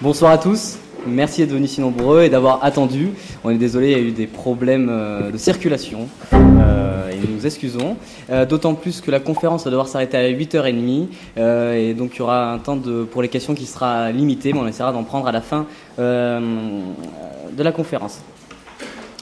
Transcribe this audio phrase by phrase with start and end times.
[0.00, 0.78] Bonsoir à tous.
[1.08, 3.10] Merci d'être venus si nombreux et d'avoir attendu.
[3.42, 7.34] On est désolé, il y a eu des problèmes euh, de circulation euh, et nous
[7.34, 7.96] nous excusons.
[8.30, 11.06] Euh, D'autant plus que la conférence va devoir s'arrêter à 8h30
[11.36, 12.78] euh, et donc il y aura un temps
[13.10, 15.66] pour les questions qui sera limité, mais on essaiera d'en prendre à la fin
[15.98, 16.42] de
[17.58, 18.20] la conférence.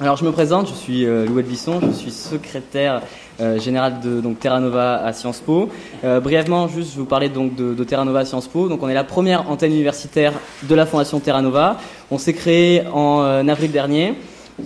[0.01, 3.01] Alors je me présente, je suis Louis Bisson, je suis secrétaire
[3.41, 5.69] euh, général de donc, Terra Nova à Sciences Po.
[6.05, 8.69] Euh, brièvement, juste je vous parler donc de, Terra Nova à Sciences Po.
[8.69, 11.79] Donc on est la première antenne universitaire de la fondation Terra Nova.
[12.11, 14.15] On s'est créé en euh, avril dernier.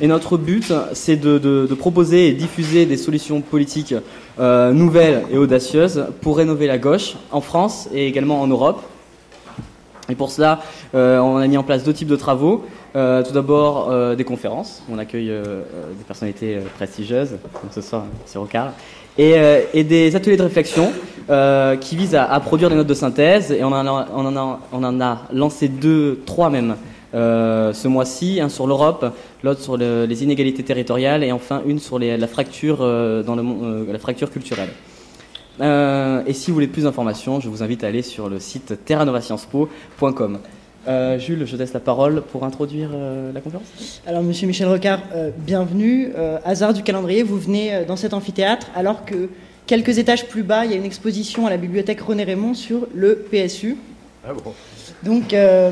[0.01, 3.95] Et notre but, c'est de, de- de proposer et diffuser des solutions politiques
[4.39, 8.83] euh, nouvelles et audacieuses pour rénover la gauche en France et également en Europe.
[10.09, 10.61] Et pour cela,
[10.93, 12.65] on a mis en place deux types de travaux.
[12.97, 14.83] Euh, tout d'abord, euh, des conférences.
[14.91, 15.63] On accueille euh,
[15.97, 18.05] des personnalités prestigieuses, comme ce soir.
[18.35, 18.73] Rocard.
[19.19, 20.93] Et, des ateliers de réflexion
[21.81, 23.53] qui visent à, produire des notes de synthèse.
[23.53, 26.77] Et on en a, lancé deux, trois même,
[27.13, 28.41] ce mois-ci.
[28.41, 29.05] Un sur l'Europe,
[29.43, 33.99] l'autre sur le- les inégalités territoriales, et enfin une sur la, fracture, dans le, la
[33.99, 34.71] fracture culturelle.
[35.61, 40.39] Et si vous voulez plus d'informations, je vous invite à aller sur le site terranovasciencespo.com.
[40.89, 44.01] Euh, Jules, je te laisse la parole pour introduire euh, la conférence.
[44.07, 46.13] Alors, monsieur Michel Rocard, euh, bienvenue.
[46.17, 49.29] Euh, hasard du calendrier, vous venez euh, dans cet amphithéâtre alors que
[49.67, 52.87] quelques étages plus bas, il y a une exposition à la bibliothèque René Raymond sur
[52.95, 53.77] le PSU.
[54.27, 54.55] Ah bon?
[55.03, 55.71] Donc, euh,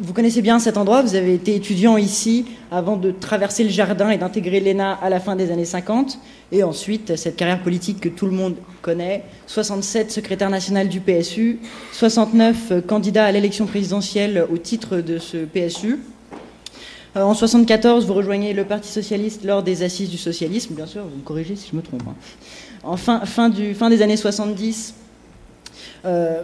[0.00, 4.10] vous connaissez bien cet endroit, vous avez été étudiant ici avant de traverser le jardin
[4.10, 6.18] et d'intégrer l'ENA à la fin des années 50.
[6.52, 11.58] Et ensuite, cette carrière politique que tout le monde connaît 67 secrétaire national du PSU,
[11.92, 15.98] 69 euh, candidat à l'élection présidentielle au titre de ce PSU.
[17.16, 21.02] Euh, En 74, vous rejoignez le Parti socialiste lors des assises du socialisme, bien sûr,
[21.02, 22.02] vous me corrigez si je me trompe.
[22.08, 22.14] hein.
[22.84, 24.94] En fin, fin, des années 70,
[26.04, 26.42] euh,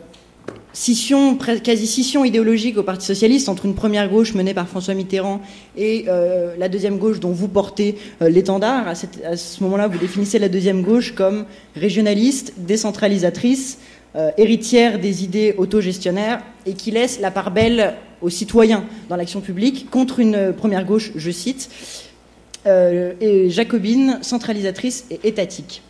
[0.72, 4.94] scission, pre- quasi scission idéologique au Parti socialiste entre une première gauche menée par François
[4.94, 5.40] Mitterrand
[5.76, 8.88] et euh, la deuxième gauche dont vous portez euh, l'étendard.
[8.88, 11.44] À, ce moment-là, vous définissez la deuxième gauche comme
[11.76, 13.78] régionaliste, décentralisatrice,
[14.14, 19.40] euh, héritière des idées autogestionnaires et qui laisse la part belle aux citoyens dans l'action
[19.40, 21.70] publique contre une première gauche, je cite,
[22.64, 25.82] et jacobine, centralisatrice et étatique.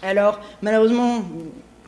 [0.00, 1.24] Alors, malheureusement,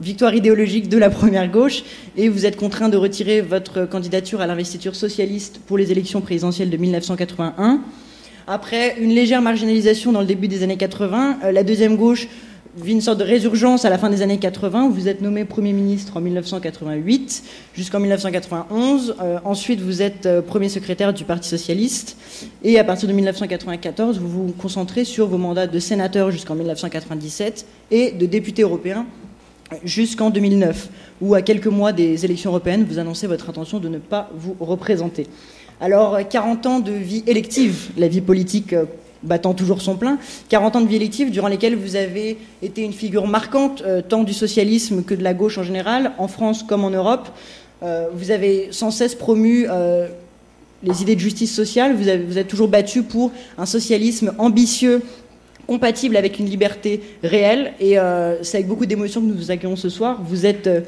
[0.04, 1.82] victoire idéologique de la première gauche,
[2.16, 6.70] et vous êtes contraint de retirer votre candidature à l'investiture socialiste pour les élections présidentielles
[6.70, 7.80] de 1981.
[8.46, 12.28] Après une légère marginalisation dans le début des années 80, euh, la deuxième gauche
[12.76, 14.90] vit une sorte de résurgence à la fin des années 80.
[14.90, 17.42] Vous êtes nommé Premier ministre en 1988
[17.72, 19.14] jusqu'en 1991.
[19.22, 22.18] Euh, ensuite, vous êtes euh, Premier secrétaire du Parti socialiste.
[22.62, 27.64] Et à partir de 1994, vous vous concentrez sur vos mandats de sénateur jusqu'en 1997
[27.90, 29.06] et de député européen
[29.84, 30.88] jusqu'en 2009,
[31.20, 34.56] où à quelques mois des élections européennes, vous annoncez votre intention de ne pas vous
[34.60, 35.26] représenter.
[35.80, 38.84] Alors, 40 ans de vie élective, la vie politique euh,
[39.22, 42.92] battant toujours son plein, 40 ans de vie élective durant lesquels vous avez été une
[42.92, 46.84] figure marquante euh, tant du socialisme que de la gauche en général, en France comme
[46.84, 47.28] en Europe.
[47.82, 49.66] Euh, vous avez sans cesse promu
[50.82, 55.02] les idées de justice sociale, vous, avez, vous êtes toujours battu pour un socialisme ambitieux
[55.66, 57.72] compatible avec une liberté réelle.
[57.80, 60.20] Et euh, c'est avec beaucoup d'émotion que nous vous accueillons ce soir.
[60.22, 60.80] Vous êtes euh,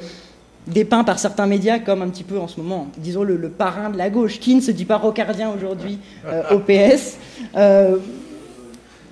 [0.67, 3.89] dépeint par certains médias comme un petit peu en ce moment, disons le, le parrain
[3.89, 7.17] de la gauche, qui ne se dit pas rocardien aujourd'hui euh, au PS.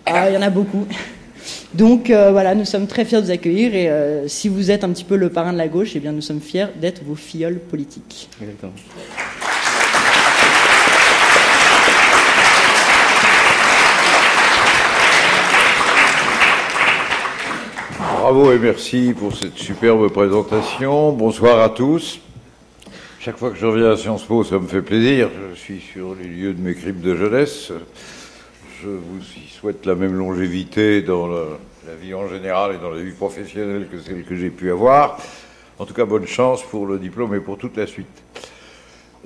[0.08, 0.86] Ah, il y en a beaucoup.
[1.74, 5.04] Donc voilà, nous sommes très fiers de vous accueillir et si vous êtes un petit
[5.04, 8.30] peu le parrain de la gauche, eh bien nous sommes fiers d'être vos filleuls politiques.
[8.40, 8.74] Exactement.
[18.26, 21.12] Bravo et merci pour cette superbe présentation.
[21.12, 22.20] Bonsoir à tous.
[23.20, 25.30] Chaque fois que je reviens à Sciences Po, ça me fait plaisir.
[25.52, 27.72] Je suis sur les lieux de mes crimes de jeunesse.
[28.82, 29.22] Je vous
[29.52, 31.44] souhaite la même longévité dans la,
[32.02, 35.20] vie en général et dans la vie professionnelle que celle que j'ai pu avoir.
[35.78, 38.24] En tout cas, bonne chance pour le diplôme et pour toute la suite.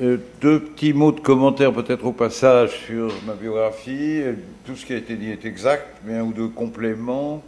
[0.01, 4.23] Euh, deux petits mots de commentaire peut-être au passage sur ma biographie.
[4.65, 7.41] Tout ce qui a été dit est exact, mais un ou deux compléments.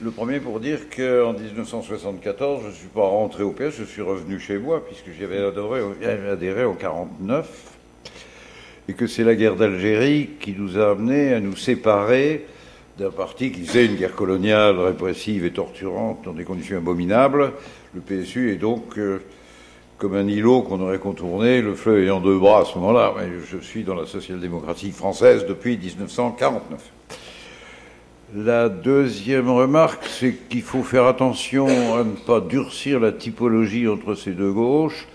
[0.00, 4.00] Le premier pour dire qu'en 1974, je ne suis pas rentré au PS, je suis
[4.00, 5.38] revenu chez moi, puisque j'avais
[6.30, 7.48] adhéré en 49,
[8.88, 12.46] et que c'est la guerre d'Algérie qui nous a amenés à nous séparer
[12.96, 17.52] d'un parti qui faisait une guerre coloniale répressive et torturante dans des conditions abominables.
[17.92, 19.20] Le PSU est donc euh,
[19.98, 23.14] comme un îlot qu'on aurait contourné, le fleuve ayant deux bras à ce moment-là.
[23.18, 26.97] Mais je suis dans la social-démocratie française depuis 1949.
[28.34, 34.14] La deuxième remarque, c'est qu'il faut faire attention à ne pas durcir la typologie entre
[34.14, 35.08] ces deux gauches.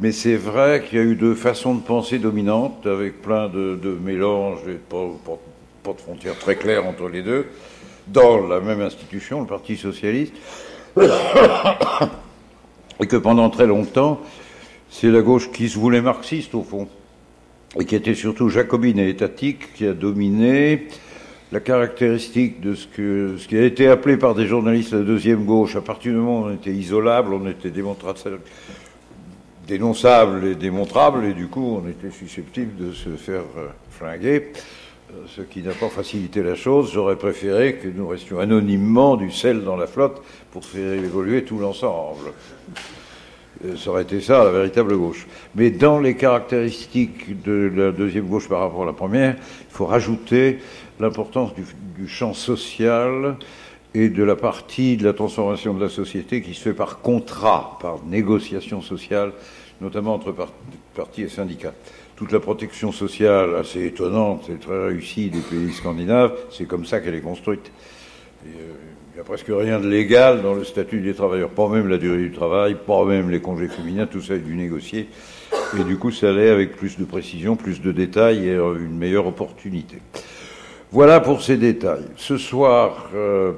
[0.00, 3.98] Mais c'est vrai qu'il y a eu deux façons de penser dominantes, avec plein de,
[4.04, 5.06] mélanges et pas,
[5.82, 7.46] pas, de frontières très claires entre les deux,
[8.06, 10.34] dans la même institution, le Parti socialiste.
[13.00, 14.20] Et que pendant très longtemps,
[14.90, 16.88] c'est la gauche qui se voulait marxiste, au fond,
[17.78, 20.88] et qui était surtout jacobine et étatique, qui a dominé
[21.50, 22.86] la caractéristique de ce,
[23.46, 26.44] qui a été appelé par des journalistes la deuxième gauche, à partir du moment où
[26.46, 27.72] on était isolable, on était
[29.66, 34.52] dénonçable et démontrable, et du coup on était susceptible de se faire euh, flinguer,
[35.10, 36.90] euh, ce qui n'a pas facilité la chose.
[36.92, 40.22] J'aurais préféré que nous restions anonymement du sel dans la flotte
[40.52, 42.32] pour faire évoluer tout l'ensemble.
[43.64, 45.26] Euh, ça aurait été ça, la véritable gauche.
[45.54, 49.86] Mais dans les caractéristiques de la deuxième gauche par rapport à la première, il faut
[49.86, 50.58] rajouter
[51.00, 53.36] l'importance du, champ social
[53.94, 57.78] et de la partie de la transformation de la société qui se fait par contrat,
[57.80, 59.32] par négociation sociale,
[59.80, 60.34] notamment entre
[60.94, 61.74] partis et syndicats.
[62.16, 67.00] Toute la protection sociale, assez étonnante et très réussie des pays scandinaves, c'est comme ça
[67.00, 67.70] qu'elle est construite.
[68.46, 68.72] Euh,
[69.10, 71.98] il n'y a presque rien de légal dans le statut des travailleurs, pas même la
[71.98, 75.08] durée du travail, pas même les congés féminins, tout ça est dû négocier.
[75.78, 79.26] Et du coup, ça allait avec plus de précision, plus de détails et une meilleure
[79.26, 79.98] opportunité.
[80.90, 82.06] Voilà pour ces détails.
[82.16, 83.52] Ce soir, euh,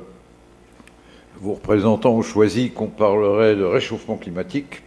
[1.41, 4.83] vos représentants ont choisi qu'on parlerait de réchauffement climatique.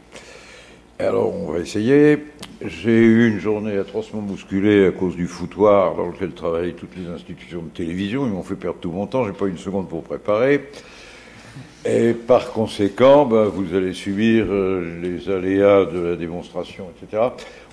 [0.99, 2.17] Alors, on va essayer.
[2.61, 7.07] J'ai eu une journée atrocement bousculée à cause du foutoir dans lequel travaillent toutes les
[7.07, 8.25] institutions de télévision.
[8.25, 9.25] Ils m'ont fait perdre tout mon temps.
[9.25, 10.69] J'ai pas une seconde pour préparer.
[11.85, 17.23] Et par conséquent, ben, vous allez subir euh, les aléas de la démonstration, etc.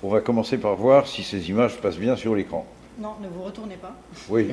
[0.01, 2.65] On va commencer par voir si ces images passent bien sur l'écran.
[3.01, 3.95] Non, ne vous retournez pas.
[4.29, 4.49] Oui.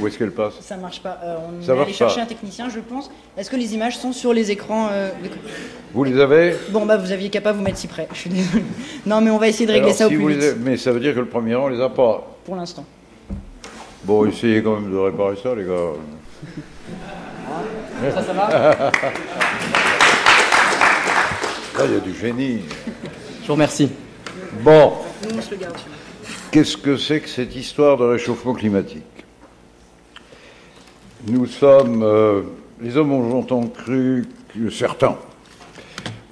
[0.00, 1.18] où est-ce qu'elle passe Ça marche pas.
[1.24, 3.10] Euh, on va aller chercher un technicien, je pense.
[3.36, 5.10] Est-ce que les images sont sur les écrans euh,
[5.92, 8.06] Vous les avez Bon, bah vous aviez qu'à pas vous mettre si près.
[8.12, 8.62] Je suis désolé.
[9.06, 10.54] Non, mais on va essayer de régler ça au plus vite.
[10.60, 12.28] Mais ça veut dire que le premier rang, on les a pas.
[12.44, 12.84] Pour l'instant.
[14.04, 15.94] Bon, essayez quand même de réparer ça, les gars.
[18.14, 18.48] Ça, ça va
[21.76, 22.60] Là, il y a du génie.
[23.42, 23.90] Je vous remercie.
[24.62, 24.92] Bon.
[26.50, 29.02] Qu'est-ce que c'est que cette histoire de réchauffement climatique?
[31.26, 32.40] Nous sommes, euh,
[32.80, 34.24] les hommes ont longtemps cru,
[34.54, 35.18] que, certains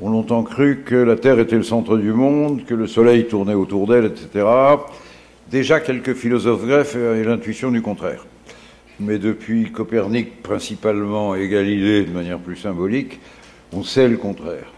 [0.01, 3.53] ont longtemps cru que la Terre était le centre du monde, que le Soleil tournait
[3.53, 4.47] autour d'elle, etc.
[5.51, 8.25] Déjà quelques philosophes grecs avaient l'intuition du contraire.
[8.99, 13.21] Mais depuis Copernic principalement et Galilée de manière plus symbolique,
[13.71, 14.73] on sait le contraire.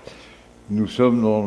[0.71, 1.47] Nous sommes dans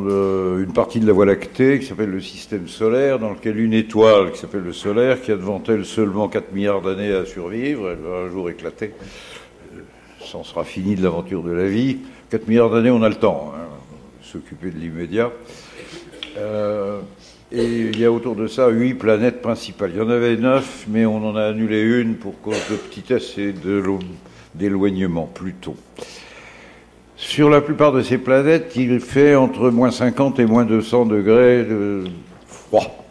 [0.58, 4.32] une partie de la Voie lactée qui s'appelle le système solaire, dans lequel une étoile
[4.32, 8.00] qui s'appelle le solaire, qui a devant elle seulement 4 milliards d'années à survivre, elle
[8.00, 8.94] va un jour éclater,
[10.26, 12.00] ça euh, sera fini de l'aventure de la vie.
[12.32, 13.68] 4 milliards d'années, on a le temps, hein,
[14.24, 15.32] s'occuper de l'immédiat.
[16.40, 17.02] Euh,
[17.52, 19.92] et il y a autour de ça huit planètes principales.
[19.94, 23.38] Il y en avait neuf, mais on en a annulé une pour cause de petitesse
[23.38, 23.54] et
[24.56, 25.76] d'éloignement, plutôt.
[27.22, 31.64] Sur la plupart de ces planètes, il fait entre moins 50 et moins 200 degrés
[31.64, 32.06] de
[32.48, 33.06] froid.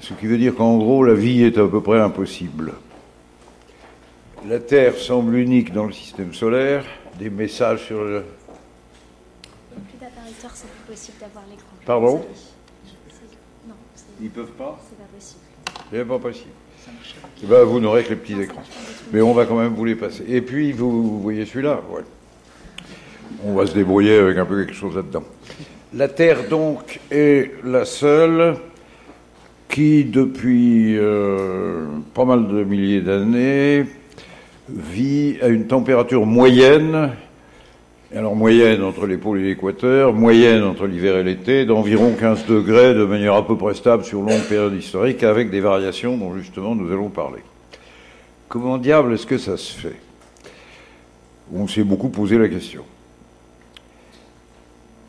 [0.00, 2.72] Ce qui veut dire qu'en gros, la vie est à peu près impossible.
[4.48, 6.84] La Terre semble unique dans le système solaire.
[7.18, 8.24] Des messages sur le.
[9.74, 11.66] Plus d'appariteur, c'est plus possible d'avoir l'écran.
[11.84, 12.24] Pardon
[13.68, 13.74] Non.
[14.22, 15.40] Ils peuvent pas C'est pas possible.
[15.90, 16.50] C'est pas possible.
[17.44, 18.62] Eh ben, vous n'aurez que les petits écrans.
[19.12, 20.24] Mais on va quand même vous les passer.
[20.26, 22.02] Et puis, vous, voyez celui-là ouais
[23.44, 25.24] on va se débrouiller avec un peu quelque chose là-dedans.
[25.94, 28.56] La Terre, donc, est la seule
[29.68, 33.86] qui, depuis euh, pas mal de milliers d'années,
[34.68, 37.10] vit à une température moyenne,
[38.14, 42.94] alors moyenne entre les pôles et l'équateur, moyenne entre l'hiver et l'été, d'environ 15 degrés
[42.94, 46.74] de manière à peu près stable sur longue période historique, avec des variations dont justement
[46.74, 47.42] nous allons parler.
[48.48, 49.96] Comment diable est-ce que ça se fait?
[51.54, 52.84] On s'est beaucoup posé la question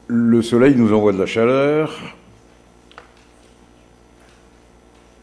[0.07, 1.99] le soleil nous envoie de la chaleur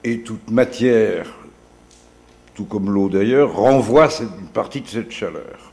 [0.02, 1.26] et toute matière,
[2.54, 5.72] tout comme l'eau d'ailleurs, renvoie une partie de cette chaleur.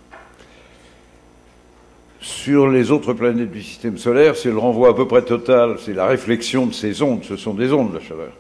[2.20, 5.94] Sur les autres planètes du système solaire, c'est le renvoi à peu près total, c'est
[5.94, 8.34] la réflexion de ces ondes, ce sont des ondes la chaleur.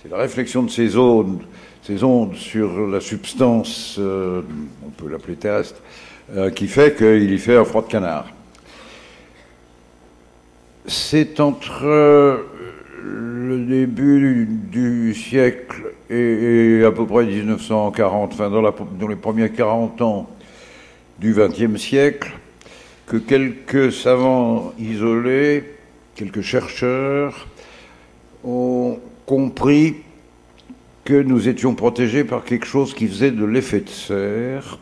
[0.00, 1.40] C'est la réflexion de ces ondes,
[1.82, 4.42] ces ondes sur la substance, euh,
[4.86, 5.80] on peut l'appeler terrestre,
[6.36, 8.26] euh, qui fait qu'il y fait un froid de canard
[10.88, 12.38] c'est entre euh,
[13.02, 20.30] le début du siècle et, à peu près 1940, enfin dans, les premiers 40 ans
[21.18, 22.32] du XXe siècle,
[23.06, 25.64] que quelques savants isolés
[26.14, 27.46] quelques chercheurs
[28.42, 29.96] ont compris
[31.04, 34.78] que nous étions protégés par quelque chose qui faisait de l'effet de serre,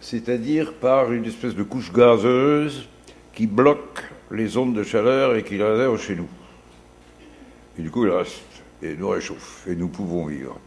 [0.00, 2.88] c'est-à-dire par une espèce de couche gazeuse
[3.34, 6.28] qui bloque les ondes de chaleur et qui les réserve chez nous.
[7.78, 8.42] Et du coup, il reste
[8.82, 10.58] et nous réchauffe et nous pouvons vivre.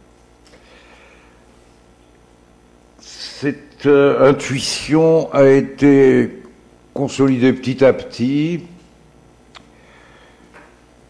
[3.00, 6.42] Cette euh, intuition a été
[6.92, 8.60] consolidée petit à petit.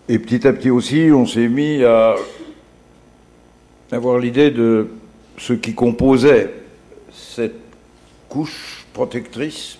[0.09, 2.17] Et petit à petit aussi, on s'est mis à
[3.93, 4.89] avoir l'idée de
[5.39, 6.53] ce qui composait
[7.13, 7.55] cette
[8.29, 9.79] couche protectrice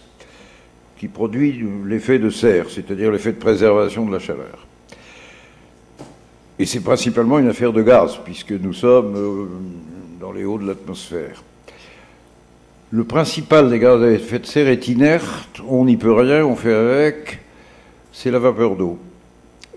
[1.05, 4.67] qui produit l'effet de serre, c'est-à-dire l'effet de préservation de la chaleur.
[6.59, 9.47] Et c'est principalement une affaire de gaz, puisque nous sommes euh,
[10.19, 11.43] dans les hauts de l'atmosphère.
[12.91, 16.57] Le principal des gaz à effet de serre est inerte, on n'y peut rien, on
[16.57, 17.41] fait avec,
[18.11, 18.99] c'est la vapeur d'eau.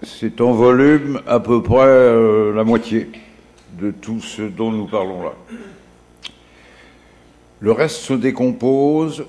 [0.03, 3.09] C'est en volume à peu près euh, la moitié
[3.81, 5.33] de tout ce dont nous parlons là.
[7.59, 9.25] Le reste se décompose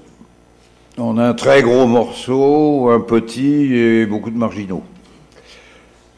[0.99, 4.83] en un très gros morceau, un petit et beaucoup de marginaux.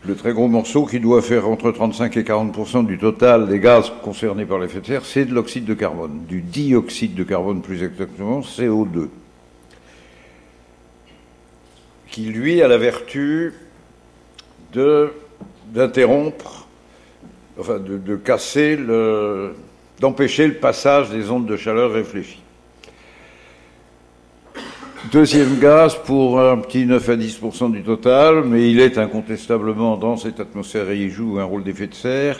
[0.06, 3.92] Le très gros morceau qui doit faire entre 35 et 40 du total des gaz
[4.02, 7.82] concernés par l'effet de serre, c'est de l'oxyde de carbone, du dioxyde de carbone plus
[7.82, 9.08] exactement, CO2,
[12.08, 13.52] qui lui a la vertu
[14.72, 16.66] d'interrompre,
[17.58, 18.78] enfin de casser,
[20.00, 22.40] d'empêcher le passage des ondes de chaleur réfléchies.
[25.08, 27.40] Deuxième gaz pour un petit 9 à 10
[27.72, 31.86] du total, mais il est incontestablement dans cette atmosphère et il joue un rôle d'effet
[31.86, 32.38] de serre,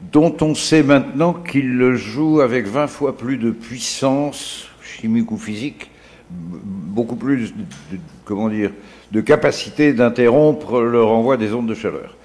[0.00, 5.36] dont on sait maintenant qu'il le joue avec 20 fois plus de puissance chimique ou
[5.36, 5.90] physique,
[6.30, 8.70] beaucoup plus, de, comment dire,
[9.10, 12.16] de capacité d'interrompre le renvoi des ondes de chaleur.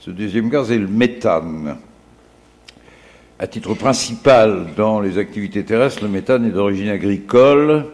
[0.00, 1.76] Ce deuxième gaz est le méthane.
[3.38, 7.86] À titre principal dans les activités terrestres, le méthane est d'origine agricole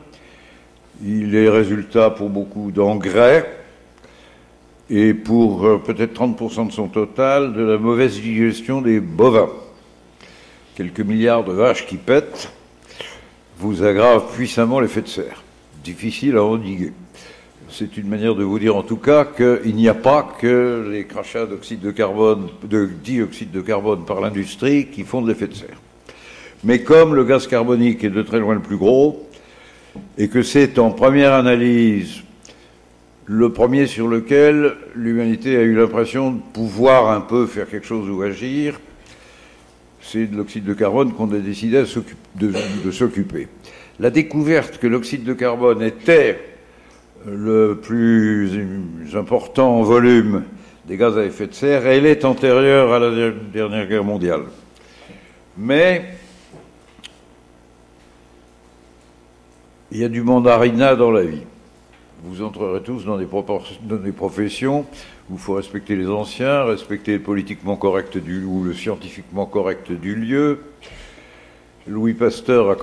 [1.04, 3.46] il est résultat pour beaucoup d'engrais
[4.88, 9.50] et pour euh, peut-être 30% de son total de la mauvaise digestion des bovins.
[10.76, 12.50] Quelques milliards de vaches qui pètent
[13.58, 15.42] vous aggravent puissamment l'effet de serre.
[15.82, 16.92] Difficile à endiguer.
[17.68, 21.04] C'est une manière de vous dire en tout cas qu'il n'y a pas que les
[21.04, 25.54] crachats d'oxyde de carbone, de dioxyde de carbone par l'industrie qui font de l'effet de
[25.54, 25.80] serre.
[26.62, 29.25] Mais comme le gaz carbonique est de très loin le plus gros,
[30.18, 32.22] et que c'est en première analyse
[33.26, 38.08] le premier sur lequel l'humanité a eu l'impression de pouvoir un peu faire quelque chose
[38.08, 38.80] ou agir,
[40.00, 41.82] c'est de l'oxyde de carbone qu'on a décidé
[42.36, 43.48] de, s'occuper.
[43.98, 46.38] La découverte que l'oxyde de carbone était
[47.26, 48.48] le plus
[49.14, 50.44] important en volume
[50.86, 54.42] des gaz à effet de serre, elle est antérieure à la dernière guerre mondiale.
[55.58, 56.04] Mais
[59.92, 61.42] Il y a du mandarinat dans la vie.
[62.24, 64.84] Vous entrerez tous dans des, professions
[65.30, 69.92] où il faut respecter les anciens, respecter le politiquement correct du, ou le scientifiquement correct
[69.92, 70.60] du lieu.
[71.86, 72.76] Louis Pasteur a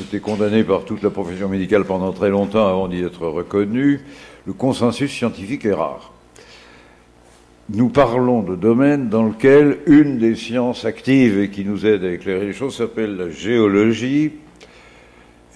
[0.00, 4.00] été condamné par toute la profession médicale pendant très longtemps avant d'y être reconnu.
[4.46, 6.12] Le consensus scientifique est rare.
[7.68, 12.12] Nous parlons de domaines dans lesquels une des sciences actives et qui nous aide à
[12.12, 14.32] éclairer les choses s'appelle la géologie,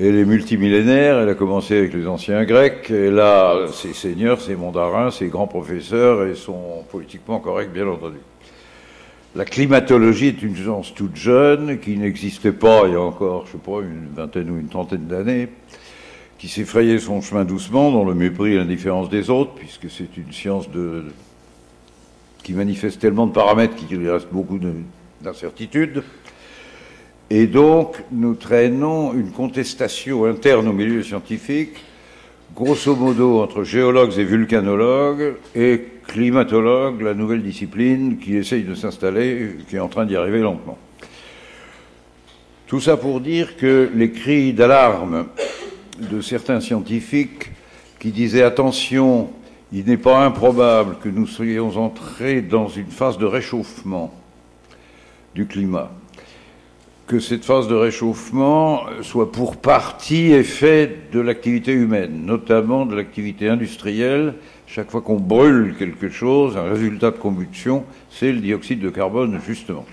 [0.08, 4.56] elle est multimillénaire, elle a commencé avec les anciens Grecs, et là, ses seigneurs, ses
[4.56, 8.16] mandarins, ses grands professeurs, et sont politiquement corrects, bien entendu.
[9.36, 13.58] La climatologie est une science toute jeune, qui n'existait pas il y a encore, je
[13.58, 15.48] pas, une vingtaine ou une trentaine d'années,
[16.38, 16.64] qui s'est
[16.98, 20.66] son chemin doucement, dans le mépris et l'indifférence des autres, puisque c'est une science
[22.42, 24.58] qui manifeste tellement de paramètres qu'il reste beaucoup
[25.20, 26.02] d'incertitudes.
[27.32, 31.76] Et donc, nous traînons une contestation interne au milieu scientifique,
[32.56, 39.58] grosso modo entre géologues et vulcanologues, et climatologues, la nouvelle discipline qui essaye de s'installer,
[39.68, 40.76] qui est en train d'y arriver lentement.
[42.66, 45.26] Tout ça pour dire que les cris d'alarme
[46.00, 47.52] de certains scientifiques
[48.00, 49.30] qui disaient attention,
[49.72, 54.12] il n'est pas improbable que nous soyons entrés dans une phase de réchauffement
[55.36, 55.92] du climat
[57.10, 63.48] que cette phase de réchauffement soit pour partie effet de l'activité humaine, notamment de l'activité
[63.48, 64.34] industrielle.
[64.68, 69.40] Chaque fois qu'on brûle quelque chose, un résultat de combustion, c'est le dioxyde de carbone,
[69.44, 69.84] justement.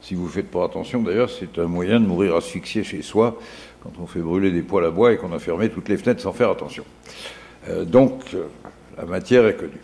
[0.00, 3.38] Si vous ne faites pas attention, d'ailleurs, c'est un moyen de mourir asphyxié chez soi
[3.82, 6.22] quand on fait brûler des poêles à bois et qu'on a fermé toutes les fenêtres
[6.22, 6.84] sans faire attention.
[7.68, 8.34] Euh, donc,
[8.96, 9.82] la matière est connue.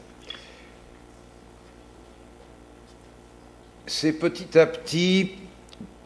[3.84, 5.32] C'est petit à petit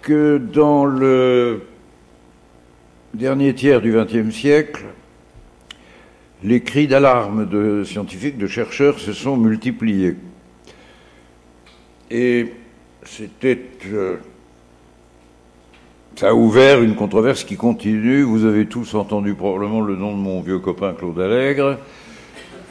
[0.03, 1.63] que dans le
[3.15, 4.85] dernier tiers du XXe siècle,
[6.43, 10.17] les cris d'alarme de scientifiques, de chercheurs se sont multipliés.
[12.11, 12.53] Et
[13.05, 13.61] c'était.
[13.93, 14.17] Euh,
[16.17, 18.23] ça a ouvert une controverse qui continue.
[18.23, 21.79] Vous avez tous entendu probablement le nom de mon vieux copain Claude Allègre,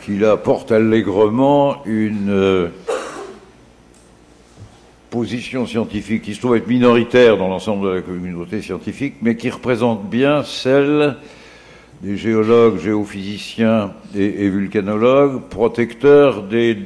[0.04, 2.68] qui apporte allègrement une euh,
[5.10, 9.50] position scientifique qui se trouve être minoritaire dans l'ensemble de la communauté scientifique, mais qui
[9.50, 11.16] représente bien celle
[12.02, 16.78] des géologues, géophysiciens et, vulcanologues, protecteurs des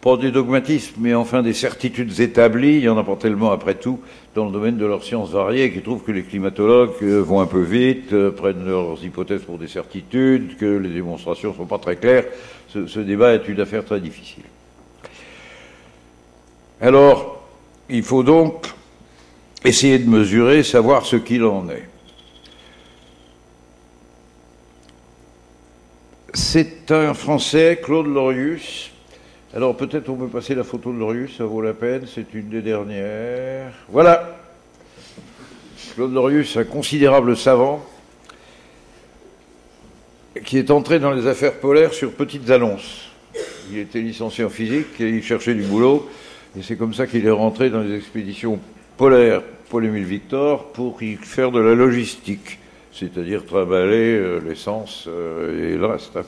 [0.00, 3.74] pas des dogmatismes, mais enfin des certitudes établies, il y en a pas tellement après
[3.74, 3.98] tout,
[4.36, 7.46] dans le domaine de leurs sciences variées, qui trouvent que les climatologues euh, vont un
[7.46, 11.78] peu vite, euh, prennent leurs hypothèses pour des certitudes, que les démonstrations ne sont pas
[11.78, 12.26] très claires.
[12.68, 14.44] Ce, débat est une affaire très difficile.
[16.80, 17.42] Alors,
[17.88, 18.66] il faut donc
[19.64, 21.88] essayer de mesurer, savoir ce qu'il en est.
[26.34, 28.92] C'est un Français, Claude Lorius,
[29.54, 32.48] alors peut-être on peut passer la photo de Lorius, ça vaut la peine, c'est une
[32.48, 33.72] des dernières.
[33.88, 34.38] Voilà
[35.94, 37.84] Claude Lorius, un considérable savant,
[40.44, 43.08] qui est entré dans les affaires polaires sur petites annonces.
[43.72, 46.08] Il était licencié en physique et il cherchait du boulot,
[46.56, 48.58] et c'est comme ça qu'il est rentré dans les expéditions
[48.96, 52.58] polaires Paul-Émile Victor pour y faire de la logistique,
[52.92, 56.18] c'est-à-dire travailler euh, l'essence euh, et le reste.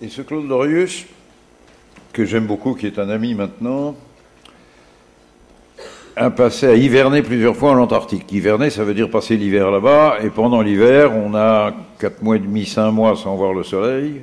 [0.00, 1.06] Et ce Claude Lorius,
[2.12, 3.96] que j'aime beaucoup, qui est un ami maintenant,
[6.16, 8.30] a passé à hiverner plusieurs fois en Antarctique.
[8.30, 12.40] Hiverner, ça veut dire passer l'hiver là-bas, et pendant l'hiver, on a 4 mois et
[12.40, 14.22] demi, 5 mois sans voir le soleil.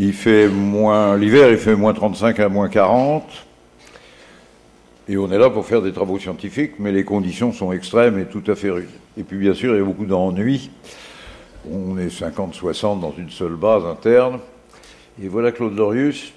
[0.00, 3.24] Il fait moins, l'hiver, il fait moins 35 à moins 40.
[5.08, 8.26] Et on est là pour faire des travaux scientifiques, mais les conditions sont extrêmes et
[8.26, 8.86] tout à fait rudes.
[9.16, 10.70] Et puis, bien sûr, il y a beaucoup d'ennuis.
[11.68, 14.38] On est 50-60 dans une seule base interne.
[15.20, 16.32] Et voilà Claude Lorius,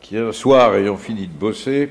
[0.00, 1.90] qui un soir, ayant fini de bosser,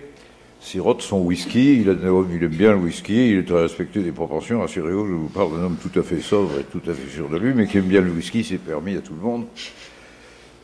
[0.60, 1.80] sirote son whisky.
[1.80, 4.60] Il, aime bien le whisky, il est très respecté des proportions.
[4.60, 7.30] Rassurez-vous, je vous parle d'un homme tout à fait sobre et tout à fait sûr
[7.30, 9.46] de lui, mais qui aime bien le whisky, c'est permis à tout le monde.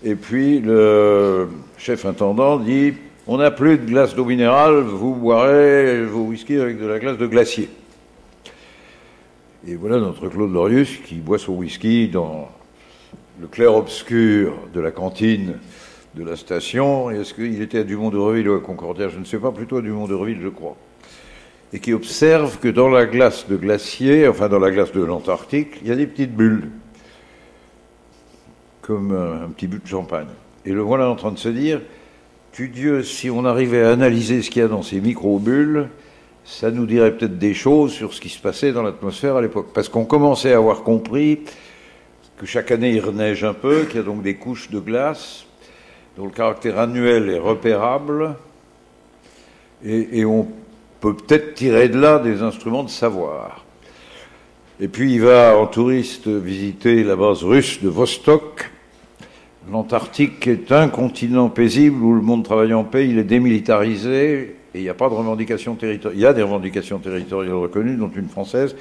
[0.08, 2.94] Et puis le chef intendant dit
[3.26, 7.18] On n'a plus de glace d'eau minérale, vous boirez vos whisky avec de la glace
[7.18, 7.70] de glacier.
[9.68, 12.50] Et voilà notre Claude Lorius qui boit son whisky dans
[13.42, 15.56] le clair-obscur de la cantine
[16.14, 17.10] de la station.
[17.10, 19.10] Est-ce qu'il était à Dumont-de-Reville ou à Concordia?
[19.10, 20.78] Je ne sais pas, plutôt à Dumont-de-Reville, je crois.
[21.74, 25.80] Et qui observe que dans la glace de glacier, enfin dans la glace de l'Antarctique,
[25.82, 26.70] il y a des petites bulles,
[28.86, 30.28] comme un, petit but de champagne.
[30.66, 31.82] Et le voilà en train de se dire,
[32.52, 35.90] tu Dieu, si on arrivait à analyser ce qu'il y a dans ces micro-bulles,
[36.44, 39.70] ça nous dirait peut-être des choses sur ce qui se passait dans l'atmosphère à l'époque.
[39.74, 41.40] Parce qu'on commençait à avoir compris
[42.38, 45.46] que chaque année il reneige un peu, qu'il y a donc des couches de glace
[46.16, 48.36] dont le caractère annuel est repérable,
[49.84, 50.48] et, et on
[51.02, 53.66] peut peut-être tirer de là des instruments de savoir.
[54.80, 58.72] Et puis il va en touriste visiter la base russe de Vostok.
[59.72, 64.80] L'Antarctique est un continent paisible où le monde travaille en paix, il est démilitarisé et
[64.80, 66.20] il n'y a pas de revendications territoriales.
[66.20, 68.76] Il y a des revendications territoriales reconnues, dont une française,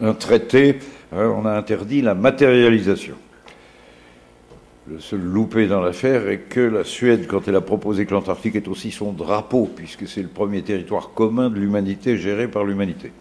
[0.00, 0.78] un traité,
[1.12, 3.14] hein, on a interdit la matérialisation.
[4.88, 8.56] Le seul loupé dans l'affaire est que la Suède, quand elle a proposé que l'Antarctique
[8.56, 13.12] est aussi son drapeau, puisque c'est le premier territoire commun de l'humanité géré par l'humanité.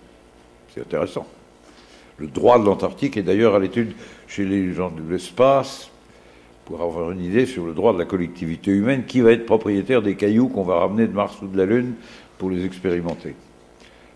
[0.74, 1.28] C'est intéressant.
[2.17, 3.91] Le droit de l'Antarctique est d'ailleurs à l'étude
[4.28, 5.90] chez les gens de l'espace,
[6.72, 10.02] pour avoir une idée sur le droit de la collectivité humaine, qui va être propriétaire
[10.02, 11.94] des cailloux qu'on va ramener de Mars ou de la Lune
[12.38, 13.36] pour les expérimenter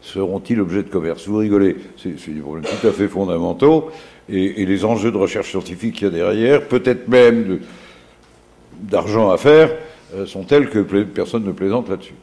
[0.02, 1.28] seront-ils objet de commerce?
[1.28, 3.90] Vous rigolez, c'est des problèmes tout à fait fondamentaux,
[4.30, 7.60] et, et les enjeux de recherche scientifique qu'il y a derrière, peut-être même
[8.80, 9.72] d'argent à faire,
[10.14, 12.14] euh, sont tels que personne ne plaisante là-dessus.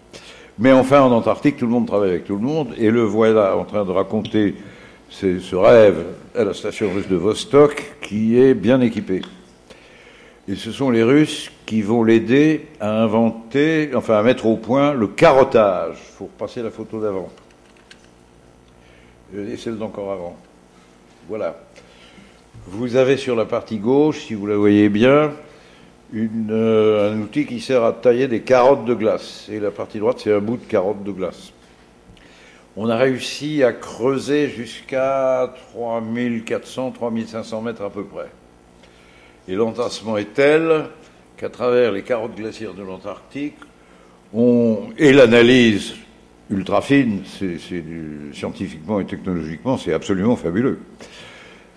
[0.60, 3.56] Mais enfin, en Antarctique, tout le monde travaille avec tout le monde, et le voilà
[3.56, 4.54] en train de raconter
[5.10, 6.04] ce rêve
[6.36, 9.22] à la station russe de Vostok, qui est bien équipée.
[10.48, 14.92] Et ce sont les Russes qui vont l'aider à inventer, enfin à mettre au point
[14.92, 15.96] le carottage.
[15.98, 17.30] Il faut repasser la photo d'avant
[19.34, 20.36] et celle d'encore avant.
[21.28, 21.56] Voilà.
[22.66, 25.32] Vous avez sur la partie gauche, si vous la voyez bien,
[26.14, 29.48] euh, un outil qui sert à tailler des carottes de glace.
[29.50, 31.52] Et la partie droite, c'est un bout de carotte de glace.
[32.76, 38.28] On a réussi à creuser jusqu'à 3400, 3500 mètres à peu près.
[39.48, 40.86] Et l'entassement est tel
[41.36, 43.56] qu'à travers les carottes glaciaires de l'Antarctique,
[44.98, 45.94] et l'analyse
[46.50, 47.22] ultra fine,
[48.32, 50.78] scientifiquement et technologiquement, c'est absolument fabuleux.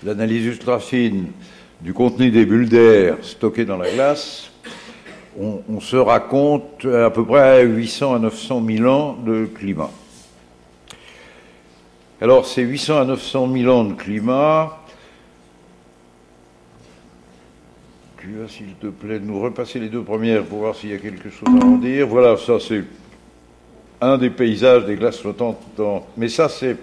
[0.03, 1.27] L'analyse ultra fine
[1.81, 4.51] du contenu des bulles d'air stockées dans la glace,
[5.37, 9.91] on, se raconte à peu près 800 à 900 000 ans de climat.
[12.21, 14.84] Alors, ces 800 à 900 000 ans de climat,
[18.25, 20.97] tu vas, s'il te plaît, nous repasser les deux premières pour voir s'il y a
[20.97, 22.07] quelque chose à en dire.
[22.07, 22.83] Voilà, ça c'est
[24.01, 25.59] un des paysages des glaces flottantes.
[26.17, 26.75] Mais ça, c'est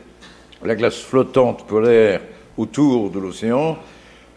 [0.63, 2.21] la glace flottante polaire
[2.57, 3.77] autour de l'océan.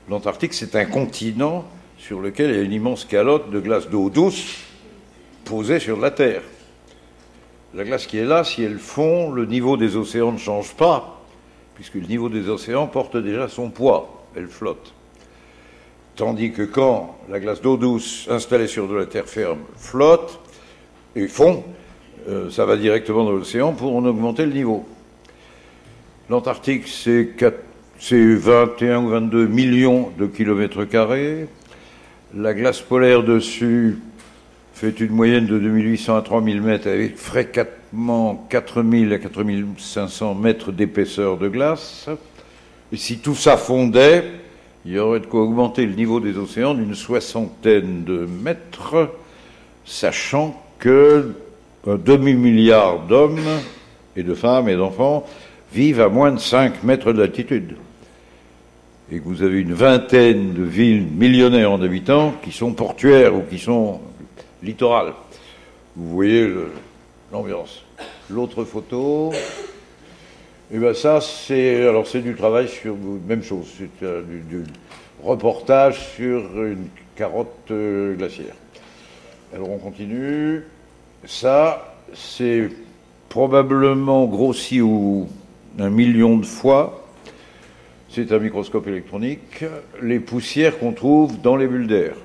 [0.10, 1.66] L'Antarctique, c'est un continent
[2.00, 4.64] sur lequel il y a une immense calotte de glace d'eau douce
[5.44, 6.42] posée sur la Terre.
[7.76, 11.22] La glace qui est là, si elle fond, le niveau des océans ne change pas,
[11.76, 14.95] puisque le niveau des océans porte déjà son poids, elle flotte.
[16.16, 20.40] Tandis que quand la glace d'eau douce installée sur de la terre ferme flotte
[21.14, 21.66] et fond,
[22.30, 24.86] euh, ça va directement dans l'océan pour en augmenter le niveau.
[26.30, 27.36] L'Antarctique, c'est
[28.14, 31.48] 21 ou 22 millions de kilomètres carrés.
[32.34, 33.98] La glace polaire dessus
[34.74, 41.38] fait une moyenne de 2800 à 3000 mètres avec fréquemment 4000 à 4500 mètres d'épaisseur
[41.38, 42.08] de glace.
[42.94, 44.24] Et si tout ça fondait,
[44.86, 49.10] il y aurait de quoi augmenter le niveau des océans d'une soixantaine de mètres,
[49.84, 51.34] sachant que
[51.88, 53.40] un demi-milliard d'hommes
[54.16, 55.26] et de femmes et d'enfants
[55.74, 57.76] vivent à moins de 5 mètres d'altitude.
[59.12, 63.42] Et que vous avez une vingtaine de villes millionnaires en habitants qui sont portuaires ou
[63.42, 64.02] qui sont
[64.64, 65.14] littorales.
[65.96, 66.48] Vous voyez
[67.32, 67.84] l'ambiance.
[68.30, 69.32] L'autre photo,
[70.72, 72.96] et eh bien ça, c'est alors c'est du travail sur
[73.28, 74.64] même chose, c'est euh, du,
[75.22, 78.56] reportage sur une carotte euh, glaciaire.
[79.54, 80.64] Alors on continue.
[81.24, 82.70] Ça, c'est
[83.30, 85.28] probablement grossi ou
[85.78, 87.06] un million de fois.
[88.10, 89.66] C'est un microscope électronique.
[90.02, 92.16] Les poussières qu'on trouve dans les bulles d'air,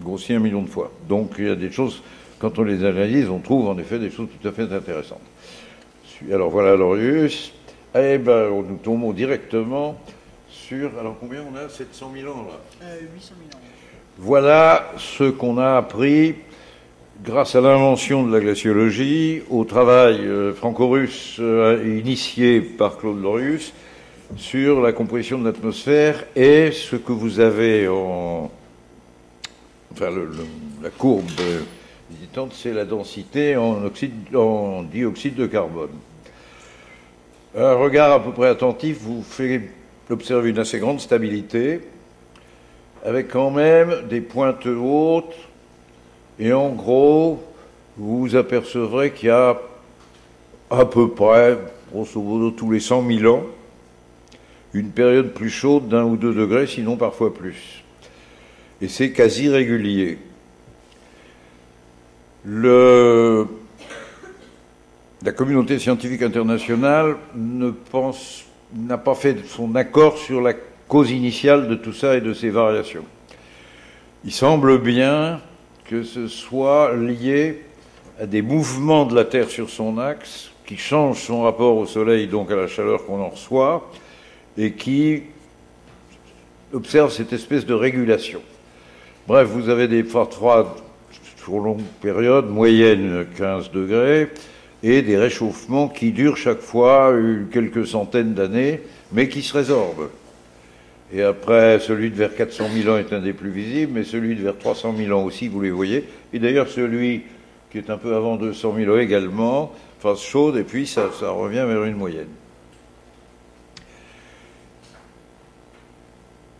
[0.00, 0.90] grossi un million de fois.
[1.10, 2.02] Donc il y a des choses,
[2.38, 5.20] quand on les analyse, on trouve en effet des choses tout à fait intéressantes.
[6.28, 7.52] Alors voilà l'Orius.
[7.94, 9.98] Eh bien, nous tombons directement
[10.48, 10.90] sur.
[10.98, 11.68] Alors combien on a?
[11.68, 13.64] 700 000 ans là 800 euh, 000 ans.
[14.18, 16.34] Voilà ce qu'on a appris
[17.24, 23.72] grâce à l'invention de la glaciologie, au travail euh, franco-russe euh, initié par Claude Lorius
[24.36, 28.50] sur la composition de l'atmosphère et ce que vous avez en.
[29.92, 30.10] Enfin,
[30.82, 31.24] la courbe
[32.10, 35.90] visitante, c'est la densité en, oxyde, en dioxyde de carbone.
[37.56, 39.62] Un regard à peu près attentif vous fait
[40.08, 41.80] observer une assez grande stabilité,
[43.04, 45.34] avec quand même des pointes hautes,
[46.38, 47.42] et en gros,
[47.96, 49.60] vous apercevrez qu'il y a
[50.70, 51.58] à peu près,
[51.92, 53.42] grosso modo, tous les 100 000 ans,
[54.72, 57.82] une période plus chaude d'un ou deux degrés, sinon parfois plus.
[58.80, 60.18] Et c'est quasi régulier.
[62.44, 63.48] Le
[65.22, 70.54] la communauté scientifique internationale n'a pas fait son accord sur la
[70.88, 73.04] cause initiale de tout ça et de ces variations.
[74.24, 75.40] Il semble bien
[75.84, 77.62] que ce soit lié
[78.20, 82.26] à des mouvements de la Terre sur son axe qui changent son rapport au Soleil,
[82.26, 83.90] donc à la chaleur qu'on en reçoit,
[84.56, 85.24] et qui
[86.72, 88.40] observent cette espèce de régulation.
[89.26, 90.66] Bref, vous avez des froides
[91.36, 94.28] sur longue période, moyenne 15 degrés,
[94.82, 97.14] et des réchauffements qui durent chaque fois
[97.52, 98.80] quelques centaines d'années,
[99.12, 100.10] mais qui se résorbent.
[101.12, 104.36] Et après, celui de vers 400 000 ans est un des plus visibles, mais celui
[104.36, 106.04] de vers 300 000 ans aussi, vous les voyez.
[106.32, 107.22] Et d'ailleurs, celui
[107.70, 111.30] qui est un peu avant 200 000 ans également, phase chaude, et puis ça, ça
[111.30, 112.28] revient vers une moyenne.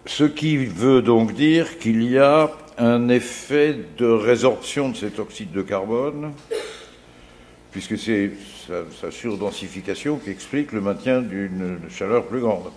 [0.07, 5.53] Ce qui veut donc dire qu'il y a un effet de résorption de cet oxyde
[5.53, 6.33] de carbone
[7.71, 8.33] puisque c'est
[9.01, 12.71] sa, surdensification qui explique le maintien d'une chaleur plus grande.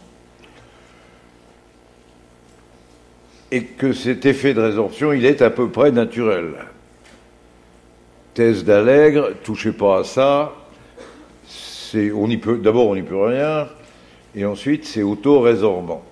[3.51, 6.55] Et que cet effet de résorption, il est à peu près naturel.
[8.33, 10.53] Thèse d'Allègre, touchez pas à ça.
[11.95, 13.67] On y peut, d'abord, on n'y peut rien,
[14.35, 16.03] et ensuite, c'est auto-résorbant.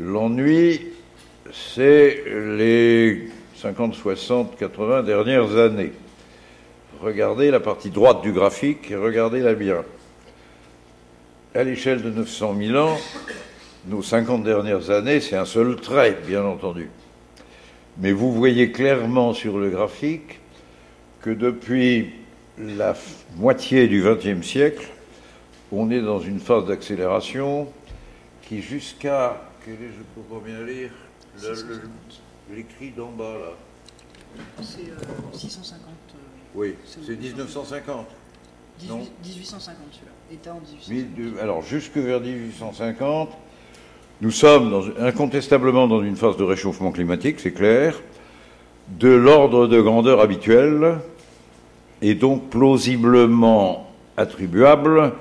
[0.00, 0.80] L'ennui,
[1.52, 2.24] c'est
[2.56, 5.92] les 50, 60, 80 dernières années
[7.02, 9.84] regardez la partie droite du graphique et regardez-la bien.
[11.54, 12.96] À l'échelle de 900 000 ans,
[13.86, 16.88] nos 50 dernières années, c'est un seul trait, bien entendu.
[17.98, 20.40] Mais vous voyez clairement sur le graphique
[21.20, 22.12] que depuis
[22.58, 22.94] la
[23.36, 24.86] moitié du XXe siècle,
[25.72, 27.68] on est dans une phase d'accélération
[28.42, 29.42] qui jusqu'à...
[29.64, 30.90] Quel est, je peux pas bien lire
[32.50, 33.52] L'écrit d'en bas là.
[34.62, 35.91] C'est 650.
[36.54, 38.06] Oui, c'est 1950.
[38.88, 40.12] non 1850 celui-là.
[40.32, 41.42] État en 1850.
[41.42, 43.30] Alors jusque vers 1850,
[44.20, 48.00] nous sommes dans, incontestablement dans une phase de réchauffement climatique, c'est clair,
[48.88, 50.98] de l'ordre de grandeur habituel
[52.02, 55.12] et donc plausiblement attribuable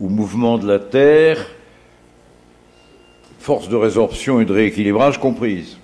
[0.00, 1.46] au mouvement de la Terre,
[3.38, 5.78] force de résorption et de rééquilibrage comprises.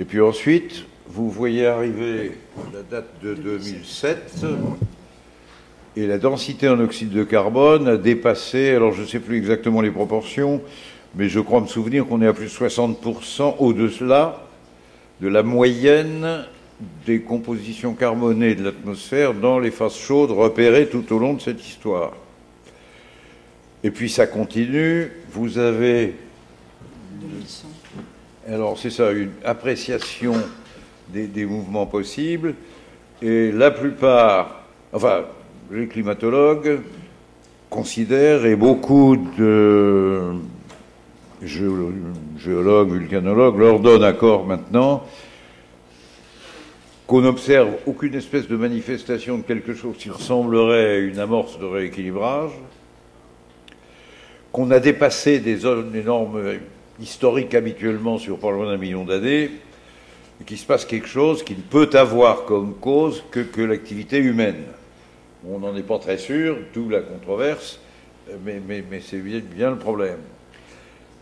[0.00, 2.32] Et puis ensuite, vous voyez arriver
[2.72, 4.46] la date de 2007
[5.94, 9.82] et la densité en oxyde de carbone a dépassé, alors je ne sais plus exactement
[9.82, 10.62] les proportions,
[11.14, 14.42] mais je crois me souvenir qu'on est à plus de 60% au-delà
[15.20, 16.46] de la moyenne
[17.04, 21.60] des compositions carbonées de l'atmosphère dans les phases chaudes repérées tout au long de cette
[21.60, 22.12] histoire.
[23.84, 26.14] Et puis ça continue, vous avez...
[28.48, 30.34] Alors c'est ça, une appréciation
[31.08, 32.54] des, mouvements possibles,
[33.20, 34.62] et la plupart,
[34.92, 35.24] enfin
[35.70, 36.80] les climatologues
[37.70, 40.32] considèrent, et beaucoup de
[41.42, 45.04] géologues, vulcanologues leur donnent accord maintenant,
[47.06, 51.66] qu'on n'observe aucune espèce de manifestation de quelque chose qui ressemblerait à une amorce de
[51.66, 52.52] rééquilibrage,
[54.52, 56.42] qu'on a dépassé des zones énormes
[57.00, 59.50] historiques habituellement sur pas loin d'un million d'années,
[60.44, 64.64] qu'il se passe quelque chose qui ne peut avoir comme cause que, que l'activité humaine.
[65.48, 67.80] On n'en est pas très sûr, d'où la controverse,
[68.44, 70.18] mais, mais, mais c'est bien, le problème.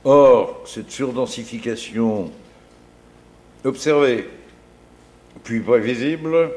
[0.04, 2.30] Or, cette surdensification
[3.64, 4.28] observée,
[5.44, 6.50] puis prévisible,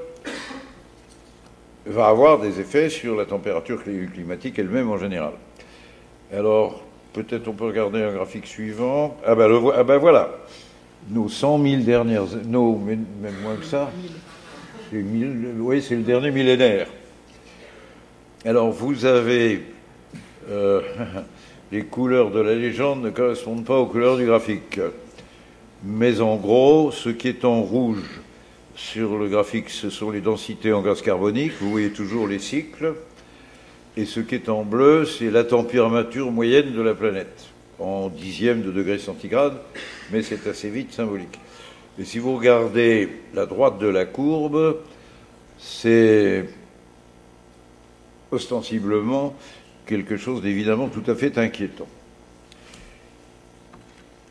[1.85, 5.33] va avoir des effets sur la température climatique elle-même en général.
[6.33, 9.17] Alors, peut-être on peut regarder un graphique suivant.
[9.25, 10.31] Ah ben, le, ah ben voilà,
[11.09, 12.23] nos 100 000 dernières...
[12.45, 13.05] Non, même
[13.41, 13.91] moins que ça.
[14.91, 16.87] oui, c'est le dernier millénaire.
[18.45, 19.63] Alors, vous avez...
[20.49, 20.81] Euh,
[21.71, 24.79] les couleurs de la légende ne correspondent pas aux couleurs du graphique.
[25.83, 28.21] Mais en gros, ce qui est en rouge
[28.75, 31.53] sur le graphique, ce sont les densités en gaz carbonique.
[31.59, 32.93] Vous voyez toujours les cycles.
[33.95, 37.49] Et ce qui est en bleu, c'est la température moyenne de la planète,
[37.83, 39.57] en dixième de degré centigrade,
[40.11, 41.37] mais c'est assez vite symbolique.
[41.99, 44.79] Et si vous regardez la droite de la courbe,
[45.59, 46.45] c'est
[48.31, 49.35] ostensiblement
[49.85, 51.87] quelque chose d'évidemment tout à fait inquiétant.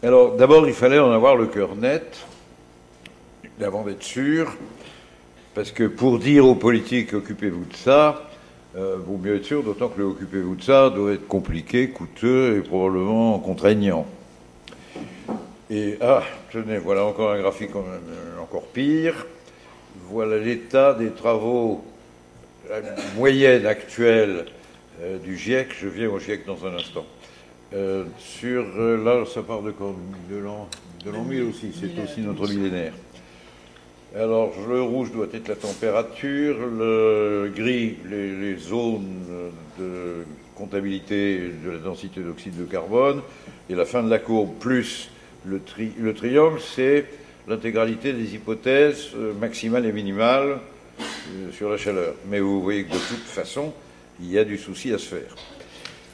[0.03, 2.27] Alors d'abord, il fallait en avoir le cœur net,
[3.61, 4.57] avant d'être sûr,
[5.55, 8.32] parce que pour dire aux politiques occupez-vous de ça,
[8.77, 12.59] euh, vaut mieux être sûr, d'autant que le occupez-vous de ça doit être compliqué, coûteux
[12.59, 14.07] et probablement contraignant.
[15.71, 17.71] Et ah, tenez, voilà encore un graphique
[18.41, 19.27] encore pire.
[20.09, 21.85] Voilà l'état des travaux
[23.17, 24.47] moyenne actuelle
[25.01, 25.69] euh, du GIEC.
[25.81, 27.05] Je viens au GIEC dans un instant.
[27.75, 29.73] Euh, sur euh, là, ça part de
[30.31, 30.69] de l'an
[31.25, 31.73] 1000 aussi.
[31.79, 32.93] C'est aussi notre millénaire.
[34.15, 39.23] Alors, le rouge doit être la température, le gris, les, zones
[39.79, 43.23] de comptabilité de la densité d'oxyde de carbone,
[43.71, 45.11] et la fin de la courbe plus
[45.47, 45.63] le,
[45.99, 47.07] le triangle, c'est
[47.49, 50.59] l'intégralité des hypothèses euh, maximales et minimales
[51.01, 52.15] euh, sur la chaleur.
[52.29, 53.73] Mais vous voyez que de toute façon,
[54.21, 55.35] il y a du souci à se faire.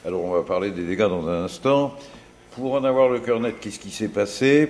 [0.05, 1.95] Alors, on va parler des dégâts dans un instant.
[2.51, 4.69] Pour en avoir le cœur net, qu'est-ce qui s'est passé?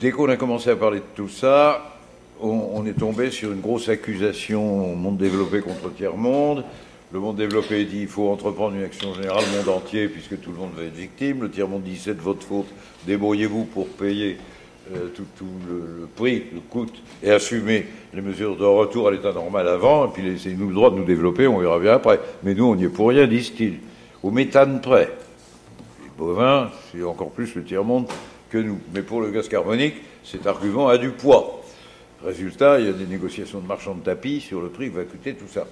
[0.00, 1.94] Dès qu'on a commencé à parler de tout ça,
[2.40, 6.64] on, est tombé sur une grosse accusation au monde développé contre tiers-monde.
[7.12, 10.58] Le monde développé dit qu'il faut entreprendre une action générale monde entier puisque tout le
[10.58, 11.42] monde va être victime.
[11.42, 12.66] Le tiers-monde dit c'est de votre faute,
[13.06, 14.36] débrouillez-vous pour payer
[14.92, 16.86] euh, tout, le, prix, le coût
[17.22, 20.06] et assumer les mesures de retour à l'état normal avant.
[20.06, 22.18] Et puis laissez-nous le droit de nous développer, on verra bien après.
[22.42, 23.78] Mais nous, on n'y est pour rien, disent-ils.
[24.24, 25.12] Au méthane près.
[26.02, 28.06] Les bovins, c'est encore plus le tiers-monde
[28.58, 28.78] nous.
[28.92, 31.62] Mais pour le gaz carbonique, cet argument a du poids.
[32.24, 35.04] Résultat, il y a des négociations de marchands de tapis sur le prix que va
[35.04, 35.66] coûter tout ça.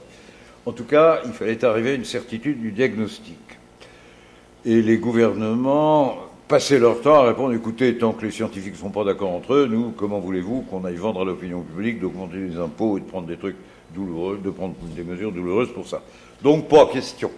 [0.66, 3.38] En tout cas, il fallait arriver à une certitude du diagnostic.
[4.64, 8.90] Et les gouvernements passaient leur temps à répondre écoutez, tant que les scientifiques ne sont
[8.90, 12.57] pas d'accord entre eux, nous, comment voulez-vous qu'on aille vendre à l'opinion publique, d'augmenter les
[12.57, 13.57] impôts et de prendre des trucs
[13.95, 16.03] douloureux, de prendre des mesures douloureuses pour ça?
[16.42, 17.31] Donc, pas question.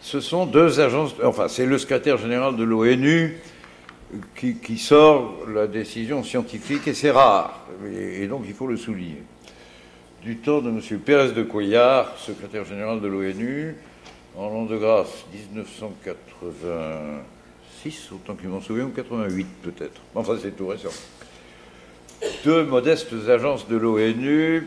[0.00, 3.36] Ce sont deux agences, enfin, c'est le secrétaire général de l'ONU
[4.34, 9.22] qui, sort la décision scientifique, et c'est rare, et, donc il faut le souligner.
[10.22, 10.80] du temps de M.
[10.98, 13.76] Pérez de Coyard, secrétaire général de l'ONU,
[14.36, 20.00] en l'an de grâce 1986, autant que m'en souviens, ou 88 peut-être.
[20.14, 20.90] Enfin, c'est tout récent.
[22.44, 24.66] Deux modestes agences de l'ONU,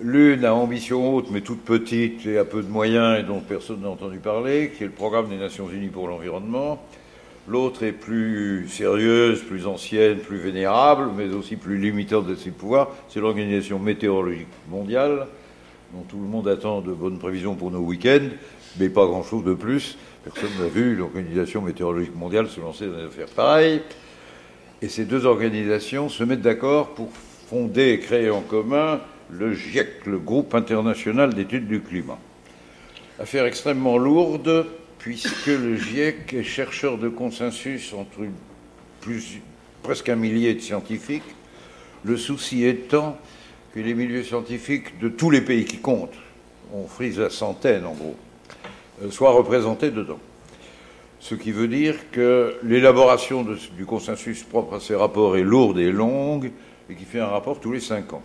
[0.00, 3.82] l'une à ambition haute mais toute petite et à peu de moyens et dont personne
[3.82, 6.82] n'a entendu parler, qui est le programme des Nations Unies pour l'environnement.
[7.48, 12.90] L'autre est plus sérieuse, plus ancienne, plus vénérable, mais aussi plus limitante de ses pouvoirs.
[13.08, 15.26] C'est l'Organisation météorologique mondiale,
[15.92, 18.28] dont tout le monde attend de bonnes prévisions pour nos week-ends,
[18.78, 19.98] mais pas grand-chose de plus.
[20.22, 23.82] Personne n'a vu l'Organisation météorologique mondiale se lancer dans des affaires pareilles.
[24.80, 27.10] Et ces deux organisations se mettent d'accord pour
[27.48, 29.00] fonder et créer en commun
[29.30, 32.18] le GIEC, le Groupe international d'études du climat.
[33.18, 34.66] Affaire extrêmement lourde,
[35.02, 38.20] puisque le GIEC est chercheur de consensus entre
[39.82, 41.24] presque un millier de scientifiques,
[42.04, 43.18] le souci étant
[43.74, 46.14] que les milieux scientifiques de tous les pays qui comptent,
[46.72, 48.14] on frise la centaine en gros,
[49.02, 50.20] euh, soient représentés dedans.
[51.18, 53.44] Ce qui veut dire que l'élaboration
[53.76, 56.52] du consensus propre à ces rapports est lourde et longue,
[56.88, 58.22] et qui fait un rapport tous les cinq ans.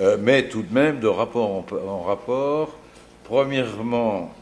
[0.00, 2.78] Euh, mais tout de même, de rapport en rapport,
[3.24, 4.32] premièrement,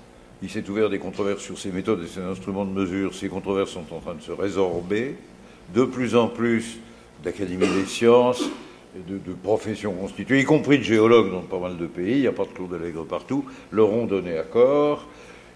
[0.42, 3.14] il s'est ouvert des controverses sur ces méthodes et ces instruments de mesure.
[3.14, 5.16] Ces controverses sont en train de se résorber.
[5.74, 6.78] De plus en plus
[7.22, 8.42] d'académies des sciences,
[8.96, 12.26] et de, professions constituées, y compris de géologues dans pas mal de pays, il n'y
[12.26, 15.06] a pas de Claude Allègre partout, leur ont donné accord.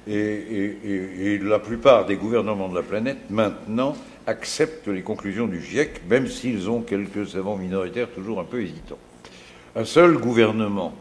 [0.07, 6.27] Et, la plupart des gouvernements de la planète, maintenant, acceptent les conclusions du GIEC, même
[6.27, 8.99] s'ils ont quelques savants minoritaires toujours un peu hésitants.
[9.75, 10.94] Un seul gouvernement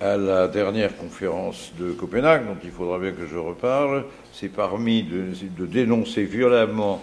[0.00, 5.02] à la dernière conférence de Copenhague, dont il faudra bien que je reparle, c'est parmi
[5.02, 7.02] de, dénoncer violemment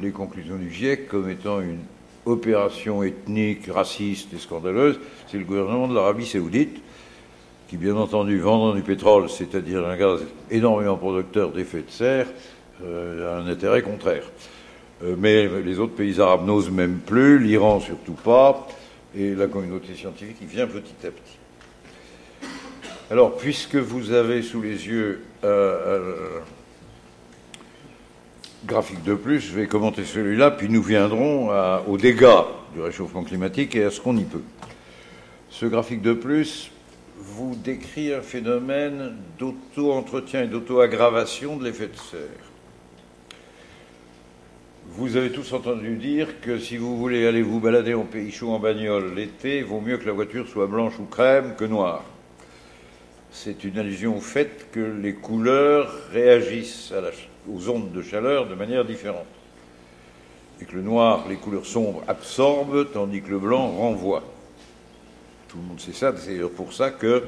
[0.00, 1.80] les conclusions du GIEC comme étant une
[2.26, 6.80] opération ethnique, raciste et scandaleuse, c'est le gouvernement de l'Arabie saoudite,
[7.68, 10.20] qui bien entendu, vendant du pétrole, c'est-à-dire un gaz
[10.50, 12.26] énormément producteur d'effet de serre,
[12.82, 14.24] euh, a un intérêt contraire.
[15.02, 18.66] Euh, mais les autres pays arabes n'osent même plus, l'Iran surtout pas,
[19.16, 21.38] et la communauté scientifique y vient petit à petit.
[23.10, 26.40] Alors, puisque vous avez sous les yeux un euh, euh,
[28.64, 31.50] graphique de plus, je vais commenter celui-là, puis nous viendrons
[31.86, 34.42] aux dégâts du réchauffement climatique et à ce qu'on y peut.
[35.50, 36.70] Ce graphique de plus
[37.18, 42.20] vous décrit un phénomène d'auto-entretien et d'auto-aggravation de l'effet de serre.
[44.88, 48.52] Vous avez tous entendu dire que si vous voulez aller vous balader en pays chaud
[48.52, 52.04] en bagnole l'été, il vaut mieux que la voiture soit blanche ou crème que noire
[53.34, 56.94] c'est une allusion au fait que les couleurs réagissent
[57.52, 59.26] aux ondes de chaleur de manière différente.
[60.62, 64.22] Et que le noir, les couleurs sombres absorbent, tandis que le blanc renvoie.
[65.48, 67.24] Tout le monde sait ça, c'est pour ça que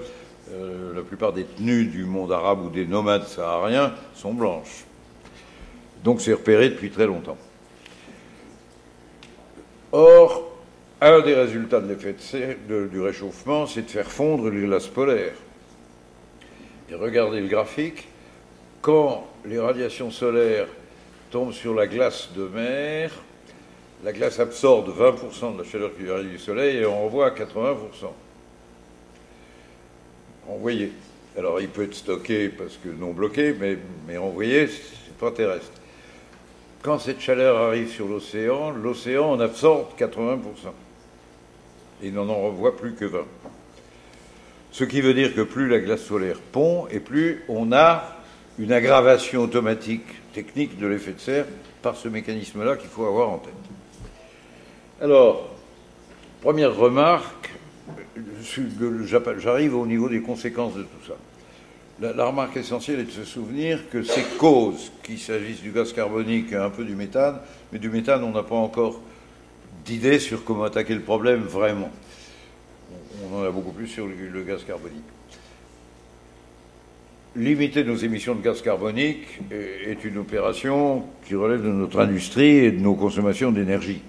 [0.52, 4.84] euh, la plupart des tenues du monde arabe ou des nomades sahariens sont blanches.
[6.04, 7.36] Donc c'est repéré depuis très longtemps.
[9.90, 10.52] Or,
[11.00, 12.14] un des résultats de l'effet
[12.68, 15.34] du réchauffement, c'est de faire fondre les glaces polaires
[16.90, 18.06] et regardez le graphique,
[18.80, 20.68] quand les radiations solaires
[21.30, 23.10] tombent sur la glace de mer,
[24.04, 27.30] la glace absorbe 20% de la chaleur qui vient du soleil et on renvoie à
[27.30, 27.76] 80%.
[30.48, 30.92] Envoyé.
[31.36, 35.72] Alors il peut être stocké parce que non bloqué, mais, mais envoyé, c'est pas terrestre.
[36.82, 40.38] Quand cette chaleur arrive sur l'océan, l'océan en absorbe 80%.
[42.02, 43.24] Il n'en en renvoie plus que 20%.
[44.76, 48.18] Ce qui veut dire que plus la glace solaire pond et plus on a
[48.58, 51.46] une aggravation automatique technique de l'effet de serre
[51.80, 53.54] par ce mécanisme-là qu'il faut avoir en tête.
[55.00, 55.48] Alors,
[56.42, 57.54] première remarque,
[59.38, 61.14] j'arrive au niveau des conséquences de tout ça.
[61.98, 66.52] La, remarque essentielle est de se souvenir que ces causes, qu'il s'agisse du gaz carbonique
[66.52, 67.38] et un peu du méthane,
[67.72, 69.00] mais du méthane, on n'a pas encore
[69.86, 71.90] d'idée sur comment attaquer le problème vraiment
[73.24, 75.02] on en a beaucoup plus sur le, gaz carbonique.
[77.34, 82.72] Limiter nos émissions de gaz carbonique est une opération qui relève de notre industrie et
[82.72, 84.00] de nos consommations d'énergie.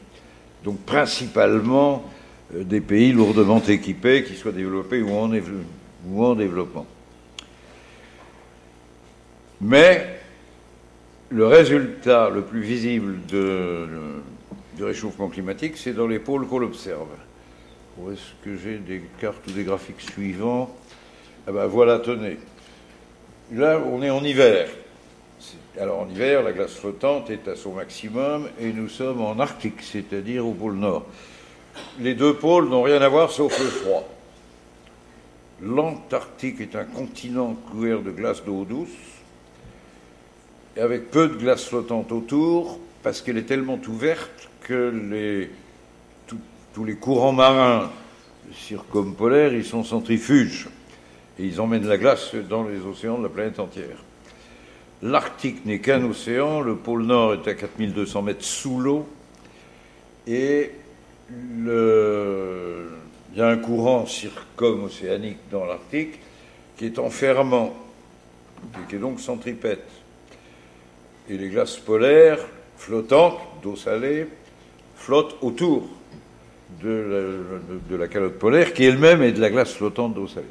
[0.64, 2.04] Donc principalement
[2.56, 5.32] euh, des pays lourdement équipés, qui soient développés ou en,
[6.08, 6.86] ou en développement.
[9.60, 10.20] Mais
[11.30, 17.08] le résultat le plus visible du réchauffement climatique, c'est dans les pôles qu'on observe.
[18.00, 20.70] Où est-ce que j'ai des cartes ou des graphiques suivants
[21.48, 22.38] Ah ben voilà, tenez.
[23.52, 24.70] Là, on est en hiver.
[25.80, 29.82] Alors en hiver, la glace flottante est à son maximum et nous sommes en Arctique,
[29.82, 31.06] c'est-à-dire au pôle Nord.
[32.00, 34.08] Les deux pôles n'ont rien à voir sauf le froid.
[35.62, 38.90] l'Antarctique est un continent couvert de glace d'eau douce,
[40.76, 45.50] et avec peu de glace flottante autour, parce qu'elle est tellement ouverte que les,
[46.78, 47.90] tous les courants marins
[48.54, 50.70] circumpolaires, ils sont centrifuges,
[51.40, 53.98] et ils emmènent la glace dans les océans de la planète entière.
[55.02, 59.08] L'Arctique n'est qu'un océan, le pôle Nord est à 4200 mètres sous l'eau,
[60.28, 60.70] et
[61.32, 61.68] il
[63.36, 66.20] y a un courant circum-océanique dans l'Arctique
[66.78, 67.76] qui est en ferment,
[68.88, 69.90] qui est donc centripète.
[71.28, 72.46] Et les glaces polaires
[72.78, 74.28] flottantes, d'eau salée,
[74.96, 75.97] flottent autour
[76.84, 80.46] de la, calotte polaire, qui elle-même est de la glace flottante d'eau salée.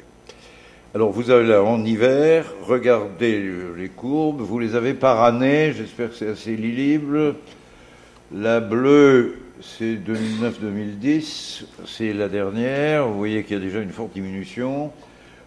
[0.95, 3.43] Alors vous avez là en hiver, regardez
[3.77, 7.35] les courbes, vous les avez par année, j'espère que c'est assez lisible.
[8.33, 13.07] La bleue c'est 2009-2010, c'est la dernière.
[13.07, 14.91] Vous voyez qu'il y a déjà une forte diminution.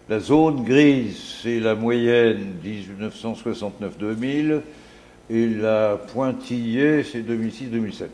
[0.09, 4.61] La zone grise, c'est la moyenne 1969-2000.
[5.29, 8.07] Et la pointillée, c'est 2006-2007.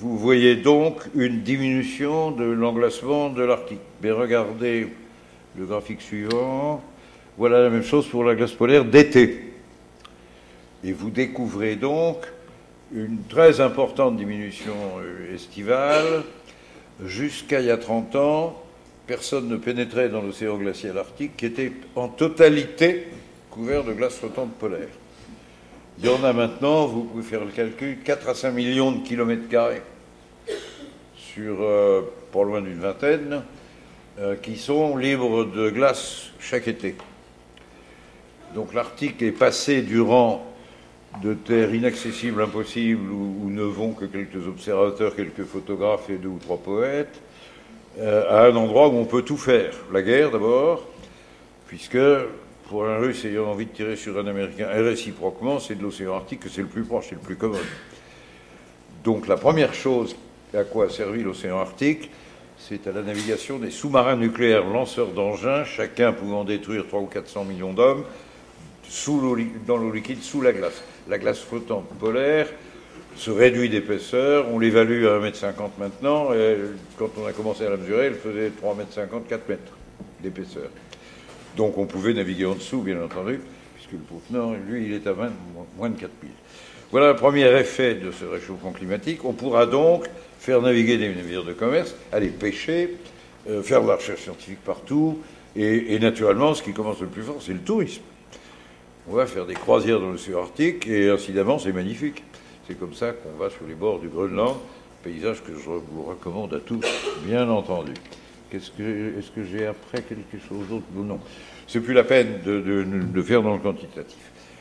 [0.00, 3.80] Vous voyez donc une diminution de l'englacement de l'Arctique.
[4.00, 4.86] Mais regardez
[5.58, 6.80] le graphique suivant.
[7.36, 9.54] Voilà la même chose pour la glace polaire d'été.
[10.84, 12.18] Et vous découvrez donc
[12.94, 16.22] une très importante diminution euh, estivale.
[17.04, 18.62] Jusqu'à il y a 30 ans,
[19.08, 23.08] personne ne pénétrait dans l'océan glacial arctique qui était en totalité
[23.50, 24.90] couvert de glace flottante polaire.
[26.00, 29.04] Il y en a maintenant, vous pouvez faire le calcul, 4 à 5 millions de
[29.04, 29.82] kilomètres carrés
[31.16, 33.42] sur euh, pas loin d'une vingtaine,
[34.20, 36.94] euh, qui sont libres de glace chaque été.
[38.54, 40.46] Donc l'Arctique est passé durant
[41.20, 46.38] de terres inaccessibles, impossibles, où, ne vont que quelques observateurs, quelques photographes et deux ou
[46.38, 47.20] trois poètes,
[47.98, 49.74] euh, à un endroit où on peut tout faire.
[49.92, 50.86] La guerre d'abord,
[51.66, 51.98] puisque
[52.68, 56.14] pour un Russe ayant envie de tirer sur un Américain, et réciproquement, c'est de l'océan
[56.14, 57.60] Arctique que c'est le plus proche, c'est le plus commode.
[59.04, 60.16] Donc la première chose
[60.54, 62.10] à quoi a servi l'océan Arctique,
[62.58, 67.44] c'est à la navigation des sous-marins nucléaires lanceurs d'engins, chacun pouvant détruire 300 ou 400
[67.44, 68.04] millions d'hommes,
[69.66, 72.48] dans l'eau liquide, sous la glace la glace flottante polaire
[73.16, 74.46] se réduit d'épaisseur.
[74.52, 76.32] On l'évalue à 1,50 m maintenant.
[76.32, 76.56] Et
[76.98, 79.72] quand on a commencé à la mesurer, elle faisait 3,50 m, 4 mètres
[80.22, 80.70] d'épaisseur.
[81.56, 83.40] Donc on pouvait naviguer en dessous, bien entendu,
[83.74, 85.14] puisque le pôle Nord, lui, il est à
[85.76, 86.30] moins de 4000.
[86.90, 89.24] Voilà le premier effet de ce réchauffement climatique.
[89.24, 90.06] On pourra donc
[90.38, 92.96] faire naviguer des navires de commerce, aller pêcher,
[93.48, 95.18] euh, faire de la recherche scientifique partout,
[95.56, 98.02] et naturellement, ce qui commence le plus fort, c'est le tourisme
[99.10, 102.22] on va faire des croisières dans l'océan Arctique et incidemment c'est magnifique.
[102.66, 104.56] C'est comme ça qu'on va sur les bords du Groenland,
[105.02, 106.84] paysage que je vous recommande à tous,
[107.24, 107.94] bien entendu.
[108.52, 111.20] Est-ce que j'ai après quelque chose d'autre Non,
[111.66, 114.18] c'est plus la peine de, de, faire dans le quantitatif.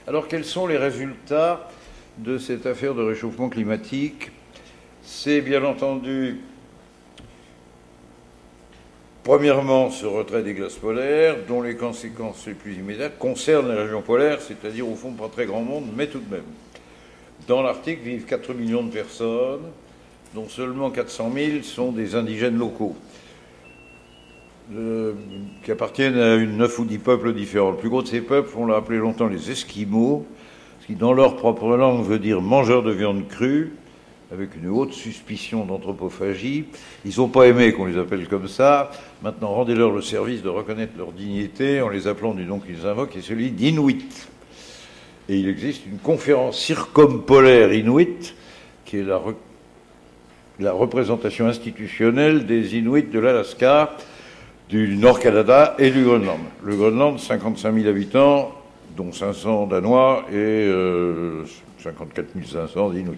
[0.08, 1.70] Alors quels sont les résultats
[2.18, 4.32] de cette affaire de réchauffement climatique?
[5.04, 6.42] C'est bien entendu
[9.24, 14.02] Premièrement, ce retrait des glaces polaires, dont les conséquences les plus immédiates concernent les régions
[14.02, 16.46] polaires, c'est-à-dire au fond pas très grand monde, mais tout de même.
[17.46, 19.66] Dans l'Arctique vivent 4 millions de personnes,
[20.34, 22.96] dont seulement 400 000 sont des indigènes locaux,
[24.76, 25.14] euh,
[25.64, 27.72] qui appartiennent à une 9 ou 10 peuples différents.
[27.72, 30.26] Le plus gros de ces peuples, on l'a appelé longtemps les Esquimaux,
[30.82, 33.72] ce qui dans leur propre langue veut dire mangeurs de viande crue,
[34.30, 36.66] avec une haute suspicion d'anthropophagie.
[37.06, 38.92] Ils n'ont pas aimé qu'on les appelle comme ça.
[39.24, 43.16] Maintenant, rendez-leur le service de reconnaître leur dignité en les appelant du nom qu'ils invoquent,
[43.16, 44.28] et celui d'Inuit.
[45.30, 48.36] Et il existe une conférence circumpolaire Inuit,
[48.84, 49.06] qui est
[50.60, 53.96] la représentation institutionnelle des Inuits de l'Alaska,
[54.70, 56.40] du Nord-Canada et du Groenland.
[56.64, 58.52] Le Groenland, 55 000 habitants,
[58.96, 61.46] dont 500 Danois et euh,
[61.80, 63.18] 54 500 Inuits.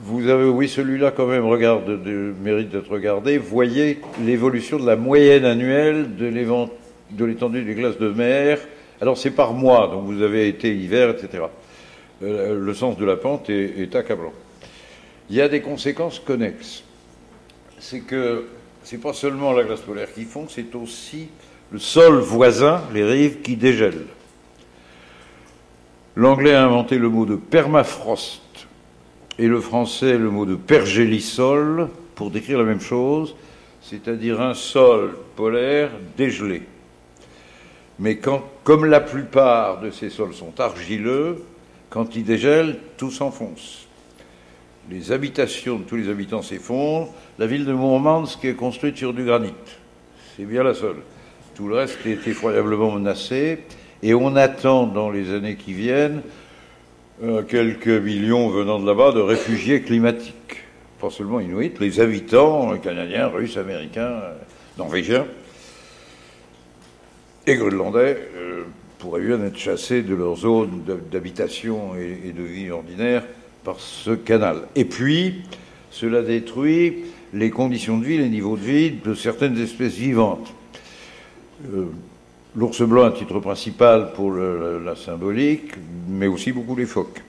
[0.00, 3.36] Vous avez, oui, celui-là quand même regarde, de, mérite d'être regardé.
[3.36, 8.58] Voyez l'évolution de la moyenne annuelle de l'étendue des glaces de mer.
[9.00, 11.44] Alors c'est par mois, donc vous avez été hiver, etc.
[12.22, 14.32] Euh, le sens de la pente est, est, accablant.
[15.30, 16.82] Il y a des conséquences connexes.
[17.78, 18.46] C'est que
[18.88, 21.28] c'est pas seulement la glace polaire qui fond, c'est aussi
[21.72, 24.06] le sol voisin, les rives, qui dégèlent.
[26.16, 28.66] L'anglais a inventé le mot de permafrost
[29.38, 33.36] et le français le mot de pergélisol pour décrire la même chose,
[33.82, 36.62] c'est-à-dire un sol polaire dégelé.
[37.98, 38.18] Mais
[38.64, 41.44] comme la plupart de ces sols sont argileux,
[41.90, 43.87] quand ils dégèlent, tout s'enfonce.
[44.90, 47.12] Les habitations de tous les habitants s'effondrent.
[47.38, 49.54] La ville de Mourmansk est construite sur du granit.
[50.36, 50.96] C'est bien la seule.
[51.54, 53.64] Tout le reste est effroyablement menacé.
[54.02, 56.22] Et on attend dans les années qui viennent
[57.22, 60.62] euh, quelques millions venant de là-bas de réfugiés climatiques.
[61.00, 64.34] Pas seulement inuits, les habitants canadiens, russes, américains, euh,
[64.78, 65.26] norvégiens
[67.48, 68.64] et groenlandais euh,
[68.98, 73.24] pourraient bien être chassés de leur zone d'habitation et, de vie ordinaire
[73.64, 74.62] par ce canal.
[74.74, 75.42] Et puis,
[75.90, 80.52] cela détruit les conditions de vie, les niveaux de vie de certaines espèces vivantes.
[82.54, 85.72] L'ours blanc à titre principal pour la symbolique,
[86.08, 87.22] mais aussi beaucoup les phoques.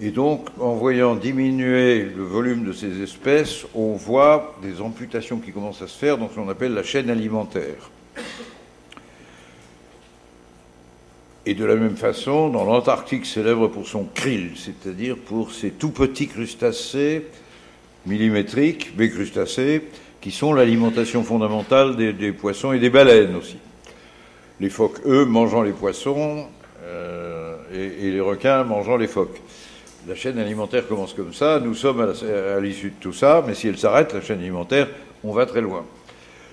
[0.00, 5.52] Et donc, en voyant diminuer le volume de ces espèces, on voit des amputations qui
[5.52, 7.90] commencent à se faire dans ce qu'on appelle la chaîne alimentaire.
[11.46, 15.90] Et de la même façon, dans l'Antarctique célèbre pour son krill, c'est-à-dire pour ces tout
[15.90, 17.26] petits crustacés
[18.04, 19.82] millimétriques, mais crustacés,
[20.20, 23.56] qui sont l'alimentation fondamentale des poissons et des baleines aussi
[24.60, 26.46] les phoques, eux, mangeant les poissons
[26.84, 29.40] euh, et, les requins mangeant les phoques.
[30.08, 33.68] La chaîne alimentaire commence comme ça, nous sommes à l'issue de tout ça, mais si
[33.68, 34.88] elle s'arrête, la chaîne alimentaire,
[35.24, 35.84] on va très loin.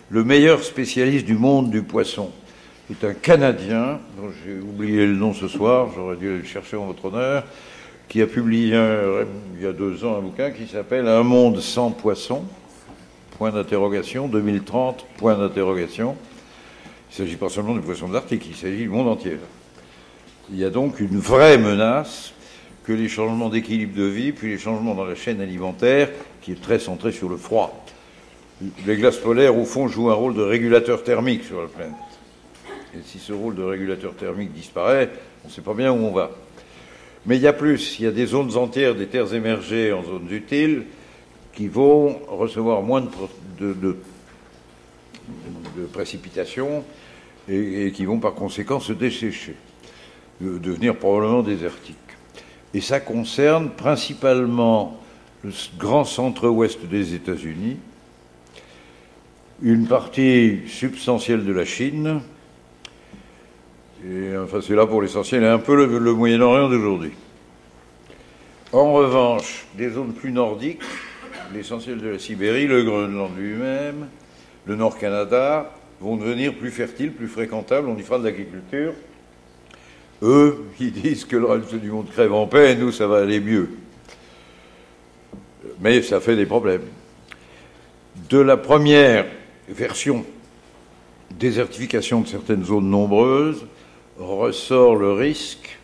[0.10, 2.32] Le meilleur spécialiste du monde du poisson
[2.94, 6.86] est un Canadien, dont j'ai oublié le nom ce soir, j'aurais dû le chercher en
[6.86, 7.44] votre honneur,
[8.08, 8.76] qui a publié
[9.56, 12.44] il y a deux ans un bouquin qui s'appelle Un monde sans poissons,
[13.38, 16.16] point d'interrogation, 2030, point d'interrogation.
[16.86, 19.38] Il ne s'agit pas seulement du poisson de il s'agit du monde entier.
[20.52, 22.34] Il y a donc une vraie menace
[22.84, 26.10] que les changements d'équilibre de vie, puis les changements dans la chaîne alimentaire,
[26.42, 27.86] qui est très centrée sur le froid.
[28.86, 32.13] Les glaces polaires, au fond, jouent un rôle de régulateur thermique sur la planète.
[33.06, 35.10] Si ce rôle de régulateur thermique disparaît,
[35.44, 36.32] on ne sait pas bien où on va.
[37.26, 40.04] Mais il y a plus, il y a des zones entières des terres émergées en
[40.04, 40.84] zones utiles
[41.54, 43.08] qui vont recevoir moins
[43.60, 43.98] de
[45.92, 46.84] précipitations
[47.50, 49.56] et, qui vont par conséquent se dessécher,
[50.42, 51.98] devenir probablement désertiques.
[52.74, 55.00] Et ça concerne principalement
[55.44, 57.78] le grand centre-ouest des États-Unis,
[59.62, 62.22] une partie substantielle de la Chine,
[64.06, 67.12] et enfin c'est là pour l'essentiel, un peu le, le Moyen-Orient d'aujourd'hui.
[68.72, 70.82] En revanche, des zones plus nordiques,
[71.54, 74.08] l'essentiel de la Sibérie, le Groenland lui-même,
[74.66, 78.94] le Nord-Canada, vont devenir plus fertiles, plus fréquentables, on y fera de l'agriculture.
[80.22, 83.20] Eux, ils disent que le reste du monde crève en paix et nous, ça va
[83.20, 83.70] aller mieux.
[85.80, 86.84] Mais ça fait des problèmes.
[88.30, 89.26] De la première
[89.70, 90.26] version,
[91.32, 93.66] désertification de certaines zones nombreuses,
[94.24, 95.78] ressort le risque,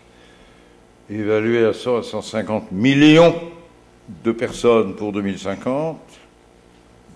[1.09, 3.35] évalué à 100 à 150 millions
[4.23, 5.99] de personnes pour 2050,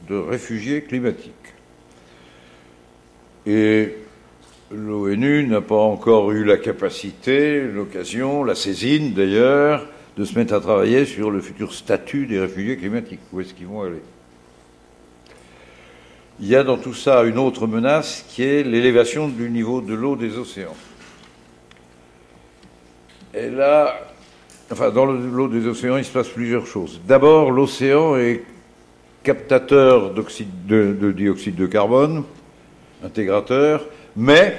[0.10, 1.34] de réfugiés climatiques.
[3.46, 3.96] Et
[4.72, 10.60] l'ONU n'a pas encore eu la capacité, l'occasion, la saisine d'ailleurs, de se mettre à
[10.60, 13.20] travailler sur le futur statut des réfugiés climatiques.
[13.32, 14.02] Où est-ce qu'ils vont aller?
[16.40, 19.94] Il y a dans tout ça une autre menace qui est l'élévation du niveau de
[19.94, 20.76] l'eau des océans.
[23.36, 24.00] Et là,
[24.72, 27.02] enfin, dans l'eau des océans, il se passe plusieurs choses.
[27.08, 28.44] D'abord, l'océan est
[29.24, 32.24] captateur de, de dioxyde de carbone,
[33.04, 34.56] intégrateur, mais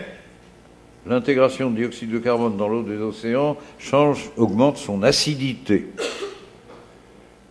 [1.06, 5.86] l'intégration de dioxyde de carbone dans l'eau des océans change, augmente son acidité.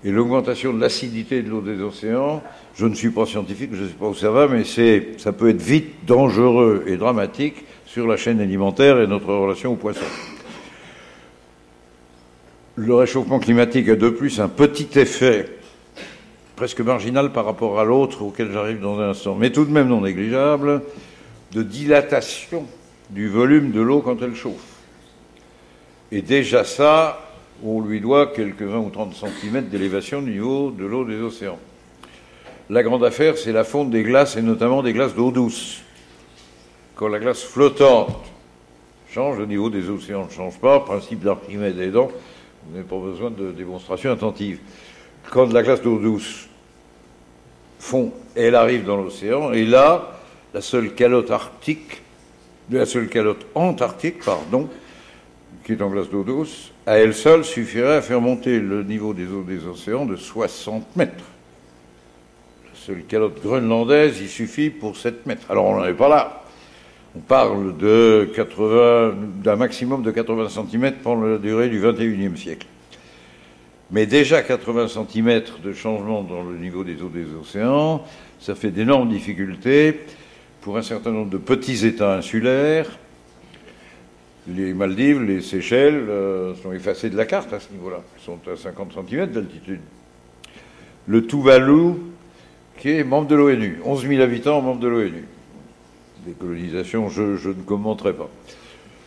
[0.03, 2.43] Et l'augmentation de l'acidité de l'eau des océans,
[2.75, 5.49] je ne suis pas scientifique, je ne sais pas où ça va, mais ça peut
[5.49, 10.01] être vite dangereux et dramatique sur la chaîne alimentaire et notre relation aux poissons.
[12.75, 15.47] Le réchauffement climatique a de plus un petit effet
[16.55, 19.89] presque marginal par rapport à l'autre auquel j'arrive dans un instant, mais tout de même
[19.89, 20.81] non négligeable,
[21.51, 22.65] de dilatation
[23.11, 24.79] du volume de l'eau quand elle chauffe.
[26.11, 27.21] Et déjà ça,
[27.63, 31.59] on lui doit quelques 20 ou 30 cm d'élévation du niveau de l'eau des océans.
[32.71, 35.83] La grande affaire, c'est la fonte des glaces, et notamment des glaces d'eau douce.
[36.95, 38.25] Quand la glace flottante
[39.11, 42.09] change, le niveau des océans ne change pas, principe d'Archimède aidant,
[42.65, 44.59] vous n'avez pas besoin de démonstration attentive
[45.29, 46.47] quand la glace d'eau douce
[47.79, 50.19] fond, elle arrive dans l'océan, et là,
[50.53, 52.01] la seule calotte arctique,
[52.71, 54.69] la seule calotte antarctique, pardon,
[55.65, 59.13] qui est en glace d'eau douce, à elle seule suffirait à faire monter le niveau
[59.13, 61.25] des eaux des océans de 60 mètres.
[62.65, 65.49] La seule calotte groenlandaise, il suffit pour 7 mètres.
[65.49, 66.42] Alors on n'en est pas là.
[67.15, 72.65] On parle de 80, d'un maximum de 80 cm pendant la durée du 21e siècle.
[73.91, 78.03] Mais déjà 80 cm de changement dans le niveau des eaux des océans,
[78.39, 79.99] ça fait d'énormes difficultés.
[80.61, 82.97] pour un certain nombre de petits États insulaires.
[84.47, 88.01] Les Maldives, les Seychelles euh, sont effacés de la carte à ce niveau-là.
[88.17, 89.81] Ils sont à 50 cm d'altitude.
[91.05, 91.95] Le Tuvalu,
[92.77, 95.25] qui est membre de l'ONU, 11 000 habitants, membre de l'ONU.
[96.25, 98.29] Des colonisations, je, ne commenterai pas.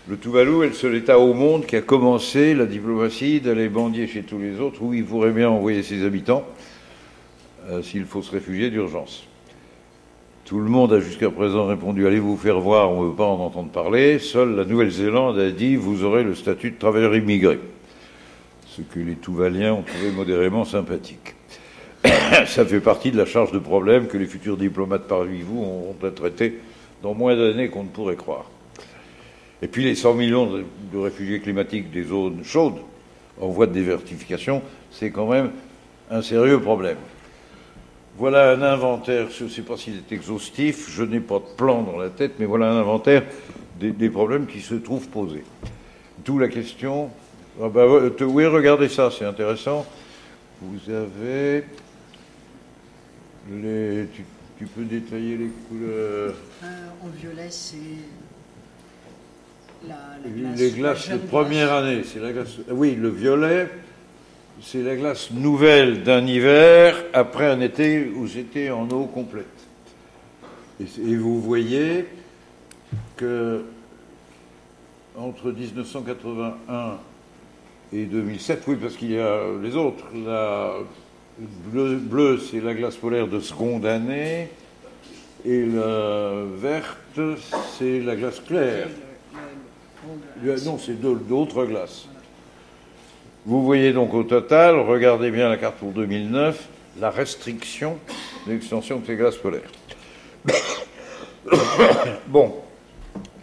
[0.09, 4.07] Le Tuvalu est le seul État au monde qui a commencé la diplomatie d'aller bandier
[4.07, 6.45] chez tous les autres où il pourrait bien envoyer ses habitants
[7.71, 9.27] euh, s'il faut se réfugier d'urgence.
[10.45, 13.25] Tout le monde a jusqu'à présent répondu allez vous faire voir, on ne veut pas
[13.25, 14.19] en entendre parler.
[14.19, 17.59] Seule la Nouvelle-Zélande a dit vous aurez le statut de travailleur immigré.
[18.67, 21.35] Ce que les Touvaliens ont trouvé modérément sympathique.
[22.47, 25.97] Ça fait partie de la charge de problème que les futurs diplomates parmi vous auront
[26.03, 26.59] à traiter
[27.03, 28.51] dans moins d'années qu'on ne pourrait croire.
[29.63, 30.47] Et puis les 100 millions
[30.93, 32.81] de réfugiés climatiques des zones chaudes
[33.41, 35.51] en voie de dévertification, c'est quand même
[36.11, 36.99] un sérieux problème.
[38.19, 41.83] Voilà un inventaire, je ne sais pas s'il est exhaustif, je n'ai pas de plan
[41.83, 43.25] dans la tête, mais voilà un inventaire
[43.79, 45.45] des, problèmes qui se trouvent posés.
[46.25, 47.11] D'où la question.
[47.63, 47.87] Ah bah,
[48.21, 49.85] oui, regardez ça, c'est intéressant.
[50.63, 51.65] Vous avez
[53.51, 54.07] les.
[54.59, 56.35] Tu, peux détailler les couleurs
[56.65, 57.77] euh, En violet, c'est.
[59.87, 62.57] La, glace, les glaces de première année, c'est la glace.
[62.71, 63.69] Oui, le violet,
[64.63, 69.47] c'est la glace nouvelle d'un hiver après un été où c'était en eau complète.
[70.81, 72.07] Et, vous voyez
[73.17, 73.65] que
[75.17, 76.99] entre 1981
[77.93, 80.75] et 2007, oui, parce qu'il y a les autres, la
[81.39, 84.49] bleue, bleu, c'est la glace polaire de seconde année,
[85.45, 87.21] et la verte,
[87.79, 88.89] c'est la glace claire.
[90.65, 92.07] Non, c'est d'autres glaces.
[93.45, 96.69] Vous voyez donc au total, regardez bien la carte pour 2009,
[97.01, 97.99] la restriction
[98.47, 99.71] de l'extension de ces glaces polaires.
[102.27, 102.57] bon,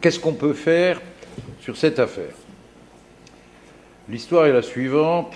[0.02, 1.02] qu'est-ce qu'on peut faire
[1.62, 2.34] sur cette affaire?
[4.10, 5.34] L'histoire est la suivante,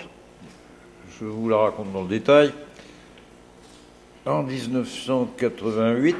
[1.20, 2.52] je vous la raconte dans le détail.
[4.24, 6.16] En 1988,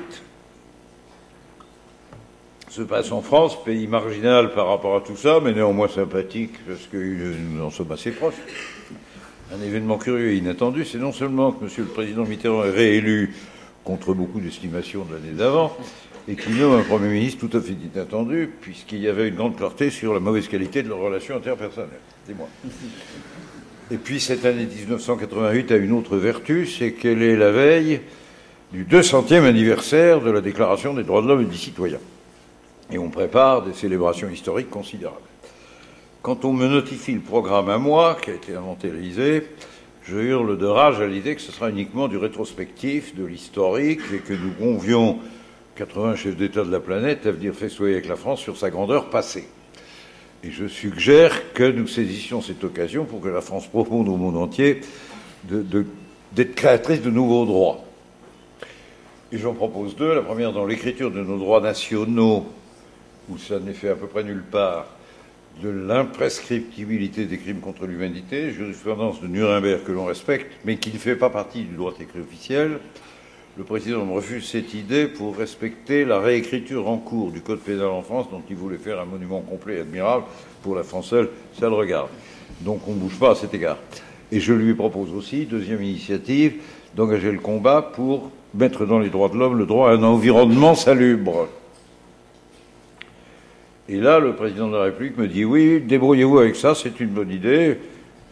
[2.69, 6.87] se passe en France, pays marginal par rapport à tout ça, mais néanmoins sympathique, parce
[6.87, 8.35] que nous en sommes assez proches.
[9.55, 11.71] Un événement curieux et inattendu, c'est non seulement que M.
[11.79, 13.35] le Président Mitterrand est réélu
[13.85, 15.77] contre beaucoup d'estimations de l'année d'avant,
[16.27, 19.57] et qu'il nomme un Premier ministre tout à fait inattendu, puisqu'il y avait une grande
[19.57, 22.01] clarté sur la mauvaise qualité de leurs relations interpersonnelles.
[23.91, 28.01] Et puis cette année 1988 a une autre vertu, c'est qu'elle est la veille
[28.73, 31.99] du 200e anniversaire de la Déclaration des droits de l'homme et du citoyen
[32.91, 35.19] et on prépare des célébrations historiques considérables.
[36.23, 39.47] Quand on me notifie le programme à moi, qui a été inventé l'Élysée,
[40.05, 44.19] je hurle de rage à l'idée que ce sera uniquement du rétrospectif, de l'historique, et
[44.19, 45.19] que nous convions
[45.77, 49.11] 80 chefs d'État de la planète à venir festoyer avec la France sur sa grandeur
[49.11, 49.49] passée.
[50.45, 54.37] Et je suggère que nous saisissions cette occasion pour que la France propose au monde
[54.37, 54.81] entier
[55.45, 57.85] d'être créatrice de nouveaux droits.
[59.33, 60.15] Et j'en propose deux.
[60.15, 62.47] La première dans l'écriture de nos droits nationaux
[63.29, 64.87] où ça n'est fait à peu près nulle part,
[65.63, 70.99] de l'imprescriptibilité des crimes contre l'humanité, jurisprudence de Nuremberg que l'on respecte, mais qui ne
[70.99, 72.79] fait pas partie du droit écrit officiel.
[73.59, 77.89] Le président me refuse cette idée pour respecter la réécriture en cours du Code pénal
[77.89, 80.27] en France, dont il voulait faire un monument complet et admirable.
[80.63, 81.29] Pour la France seule,
[81.59, 82.09] ça le regarde.
[82.61, 83.79] Donc on ne bouge pas à cet égard.
[84.31, 86.63] Et je lui propose aussi, deuxième initiative,
[86.95, 90.77] d'engager le combat pour mettre dans les droits de l'homme le droit à un environnement
[90.77, 91.49] salubre.
[93.89, 97.09] Et là, le président de la République me dit Oui, débrouillez-vous avec ça, c'est une
[97.09, 97.77] bonne idée,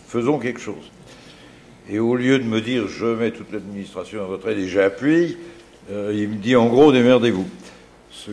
[0.06, 0.92] faisons quelque chose.
[1.88, 5.36] Et au lieu de me dire Je mets toute l'administration à votre aide et j'appuie,
[5.90, 7.46] euh, il me dit En gros, démerdez-vous.
[8.10, 8.30] Ce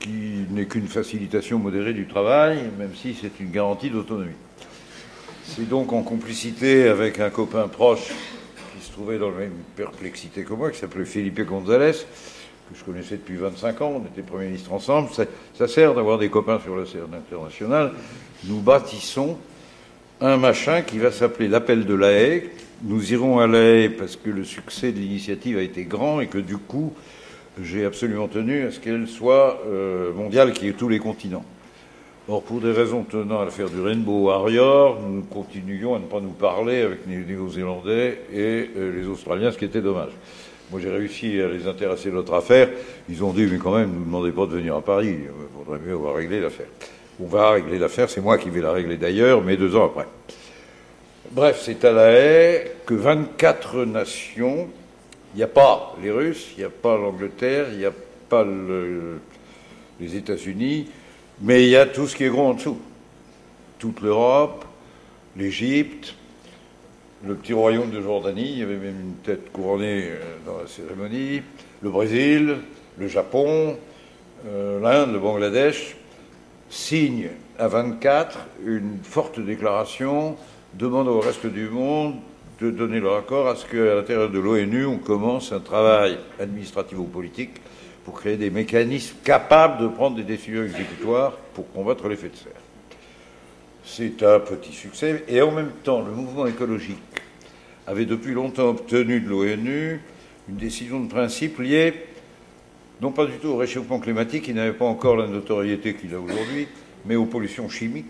[0.00, 4.32] qui n'est qu'une facilitation modérée du travail, même si c'est une garantie d'autonomie.
[5.44, 8.08] C'est donc en complicité avec un copain proche
[8.74, 12.84] qui se trouvait dans la même perplexité que moi, qui s'appelait Felipe González, que je
[12.84, 16.76] connaissais depuis 25 ans, on était Premier ministre ensemble, ça, sert d'avoir des copains sur
[16.76, 17.92] la scène internationale.
[18.44, 19.38] Nous bâtissons
[20.20, 22.50] un machin qui va s'appeler l'appel de la haie.
[22.86, 26.26] Nous irons à la haie parce que le succès de l'initiative a été grand et
[26.26, 26.92] que du coup,
[27.62, 31.46] j'ai absolument tenu à ce qu'elle soit euh, mondiale, qui ait tous les continents.
[32.28, 36.20] Or, pour des raisons tenant à l'affaire du Rainbow Warrior, nous continuions à ne pas
[36.20, 40.12] nous parler avec les Néo-Zélandais et euh, les Australiens, ce qui était dommage.
[40.70, 42.68] Moi, j'ai réussi à les intéresser à notre affaire.
[43.08, 45.20] Ils ont dit, mais quand même, ne nous demandez pas de venir à Paris.
[45.22, 46.68] Il faudrait mieux avoir réglé l'affaire.
[47.18, 50.06] On va régler l'affaire, c'est moi qui vais la régler d'ailleurs, mais deux ans après.
[51.34, 54.68] Bref, c'est à la haie que 24 nations,
[55.34, 57.92] il n'y a pas les Russes, il n'y a pas l'Angleterre, il n'y a
[58.28, 58.46] pas
[59.98, 60.88] les États-Unis,
[61.40, 62.78] mais il y a tout ce qui est gros en dessous.
[63.80, 64.64] Toute l'Europe,
[65.36, 66.14] l'Égypte,
[67.26, 70.68] le petit royaume de Jordanie, il y avait même une tête couronnée euh, dans la
[70.68, 71.42] cérémonie,
[71.82, 72.58] le Brésil,
[72.96, 73.76] le Japon,
[74.46, 75.96] euh, l'Inde, le Bangladesh,
[76.70, 80.36] signent à 24 une forte déclaration
[80.78, 82.16] demandant au reste du monde
[82.60, 86.98] de donner leur accord à ce qu'à l'intérieur de l'ONU, on commence un travail administratif
[86.98, 87.50] ou politique
[88.04, 92.52] pour créer des mécanismes capables de prendre des décisions exécutoires pour combattre l'effet de serre.
[93.84, 95.24] C'est un petit succès.
[95.28, 96.98] Et en même temps, le mouvement écologique
[97.86, 100.00] avait depuis longtemps obtenu de l'ONU
[100.48, 101.94] une décision de principe liée
[103.00, 106.20] non pas du tout au réchauffement climatique, qui n'avait pas encore la notoriété qu'il a
[106.20, 106.68] aujourd'hui,
[107.04, 108.06] mais aux pollutions chimiques,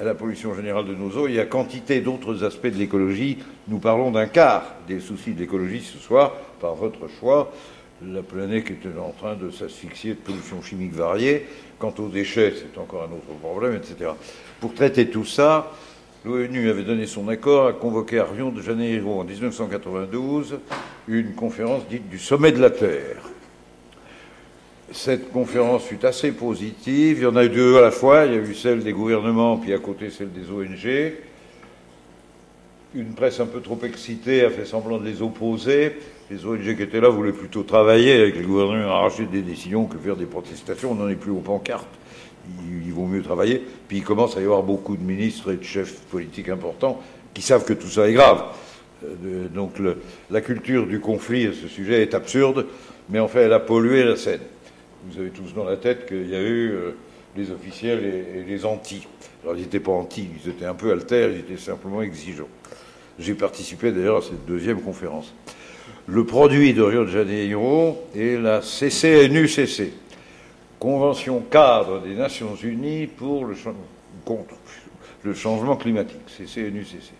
[0.00, 3.38] à la pollution générale de nos eaux et à quantité d'autres aspects de l'écologie.
[3.68, 7.52] Nous parlons d'un quart des soucis de l'écologie ce soir, par votre choix.
[8.02, 11.46] La planète était en train de s'asphyxier de pollutions chimiques variées.
[11.78, 14.10] Quant aux déchets, c'est encore un autre problème, etc.
[14.60, 15.72] Pour traiter tout ça,
[16.24, 20.58] l'ONU avait donné son accord à convoquer à Rio de Janeiro en 1992
[21.06, 23.33] une conférence dite du sommet de la Terre.
[24.94, 27.18] Cette conférence fut assez positive.
[27.18, 28.26] Il y en a eu deux à la fois.
[28.26, 31.14] Il y a eu celle des gouvernements, puis à côté celle des ONG.
[32.94, 35.96] Une presse un peu trop excitée a fait semblant de les opposer.
[36.30, 39.98] Les ONG qui étaient là voulaient plutôt travailler avec les gouvernements, arracher des décisions que
[39.98, 40.92] faire des protestations.
[40.92, 41.88] On n'en est plus aux pancartes
[42.86, 43.62] il, vaut mieux travailler.
[43.88, 47.00] Puis il commence à y avoir beaucoup de ministres et de chefs politiques importants
[47.32, 48.44] qui savent que tout ça est grave.
[49.04, 49.72] Euh, donc
[50.30, 52.66] la culture du conflit à ce sujet est absurde,
[53.08, 54.40] mais en fait elle a pollué la scène.
[55.06, 56.96] Vous avez tous dans la tête qu'il y a eu euh,
[57.36, 59.06] les officiels et, les anti.
[59.42, 62.48] Alors ils n'étaient pas anti, ils étaient un peu alters, ils étaient simplement exigeants.
[63.18, 65.34] J'ai participé d'ailleurs à cette deuxième conférence.
[66.06, 69.92] Le produit de Rio de Janeiro est la CCNUCC,
[70.78, 73.54] Convention cadre des Nations Unies pour le
[74.24, 74.54] contre
[75.22, 77.12] le changement climatique, CCNUCC.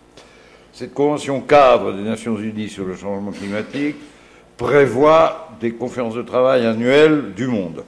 [0.71, 3.95] Cette convention cadre des Nations Unies sur le changement climatique
[4.57, 7.83] prévoit des conférences de travail annuelles du monde,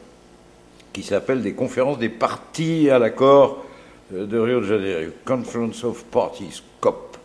[0.94, 3.66] qui s'appellent des conférences des parties à l'accord
[4.14, 7.18] euh, de Rio de Janeiro, Conference of Parties, COP.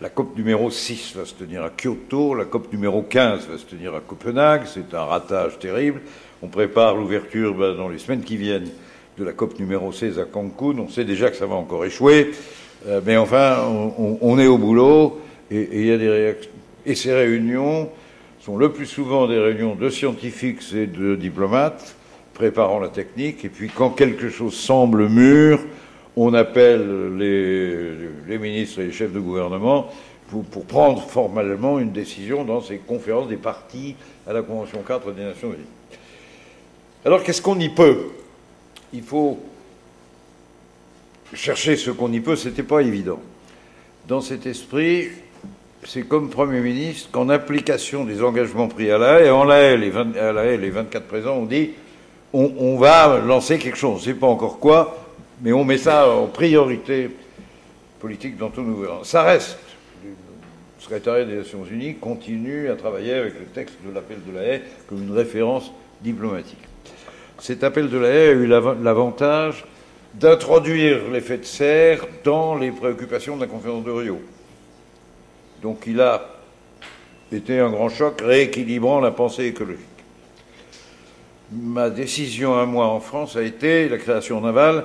[0.00, 3.64] La COP numéro 6 va se tenir à Kyoto, la COP numéro 15 va se
[3.64, 6.02] tenir à Copenhague, c'est un ratage terrible.
[6.42, 8.68] On prépare l'ouverture ben, dans les semaines qui viennent
[9.16, 10.78] de la COP numéro 16 à Cancun.
[10.78, 12.32] On sait déjà que ça va encore échouer,
[12.86, 13.56] euh, mais enfin,
[14.20, 16.32] on, est au boulot et, il y a.
[16.84, 17.88] Et ces réunions
[18.46, 21.96] sont le plus souvent des réunions de scientifiques et de diplomates
[22.32, 23.44] préparant la technique.
[23.44, 25.58] Et puis, quand quelque chose semble mûr,
[26.14, 29.90] on appelle les, ministres et les chefs de gouvernement
[30.28, 33.96] pour, prendre formellement une décision dans ces conférences des partis
[34.28, 35.98] à la Convention 4 des Nations Unies.
[37.04, 37.98] Alors qu'est-ce qu'on y peut?
[38.92, 39.40] Il faut
[41.34, 43.18] chercher ce qu'on y peut, ce n'était pas évident.
[44.06, 45.08] Dans cet esprit,
[45.86, 49.76] c'est comme Premier ministre qu'en application des engagements pris à la haie, en la haie,
[49.76, 51.70] les, à la les 24 présents ont dit
[52.32, 54.98] on, va lancer quelque chose, on ne sait pas encore quoi,
[55.40, 57.08] mais on met ça en priorité
[57.98, 59.04] politique dans tous nos gouvernements.
[59.04, 59.58] Ça reste.
[60.04, 60.10] Le
[60.78, 64.62] secrétariat des Nations Unies continue à travailler avec le texte de l'appel de la haie
[64.88, 65.72] comme une référence
[66.02, 66.58] diplomatique.
[67.38, 69.64] Cet appel de la haie a eu l'avantage
[70.14, 74.20] d'introduire l'effet de serre dans les préoccupations de la conférence de Rio.
[75.62, 76.26] Donc il a
[77.32, 79.84] été un grand choc rééquilibrant la pensée écologique.
[81.52, 84.84] Ma décision à moi en France a été la création navale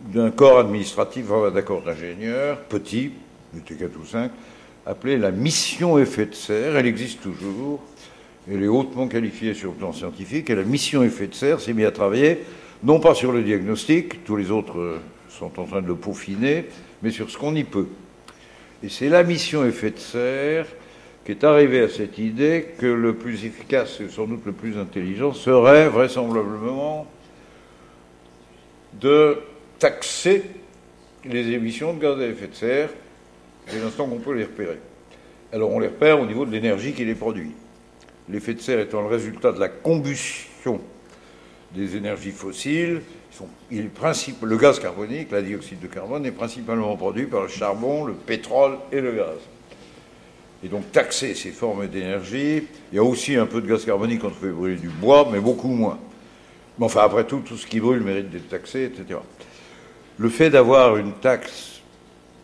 [0.00, 3.12] d'un corps administratif d'accord d'ingénieurs, petit,
[3.52, 4.30] n'était qu'à tout cinq,
[4.86, 6.76] appelé la mission effet de serre.
[6.76, 7.80] Elle existe toujours,
[8.50, 11.72] elle est hautement qualifiée sur le plan scientifique, et la mission effet de serre s'est
[11.72, 12.44] mise à travailler,
[12.84, 14.98] non pas sur le diagnostic, tous les autres
[15.28, 16.66] sont en train de le peaufiner,
[17.02, 17.88] mais sur ce qu'on y peut.
[18.82, 20.66] Et c'est la mission effet de serre
[21.24, 24.78] qui est arrivée à cette idée que le plus efficace et sans doute le plus
[24.78, 27.06] intelligent serait vraisemblablement
[29.00, 29.38] de
[29.78, 30.42] taxer
[31.24, 32.88] les émissions de gaz à effet de serre
[33.70, 34.78] dès l'instant qu'on peut les repérer.
[35.52, 37.52] Alors on les repère au niveau de l'énergie qui les produit
[38.30, 40.80] l'effet de serre étant le résultat de la combustion
[41.74, 43.02] des énergies fossiles.
[43.70, 48.78] Le gaz carbonique, la dioxyde de carbone, est principalement produit par le charbon, le pétrole
[48.92, 49.38] et le gaz.
[50.64, 54.20] Et donc taxer ces formes d'énergie, il y a aussi un peu de gaz carbonique
[54.20, 55.98] quand on fait brûler du bois, mais beaucoup moins.
[56.78, 59.20] Mais enfin, après tout, tout ce qui brûle mérite d'être taxé, etc.
[60.16, 61.80] Le fait d'avoir une taxe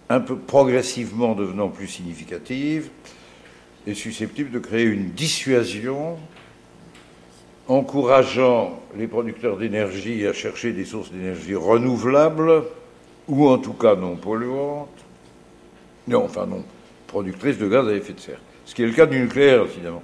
[0.08, 2.90] un peu progressivement devenant plus significative,
[3.86, 6.16] est susceptible de créer une dissuasion
[7.68, 12.64] encourageant les producteurs d'énergie à chercher des sources d'énergie renouvelables,
[13.28, 14.88] ou en tout cas non polluantes,
[16.06, 16.62] non, enfin non,
[17.06, 18.40] productrices de gaz à effet de serre.
[18.66, 20.02] Ce qui est le cas du nucléaire, évidemment,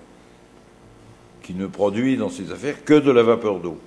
[1.43, 3.79] qui ne produit dans ses affaires que de la vapeur d'eau.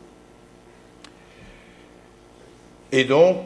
[2.92, 3.38] Et donc,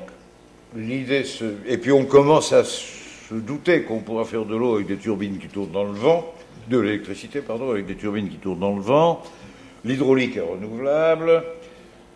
[0.75, 1.45] l'idée se...
[1.67, 5.37] Et puis on commence à se douter qu'on pourra faire de l'eau avec des turbines
[5.37, 6.33] qui tournent dans le vent,
[6.69, 9.23] de l'électricité, pardon, avec des turbines qui tournent dans le vent.
[9.85, 11.43] L'hydraulique est renouvelable.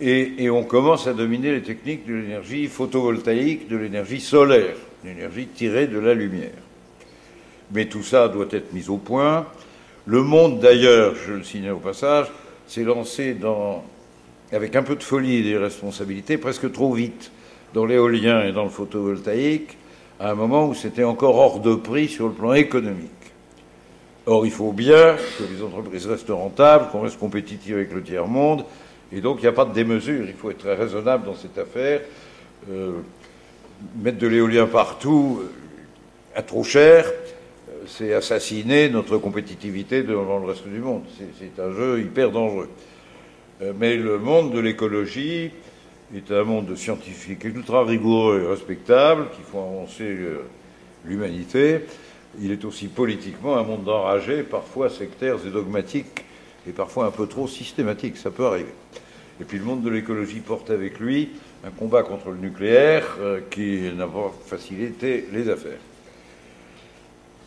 [0.04, 5.86] Et, on commence à dominer les techniques de l'énergie photovoltaïque, de l'énergie solaire, l'énergie tirée
[5.86, 6.58] de la lumière.
[7.72, 9.46] Mais tout ça doit être mis au point.
[10.08, 12.28] Le monde, d'ailleurs, je le signale au passage,
[12.66, 13.38] s'est lancé
[14.52, 17.32] avec un peu de folie et des responsabilités, presque trop vite,
[17.76, 19.78] dans l'éolien et dans le photovoltaïque,
[20.20, 23.12] à un moment où c'était encore hors de prix sur le plan économique.
[24.28, 28.66] Or, il faut bien que les entreprises restent rentables, qu'on reste compétitif avec le tiers-monde,
[29.12, 31.58] et donc il n'y a pas de démesure, il faut être très raisonnable dans cette
[31.58, 32.02] affaire.
[32.70, 33.00] Euh,
[33.96, 35.50] mettre de l'éolien partout euh,
[36.36, 41.02] à trop cher, euh, c'est assassiner notre compétitivité devant le reste du monde.
[41.18, 42.70] C'est un jeu hyper dangereux.
[43.78, 45.52] Mais le monde de l'écologie
[46.16, 50.18] est un monde scientifique ultra rigoureux et respectable qui font avancer
[51.06, 51.82] l'humanité.
[52.40, 56.26] Il est aussi politiquement un monde enragé, parfois sectaire et dogmatique,
[56.68, 58.18] et parfois un peu trop systématique.
[58.18, 58.74] Ça peut arriver.
[59.42, 61.30] Et puis le monde de l'écologie porte avec lui
[61.66, 65.80] un combat contre le nucléaire euh, qui n'a pas facilité les affaires.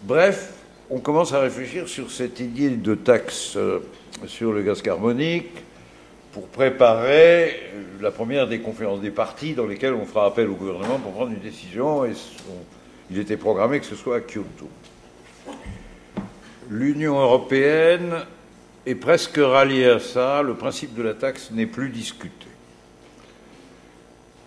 [0.02, 0.52] Bref,
[0.90, 3.80] on commence à réfléchir sur cette idée de taxe euh,
[4.26, 5.50] sur le gaz carbonique
[6.32, 7.60] pour préparer
[8.00, 11.30] la première des conférences des partis dans lesquelles on fera appel au gouvernement pour prendre
[11.30, 12.04] une décision
[13.10, 14.68] il était programmé que ce soit à Kyoto.
[16.70, 18.14] L'Union européenne
[18.86, 22.46] est presque ralliée à ça, le principe de la taxe n'est plus discuté.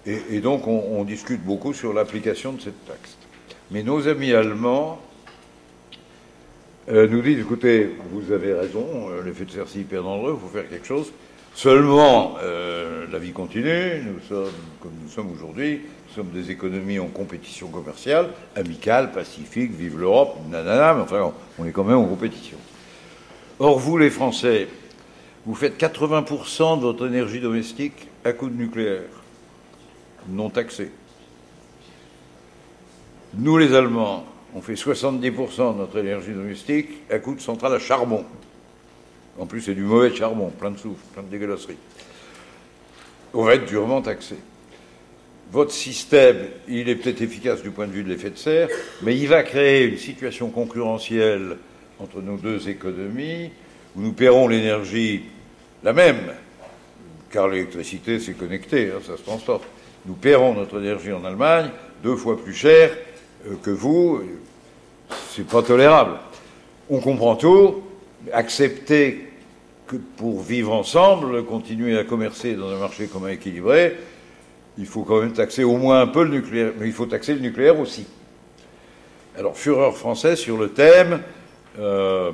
[0.06, 3.18] Et, donc on, discute beaucoup sur l'application de cette taxe.
[3.72, 5.02] Mais nos amis allemands
[6.90, 10.48] euh, nous disent, écoutez, vous avez raison, euh, l'effet de serre c'est hyper dangereux, il
[10.48, 11.12] faut faire quelque chose.
[11.54, 15.82] Seulement, euh, la vie continue, nous sommes, comme nous sommes aujourd'hui,
[16.18, 21.72] sommes des économies en compétition commerciale, amicale, pacifique, vive l'Europe, nanana, mais enfin, on est
[21.72, 22.58] quand même en compétition.
[23.60, 24.68] Or, vous, les Français,
[25.46, 29.04] vous faites 80% de votre énergie domestique à coup de nucléaire,
[30.28, 30.92] non taxé.
[33.36, 37.80] Nous, les Allemands, on fait 70% de notre énergie domestique à coup de centrale à
[37.80, 38.26] charbon.
[39.38, 41.78] En plus, c'est du mauvais charbon, plein de soufre, plein de dégueulasseries.
[43.36, 44.38] On va être durement taxé.
[45.52, 46.38] Votre système,
[46.68, 48.68] il est peut-être efficace du point de vue de l'effet de serre,
[49.02, 51.58] mais il va créer une situation concurrentielle
[52.00, 53.52] entre nos deux économies
[53.96, 55.24] où nous paierons l'énergie
[55.84, 56.34] la même,
[57.32, 59.64] car l'électricité, c'est connecté, hein, ça se transporte.
[60.06, 61.70] Nous paierons notre énergie en Allemagne
[62.04, 62.92] deux fois plus cher
[63.64, 64.22] que vous.
[65.32, 66.18] C'est pas tolérable.
[66.90, 67.84] On comprend tout.
[68.34, 69.28] Accepter
[69.88, 73.96] que pour vivre ensemble, continuer à commercer dans un marché commun équilibré,
[74.78, 77.34] il faut quand même taxer au moins un peu le nucléaire, mais il faut taxer
[77.34, 78.06] le nucléaire aussi.
[79.38, 81.22] Alors, fureur française sur le thème,
[81.80, 82.32] euh,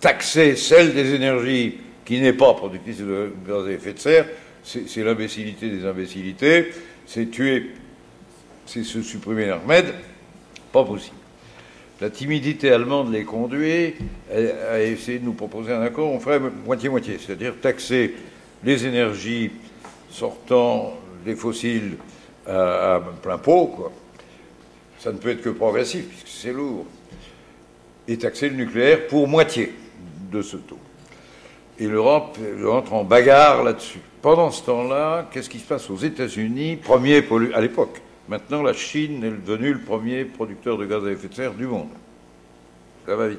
[0.00, 4.26] taxer celle des énergies qui n'est pas productrice de gaz à effet de serre,
[4.62, 6.72] c'est l'imbécilité des imbécilités,
[7.06, 7.70] c'est tuer,
[8.66, 9.86] c'est se supprimer l'Armed,
[10.72, 11.16] pas possible.
[12.00, 13.94] La timidité allemande les conduit
[14.30, 18.14] à essayer de nous proposer un accord, on ferait moitié-moitié, c'est-à-dire taxer
[18.64, 19.50] les énergies
[20.10, 20.94] sortant
[21.24, 21.96] des fossiles
[22.46, 23.92] à, plein pot, quoi.
[24.98, 26.84] Ça ne peut être que progressif, puisque c'est lourd.
[28.08, 29.74] Et taxer le nucléaire pour moitié
[30.32, 30.78] de ce taux.
[31.78, 34.00] Et l'Europe entre en bagarre là-dessus.
[34.22, 37.52] Pendant ce temps-là, qu'est-ce qui se passe aux États-Unis Premier pollu...
[37.54, 38.00] à l'époque?
[38.28, 41.66] Maintenant, la Chine est devenue le premier producteur de gaz à effet de serre du
[41.66, 41.88] monde.
[43.06, 43.38] Ça va vite.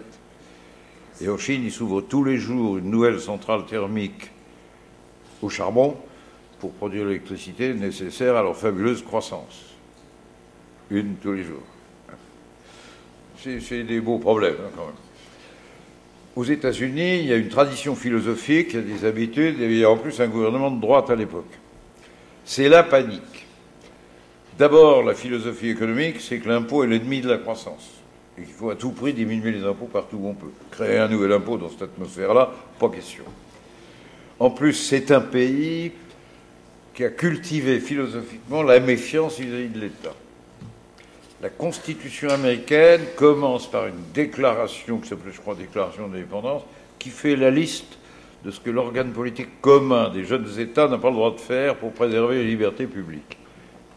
[1.22, 4.32] Et en Chine, il s'ouvre tous les jours une nouvelle centrale thermique
[5.42, 5.98] au charbon
[6.60, 9.76] pour produire l'électricité nécessaire à leur fabuleuse croissance.
[10.92, 11.64] Une tous les jours.
[13.42, 14.96] C'est des beaux problèmes, hein, quand même.
[16.36, 19.78] Aux États-Unis, il y a une tradition philosophique, il y a des habitudes, et il
[19.78, 21.52] y a en plus un gouvernement de droite à l'époque.
[22.44, 23.46] C'est la panique.
[24.58, 27.90] D'abord, la philosophie économique, c'est que l'impôt est l'ennemi de la croissance.
[28.38, 30.52] Et qu'il faut à tout prix diminuer les impôts partout où on peut.
[30.72, 33.24] Créer un nouvel impôt dans cette atmosphère-là, pas question.
[34.40, 35.92] En plus, c'est un pays
[37.00, 40.14] qui a cultivé philosophiquement la méfiance vis-à-vis de l'État.
[41.42, 46.64] La Constitution américaine commence par une déclaration, qui s'appelait, je crois, Déclaration d'indépendance,
[47.00, 47.98] qui fait la liste
[48.44, 51.78] de ce que l'organe politique commun des jeunes États n'a pas le droit de faire
[51.78, 53.38] pour préserver les libertés publiques.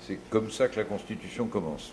[0.06, 1.92] C'est comme ça que la Constitution commence.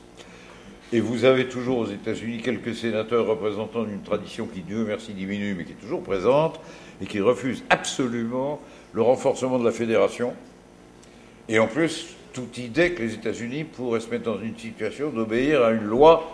[0.93, 5.55] Et vous avez toujours aux États-Unis quelques sénateurs représentant une tradition qui, Dieu merci, diminue,
[5.55, 6.59] mais qui est toujours présente,
[7.01, 8.61] et qui refusent absolument
[8.93, 10.35] le renforcement de la fédération.
[11.49, 15.63] Et en plus, toute idée que les États-Unis pourraient se mettre dans une situation d'obéir
[15.63, 16.31] à une loi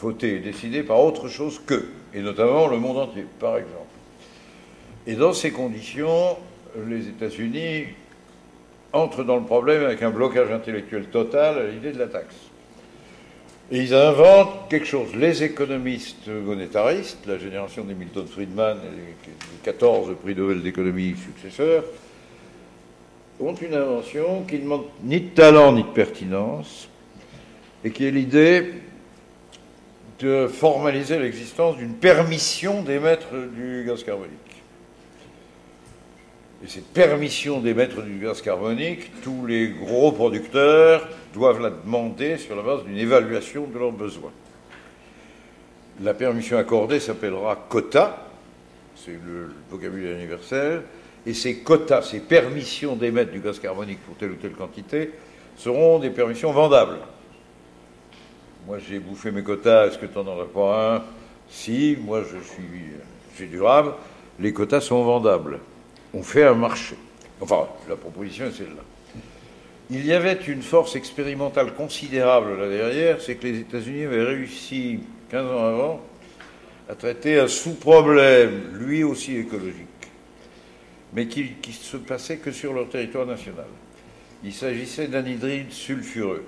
[0.00, 3.76] votée et décidée par autre chose qu'eux, et notamment le monde entier, par exemple.
[5.06, 6.38] Et dans ces conditions,
[6.88, 7.84] les États-Unis
[8.94, 12.34] entrent dans le problème avec un blocage intellectuel total à l'idée de la taxe.
[13.70, 15.14] Et ils inventent quelque chose.
[15.14, 21.84] Les économistes monétaristes, la génération des Milton Friedman et les 14 prix Nobel d'économie successeurs,
[23.40, 26.88] ont une invention qui ne demande ni de talent ni de pertinence,
[27.84, 28.72] et qui est l'idée
[30.20, 34.38] de formaliser l'existence d'une permission d'émettre du gaz carbonique.
[36.64, 42.54] Et cette permission d'émettre du gaz carbonique, tous les gros producteurs doivent la demander sur
[42.54, 44.30] la base d'une évaluation de leurs besoins.
[46.00, 48.28] La permission accordée s'appellera quota,
[48.94, 50.82] c'est le vocabulaire universel,
[51.26, 55.10] et ces quotas, ces permissions d'émettre du gaz carbonique pour telle ou telle quantité,
[55.56, 56.98] seront des permissions vendables.
[58.66, 61.02] Moi, j'ai bouffé mes quotas, est-ce que tu n'en aurais pas un?
[61.48, 62.92] Si, moi, je suis,
[63.36, 63.92] j'ai durable,
[64.38, 65.58] les quotas sont vendables
[66.14, 66.96] on fait un marché.
[67.40, 68.82] Enfin, la proposition est celle-là.
[69.90, 75.00] Il y avait une force expérimentale considérable là derrière, c'est que les États-Unis avaient réussi,
[75.30, 76.00] 15 ans avant,
[76.88, 79.88] à traiter un sous-problème, lui aussi écologique,
[81.12, 83.66] mais qui, qui se passait que sur leur territoire national.
[84.44, 86.44] Il s'agissait d'un hydride sulfureux,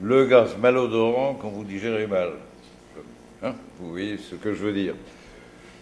[0.00, 2.32] le gaz malodorant quand vous digérez mal.
[3.42, 4.94] Hein vous voyez ce que je veux dire.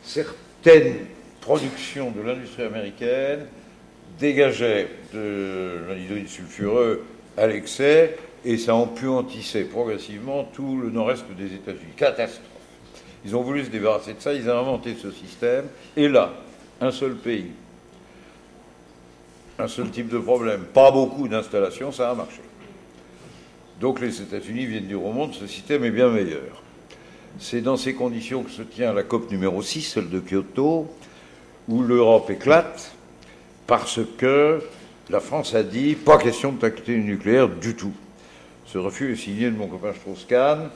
[0.03, 1.07] Certaines
[1.41, 3.47] production de l'industrie américaine
[4.19, 7.05] dégageait de l'anhydride sulfureux
[7.37, 11.93] à l'excès et ça empuantissait progressivement tout le nord-est des États-Unis.
[11.97, 12.47] Catastrophe.
[13.25, 16.33] Ils ont voulu se débarrasser de ça, ils ont inventé ce système, et là,
[16.81, 17.51] un seul pays,
[19.61, 22.41] un seul type de problème, pas beaucoup d'installations, ça a marché.
[23.81, 26.63] Donc les États-Unis viennent dire au monde, ce système est bien meilleur.
[27.39, 30.91] C'est dans ces conditions que se tient la COP numéro 6, celle de Kyoto,
[31.69, 32.93] où l'Europe éclate
[33.67, 34.61] parce que
[35.11, 37.93] la France a dit pas question de tacter nucléaire du tout.
[38.67, 40.71] Ce refus est signé de mon copain Strauss-Kahn.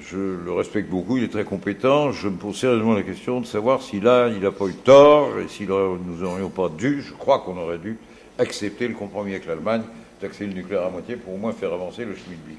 [0.00, 2.10] Je le respecte beaucoup, il est très compétent.
[2.10, 5.38] Je me pose sérieusement la question de savoir si là, il n'a pas eu tort
[5.38, 7.98] et si nous n'aurions pas dû, je crois qu'on aurait dû,
[8.38, 9.82] accepter le compromis avec l'Allemagne,
[10.20, 12.58] taxer le nucléaire à moitié pour au moins faire avancer le Schmidblick.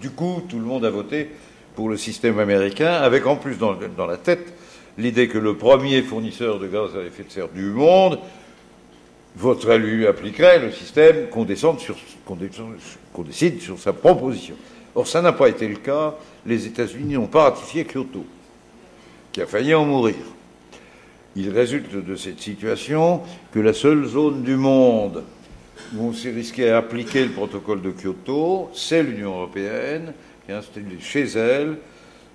[0.00, 1.30] Du coup, tout le monde a voté
[1.74, 4.52] pour le système américain, avec en plus dans, la tête
[4.98, 8.18] l'idée que le premier fournisseur de gaz à effet de serre du monde
[9.36, 14.54] voterait lui appliquerait le système qu'on décide sur sa proposition.
[14.94, 16.14] Or, ça n'a pas été le cas.
[16.44, 18.26] Les États-Unis n'ont pas ratifié Kyoto,
[19.32, 20.16] qui a failli en mourir.
[21.34, 23.22] Il résulte de cette situation
[23.52, 25.24] que la seule zone du monde
[25.94, 30.12] où on s'est risqué à appliquer le protocole de Kyoto, c'est l'Union européenne,
[30.44, 31.78] qui a installé chez elle,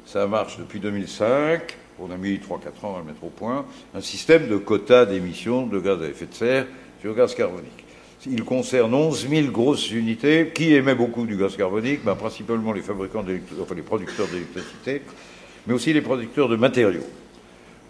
[0.06, 4.02] ça marche depuis 2005, on a mis 3-4 ans à le mettre au point, un
[4.02, 6.66] système de quotas d'émissions de gaz à effet de serre
[7.02, 7.86] sur gaz carbonique.
[8.26, 10.52] Il concerne 11 000 grosses unités.
[10.54, 13.24] Qui émettent beaucoup du gaz carbonique, ben, principalement les fabricants
[13.62, 15.02] enfin les producteurs d'électricité,
[15.66, 17.06] mais aussi les producteurs de matériaux.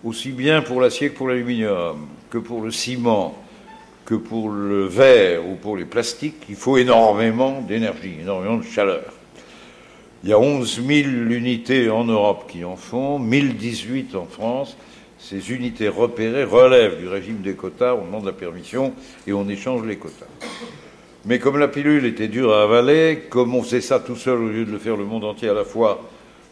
[0.04, 3.36] Aussi bien pour l'acier que pour l'aluminium, que pour le ciment,
[4.06, 9.04] que pour le verre ou pour les plastiques, il faut énormément d'énergie, énormément de chaleur.
[10.24, 14.78] Il y a 11 000 unités en Europe qui en font, 1018 en France.
[15.20, 18.94] Ces unités repérées relèvent du régime des quotas, on demande la permission
[19.26, 20.28] et on échange les quotas.
[21.26, 24.48] Mais comme la pilule était dure à avaler, comme on faisait ça tout seul au
[24.48, 26.08] lieu de le faire le monde entier à la fois,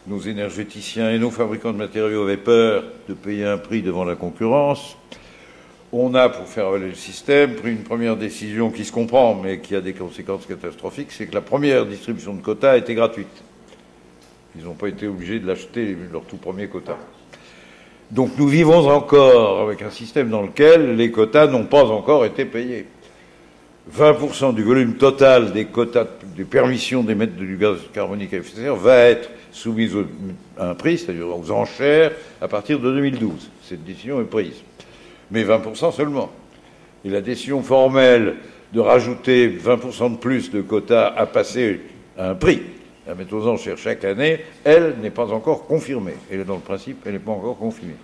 [0.06, 4.14] nos énergéticiens et nos fabricants de matériaux avaient peur de payer un prix devant la
[4.14, 4.96] concurrence.
[5.92, 9.58] On a, pour faire avaler le système, pris une première décision qui se comprend, mais
[9.58, 13.42] qui a des conséquences catastrophiques, c'est que la première distribution de quotas été gratuite.
[14.56, 16.96] Ils n'ont pas été obligés de l'acheter, leur tout premier quota.
[18.10, 22.44] Donc nous vivons encore avec un système dans lequel les quotas n'ont pas encore été
[22.44, 22.86] payés.
[23.94, 28.62] 20% du volume total des quotas, des permissions d'émettre du gaz carbonique à effet de
[28.62, 29.90] serre va être soumis
[30.58, 33.50] à un prix, c'est-à-dire aux enchères, à partir de 2012.
[33.62, 34.62] Cette décision est prise.
[35.30, 36.30] Mais 20% seulement.
[37.04, 38.36] Et la décision formelle
[38.72, 41.80] de rajouter 20% de plus de quotas à passer
[42.18, 42.62] à un prix
[43.06, 46.16] la méthode aux enchères chaque année, elle n'est pas encore confirmée.
[46.30, 47.94] Elle est dans le principe, elle n'est pas encore confirmée.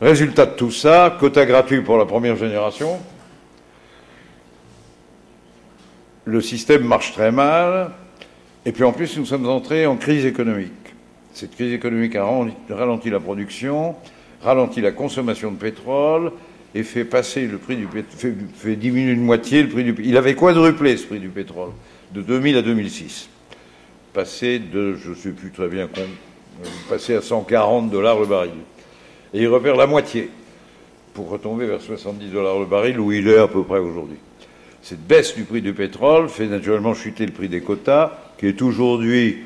[0.00, 2.98] Résultat de tout ça, quota gratuit pour la première génération.
[6.24, 7.90] Le système marche très mal.
[8.64, 10.72] Et puis en plus, nous sommes entrés en crise économique.
[11.32, 12.24] Cette crise économique a
[12.70, 13.96] ralenti la production,
[14.42, 16.32] ralenti la consommation de pétrole
[16.74, 20.16] et fait passer le prix du pétrole, fait, diminuer de moitié le prix du Il
[20.16, 21.70] avait quadruplé ce prix du pétrole
[22.12, 23.28] de 2000 à 2006.
[24.12, 26.06] Passé de, je ne sais plus très bien, euh,
[26.88, 28.52] passé à 140 dollars le baril.
[29.32, 30.28] Et il repère la moitié
[31.14, 34.18] pour retomber vers 70 dollars le baril où il est à peu près aujourd'hui.
[34.82, 38.60] Cette baisse du prix du pétrole fait naturellement chuter le prix des quotas, qui est
[38.62, 39.38] aujourd'hui,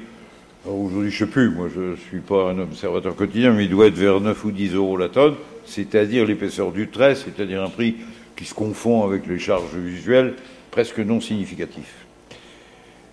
[0.64, 3.70] aujourd'hui je ne sais plus, moi je ne suis pas un observateur quotidien, mais il
[3.70, 5.34] doit être vers 9 ou 10 euros la tonne,
[5.66, 7.96] c'est-à-dire l'épaisseur du trait, c'est-à-dire un prix
[8.34, 10.36] qui se confond avec les charges visuelles
[10.70, 12.06] presque non significatif.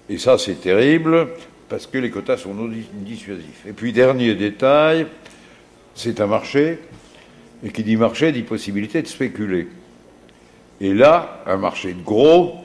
[0.07, 1.27] Et ça c'est terrible,
[1.67, 3.65] parce que les quotas sont non dissuasifs.
[3.67, 5.07] Et puis dernier détail,
[5.93, 6.79] c'est un marché,
[7.65, 9.67] et qui dit marché dit possibilité de spéculer.
[10.83, 12.55] Et là, un marché de gros,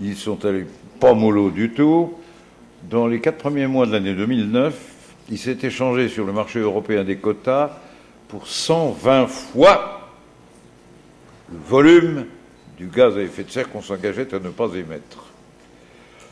[0.00, 0.64] ils sont allés
[0.98, 2.14] pas mollo du tout.
[2.88, 4.74] Dans les quatre premiers mois de l'année 2009,
[5.28, 7.78] il s'est échangé sur le marché européen des quotas
[8.28, 10.08] pour 120 fois
[11.52, 12.24] le volume
[12.78, 15.26] du gaz à effet de serre qu'on s'engageait à ne pas émettre.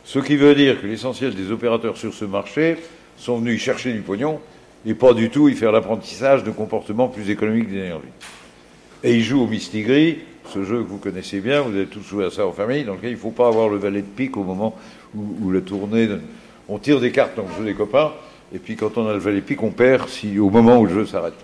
[0.02, 2.78] Ce qui veut dire que l'essentiel des opérateurs sur ce marché
[3.18, 4.40] sont venus y chercher du pognon
[4.86, 8.08] et pas du tout y faire l'apprentissage de comportements plus économiques d'énergie.
[9.02, 10.20] Et ils jouent au mistigris
[10.54, 12.94] ce jeu que vous connaissez bien, vous avez tous joué à ça en famille, dans
[12.94, 14.76] lequel il ne faut pas avoir le valet de pique au moment
[15.16, 16.08] où, la tournée.
[16.68, 18.12] On tire des cartes dans le jeu des copains,
[18.54, 20.86] et puis quand on a le valet de pique, on perd si, au moment où
[20.86, 21.34] le jeu s'arrête.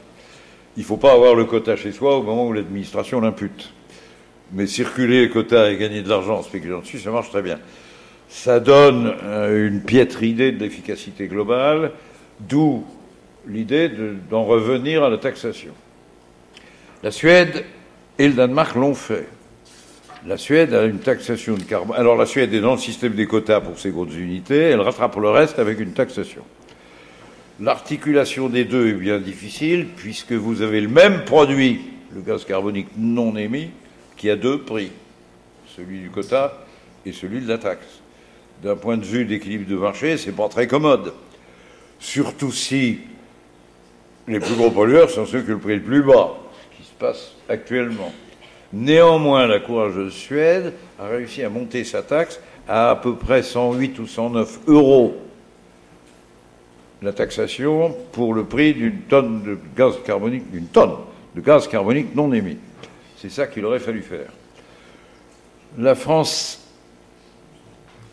[0.76, 3.72] Il ne faut pas avoir le quota chez soi au moment où l'administration l'impute.
[4.52, 7.58] Mais circuler les quotas et gagner de l'argent en spéculant dessus, ça marche très bien.
[8.28, 11.90] Ça donne euh, une piètre idée de l'efficacité globale,
[12.38, 12.84] d'où
[13.48, 13.90] l'idée
[14.30, 15.72] d'en revenir à la taxation.
[17.02, 17.64] La Suède
[18.20, 19.26] et le Danemark l'ont fait.
[20.26, 21.96] La Suède a une taxation de carbone.
[21.96, 25.16] Alors la Suède est dans le système des quotas pour ses grosses unités, elle rattrape
[25.16, 26.42] le reste avec une taxation.
[27.60, 31.80] L'articulation des deux est bien difficile puisque vous avez le même produit,
[32.14, 33.70] le gaz carbonique non émis,
[34.18, 34.90] qui a deux prix,
[35.74, 36.66] celui du quota
[37.06, 38.02] et celui de la taxe.
[38.62, 41.14] D'un point de vue d'équilibre de marché, c'est pas très commode.
[41.98, 42.98] Surtout si
[44.28, 46.36] les plus gros pollueurs sont ceux qui ont le prix le plus bas
[47.00, 48.12] passe actuellement.
[48.72, 53.98] Néanmoins, la courageuse Suède a réussi à monter sa taxe à à peu près 108
[53.98, 55.16] ou 109 euros
[57.02, 60.92] la taxation pour le prix d'une tonne de gaz carbonique, d'une tonne
[61.34, 62.58] de gaz carbonique non émis.
[63.16, 64.30] C'est ça qu'il aurait fallu faire.
[65.78, 66.68] La France,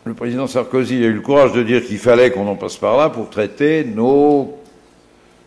[0.04, 2.96] le président Sarkozy a eu le courage de dire qu'il fallait qu'on en passe par
[2.96, 4.57] là pour traiter nos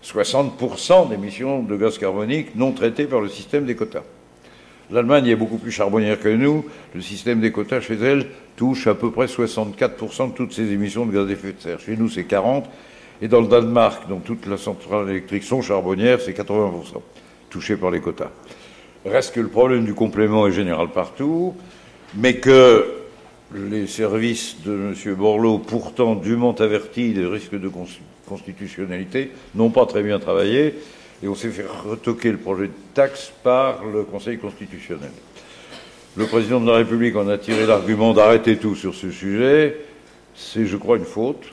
[0.03, 4.03] 60% d'émissions de gaz carbonique non traitées par le système des quotas.
[4.91, 6.65] L'Allemagne est beaucoup plus charbonnière que nous.
[6.93, 8.27] Le système des quotas chez elle
[8.57, 11.79] touche à peu près 64% de toutes ces émissions de gaz à effet de serre.
[11.79, 12.63] Chez nous, c'est 40%.
[13.21, 17.01] Et dans le Danemark, dont toutes les centrales électriques sont charbonnières, c'est 80%
[17.49, 18.31] touchées par les quotas.
[19.05, 21.53] Reste que le problème du complément est général partout,
[22.15, 22.85] mais que
[23.53, 25.15] les services de M.
[25.15, 27.67] Borloo, pourtant dûment avertis des risques de
[28.27, 30.75] constitutionnalité, n'ont pas très bien travaillé
[31.23, 35.11] et on s'est fait retoquer le projet de taxe par le Conseil constitutionnel.
[36.17, 39.77] Le président de la République en a tiré l'argument d'arrêter tout sur ce sujet.
[40.35, 41.43] C'est, je crois, une faute.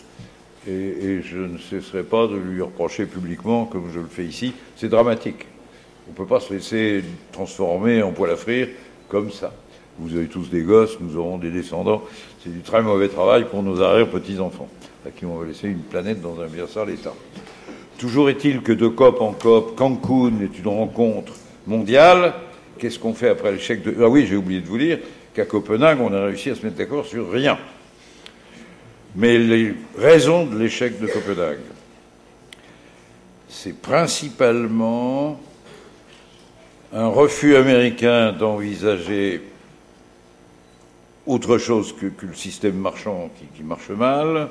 [0.66, 4.52] Et, je ne cesserai pas de lui reprocher publiquement, comme je le fais ici.
[4.76, 5.46] C'est dramatique.
[6.08, 8.68] On ne peut pas se laisser transformer en poêle à frire
[9.08, 9.52] comme ça.
[9.98, 12.02] Vous avez tous des gosses, nous aurons des descendants.
[12.42, 14.68] C'est du très mauvais travail pour nos arrière-petits-enfants,
[15.16, 17.14] qui on va laisser une planète dans un bien sale état.
[17.98, 21.32] Toujours est-il que de COP en COP, Cancun est une rencontre
[21.66, 22.34] mondiale.
[22.78, 23.96] Qu'est-ce qu'on fait après l'échec de...
[24.00, 24.98] Ah oui, j'ai oublié de vous dire
[25.34, 27.58] qu'à Copenhague, on a réussi à se mettre d'accord sur rien.
[29.16, 31.58] Mais les raisons de l'échec de Copenhague,
[33.48, 35.40] c'est principalement
[36.92, 39.42] un refus américain d'envisager
[41.26, 44.48] autre chose que, le système marchand qui, marche mal.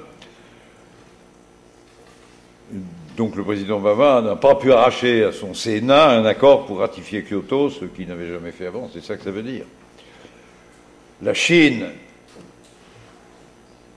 [3.16, 7.24] Donc le président Obama n'a pas pu arracher à son Sénat un accord pour ratifier
[7.24, 9.66] Kyoto, ce qu'il n'avait jamais fait avant, c'est ça que ça veut dire.
[11.24, 11.86] La Chine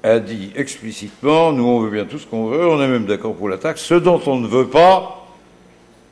[0.02, 3.34] a dit explicitement, nous on veut bien tout ce qu'on veut, on est même d'accord
[3.34, 5.20] pour la taxe, ce dont on ne veut pas,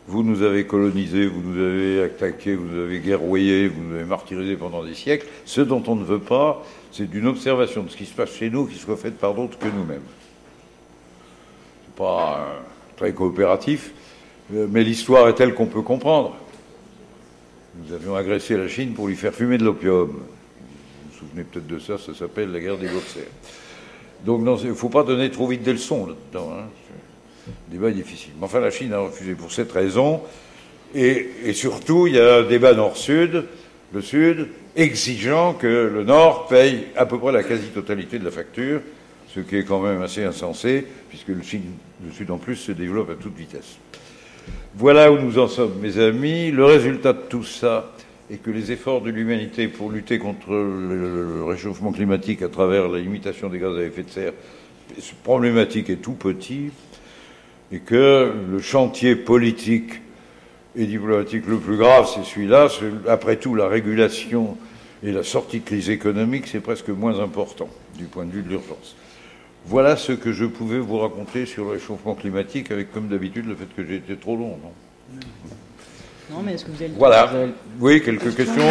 [0.08, 4.04] vous nous avez colonisés, vous nous avez attaqués, vous nous avez guerroyés, vous nous avez
[4.04, 5.26] martyrisés pendant des siècles.
[5.44, 8.48] Ce dont on ne veut pas, c'est d'une observation de ce qui se passe chez
[8.48, 10.00] nous qui soit faite par d'autres que nous-mêmes.
[11.98, 12.60] Pas euh,
[12.96, 13.90] très coopératif,
[14.54, 16.36] euh, mais l'histoire est telle qu'on peut comprendre.
[17.74, 20.06] nous avions agressé la Chine pour lui faire fumer de l'opium.
[20.06, 20.14] Vous
[21.10, 23.24] vous souvenez peut-être de ça, ça s'appelle la guerre des boxers.
[24.24, 26.52] Donc il ne faut pas donner trop vite des leçons là-dedans.
[26.56, 26.66] Hein.
[27.68, 28.32] Le débat est difficile.
[28.38, 30.22] Mais enfin, la Chine a refusé pour cette raison.
[30.94, 33.44] Et surtout, il y a un débat nord-sud,
[33.92, 38.80] le Sud, exigeant que le Nord paye à peu près la quasi-totalité de la facture,
[39.34, 43.14] ce qui est quand même assez insensé, puisque le Sud, en plus se développe à
[43.14, 43.76] toute vitesse.
[44.74, 46.50] Voilà où nous en sommes, mes amis.
[46.50, 47.92] Le résultat de tout ça
[48.30, 52.98] est que les efforts de l'humanité pour lutter contre le réchauffement climatique à travers la
[52.98, 54.32] limitation des gaz à effet de serre,
[55.22, 56.70] problématique est tout petit,
[57.70, 60.00] et que le chantier politique
[60.76, 62.68] et diplomatique le plus grave, c'est celui-là.
[63.08, 64.56] Après tout, la régulation
[65.02, 68.48] et la sortie de crise économique, c'est presque moins important du point de vue de
[68.48, 68.96] l'urgence.
[69.70, 73.54] Voilà ce que je pouvais vous raconter sur le réchauffement climatique, avec comme d'habitude le
[73.54, 74.58] fait que j'ai été trop long.
[74.62, 74.72] Non,
[76.30, 76.92] non mais est-ce que vous avez...
[76.96, 77.30] Voilà.
[77.78, 78.62] Oui, quelques questions.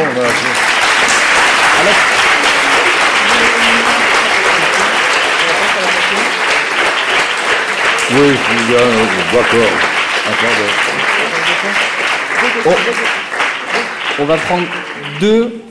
[8.11, 8.35] Oui,
[9.31, 9.69] d'accord.
[14.19, 14.65] On va prendre
[15.19, 15.61] deux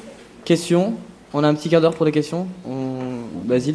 [0.44, 0.94] questions.
[1.32, 2.46] On a un petit quart d'heure pour des questions.
[2.64, 3.24] On...
[3.44, 3.74] Basile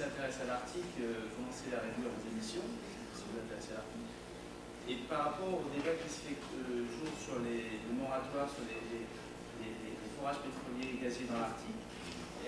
[0.00, 2.64] s'intéresse à l'Arctique, euh, commencer à réduire vos émissions,
[3.12, 4.08] si vous intéressez à l'Arctique.
[4.88, 8.64] Et par rapport au débat qui se fait euh, jour sur les, le moratoire sur
[8.64, 9.04] les, les,
[9.60, 11.84] les, forages pétroliers et gaziers dans l'Arctique,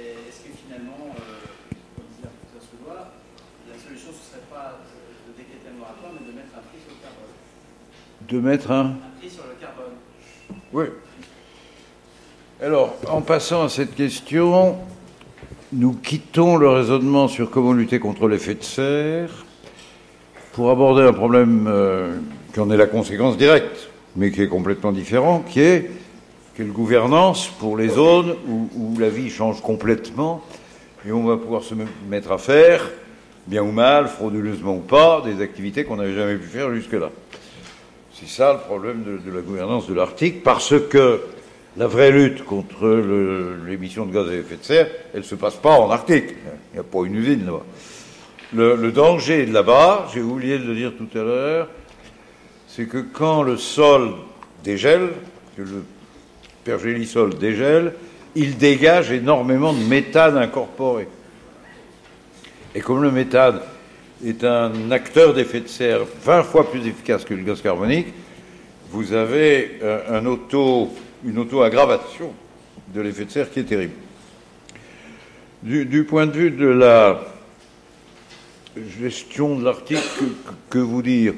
[0.01, 1.45] est-ce que finalement, euh,
[1.93, 3.13] comme disait le professeur Soulois,
[3.69, 6.81] la solution ce ne serait pas de décréter un moratoire, mais de mettre un prix
[6.81, 7.37] sur le carbone?
[8.25, 8.97] De mettre un?
[8.97, 10.01] Un prix sur le carbone.
[10.73, 10.89] Oui.
[12.65, 14.81] Alors, en passant à cette question,
[15.73, 19.47] nous quittons le raisonnement sur comment lutter contre l'effet de serre
[20.53, 22.19] pour aborder un problème euh,
[22.53, 25.91] qui en est la conséquence directe, mais qui est complètement différent, qui est
[26.55, 30.43] quelle gouvernance pour les zones où, la vie change complètement
[31.09, 31.75] et on va pouvoir se
[32.09, 32.91] mettre à faire,
[33.47, 37.11] bien ou mal, frauduleusement ou pas, des activités qu'on n'avait jamais pu faire jusque-là.
[38.13, 41.23] C'est ça le problème de, de la gouvernance de l'Arctique, parce que
[41.77, 42.87] la vraie lutte contre
[43.67, 46.35] l'émission de gaz à effet de serre, elle ne se passe pas en Arctique.
[46.73, 47.65] Il n'y a pas une usine là-bas.
[48.55, 51.69] Le, danger là-bas, j'ai oublié de le dire tout à l'heure,
[52.69, 54.13] c'est que quand le sol
[54.63, 55.09] dégèle,
[55.57, 55.85] que le
[56.63, 57.95] pergélisol dégèle,
[58.35, 61.09] il dégage énormément de méthane incorporé.
[62.75, 63.61] Et comme le méthane
[64.25, 68.09] est un acteur d'effet de serre 20 fois plus efficace que le gaz carbonique,
[68.91, 70.91] vous avez euh, un auto
[71.25, 72.33] une auto-aggravation
[72.95, 73.95] de l'effet de serre qui est terrible.
[75.63, 77.21] Du, point de vue de la
[78.99, 80.03] gestion de l'Arctique,
[80.69, 81.35] que, vous dire?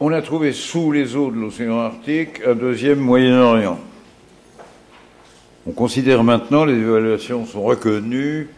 [0.00, 3.78] On a trouvé sous les eaux de l'océan Arctique un deuxième Moyen-Orient.
[5.66, 8.48] On considère maintenant, les évaluations sont reconnues,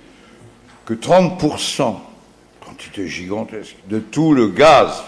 [0.85, 1.97] que 30%,
[2.65, 5.03] quantité gigantesque, de tout le gaz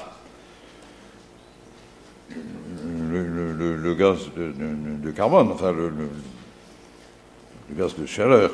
[3.11, 5.91] le, gaz de, carbone, enfin le,
[7.77, 8.53] gaz de chaleur,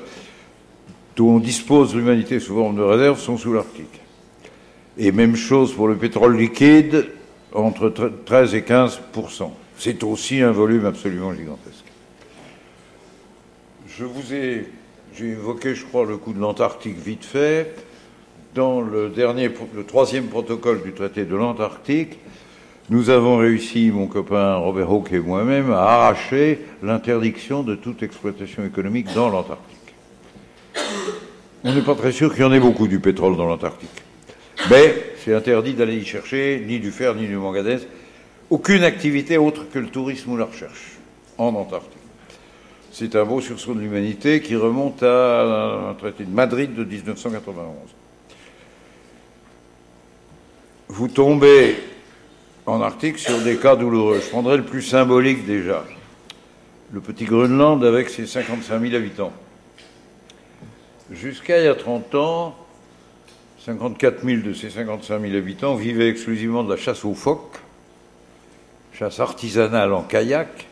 [1.17, 4.01] dont dispose l'humanité souvent de réserves, sont sous l'Arctique.
[4.97, 7.07] Et même chose pour le pétrole liquide,
[7.53, 7.93] entre
[8.25, 11.85] 13 et 15% C'est aussi un volume absolument gigantesque.
[13.87, 14.67] Je vous ai,
[15.17, 17.75] j'ai évoqué, je crois, le coup de l'Antarctique vite fait.
[18.55, 22.19] Dans le dernier, le troisième protocole du traité de l'Antarctique,
[22.91, 28.65] nous avons réussi, mon copain Robert Hawke et moi-même, à arracher l'interdiction de toute exploitation
[28.65, 29.95] économique dans l'Antarctique.
[31.65, 33.89] On n'est pas très sûr qu'il y en ait beaucoup du pétrole dans l'Antarctique.
[34.71, 37.87] Mais c'est interdit d'aller y chercher ni du fer ni du manganèse,
[38.51, 40.99] aucune activité autre que le tourisme ou la recherche
[41.39, 41.93] en Antarctique.
[42.93, 47.67] C'est un beau sursaut de l'humanité qui remonte à un traité de Madrid de 1991.
[50.89, 51.77] Vous tombez
[52.67, 54.21] en Arctique sur des cas douloureux.
[54.23, 55.85] Je prendrai le plus symbolique déjà.
[56.93, 59.33] Le petit Groenland avec ses 55 000 habitants.
[61.11, 62.57] Jusqu'à il y a 30 ans,
[63.65, 67.59] 54 000 de ces 55 000 habitants vivaient exclusivement de la chasse aux phoques
[68.95, 70.67] chasse artisanale en kayak,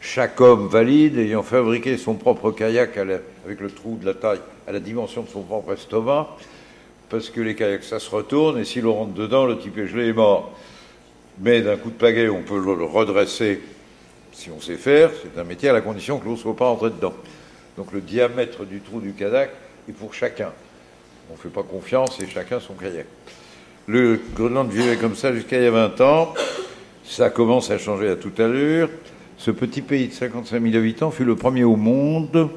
[0.00, 4.72] chaque homme valide ayant fabriqué son propre kayak avec le trou de la taille à
[4.72, 6.28] la dimension de son propre estomac,
[7.10, 9.86] parce que les kayaks, ça se retourne, et si l'on rentre dedans, le type est
[9.86, 10.52] gelé est mort.
[11.40, 13.60] Mais d'un coup de pagaie, on peut le redresser
[14.32, 15.10] si on sait faire.
[15.22, 17.14] C'est un métier à la condition que l'eau ne soit pas entrée dedans.
[17.76, 19.50] Donc le diamètre du trou du kayak
[19.88, 20.52] est pour chacun.
[21.30, 23.06] On ne fait pas confiance et chacun son kayak.
[23.86, 26.34] Le Groenland vivait comme ça jusqu'à il y a 20 ans.
[27.04, 28.88] Ça commence à changer à toute allure.
[29.38, 32.48] Ce petit pays de 55 000 habitants fut le premier au monde.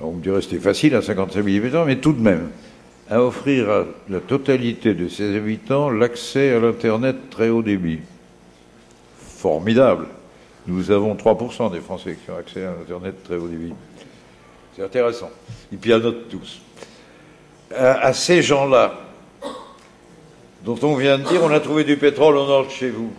[0.00, 2.50] on me dirait c'était facile à 55 000 habitants, mais tout de même,
[3.10, 7.98] à offrir à la totalité de ses habitants l'accès à l'Internet très haut débit.
[9.18, 10.06] Formidable.
[10.68, 13.72] Nous avons 3% des Français qui ont accès à l'Internet très haut débit.
[14.76, 15.30] C'est intéressant.
[15.72, 16.60] Ils pianotent tous.
[17.74, 18.94] À, ces gens-là,
[20.64, 23.12] dont on vient de dire on a trouvé du pétrole au nord de chez vous,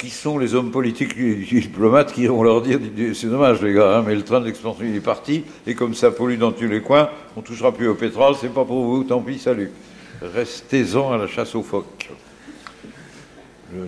[0.00, 2.78] qui sont les hommes politiques les diplomates qui vont leur dire
[3.12, 6.10] c'est dommage les gars, hein, mais le train de l'expansion est parti, et comme ça
[6.10, 9.20] pollue dans tous les coins, on touchera plus au pétrole, c'est pas pour vous, tant
[9.20, 9.70] pis, salut.
[10.22, 12.08] Restez-en à la chasse aux phoques.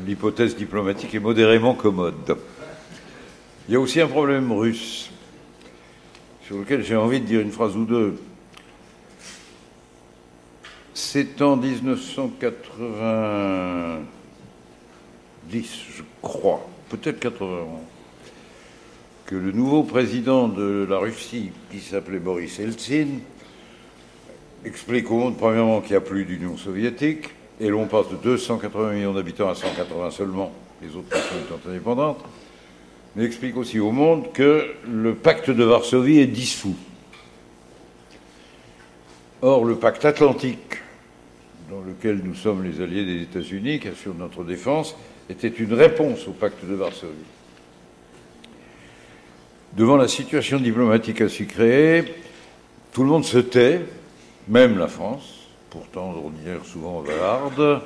[0.06, 2.36] L'hypothèse diplomatique est modérément commode.
[3.68, 5.10] Il y a aussi un problème russe,
[6.46, 8.20] sur lequel j'ai envie de dire une phrase ou deux.
[10.92, 14.00] C'est en 1980
[15.60, 17.80] je crois, peut-être 91,
[19.26, 23.20] que le nouveau président de la Russie, qui s'appelait Boris Eltsine,
[24.64, 27.28] explique au monde, premièrement, qu'il n'y a plus d'Union soviétique,
[27.60, 32.24] et l'on passe de 280 millions d'habitants à 180 seulement, les autres nations étant indépendantes,
[33.14, 36.76] mais explique aussi au monde que le pacte de Varsovie est dissous.
[39.42, 40.78] Or, le pacte atlantique,
[41.68, 44.96] dans lequel nous sommes les alliés des États-Unis, qui assure notre défense,
[45.30, 47.12] était une réponse au pacte de Varsovie.
[49.76, 52.04] Devant la situation diplomatique ainsi créée,
[52.92, 53.80] tout le monde se tait,
[54.48, 57.82] même la France, pourtant ordinaire souvent valarde.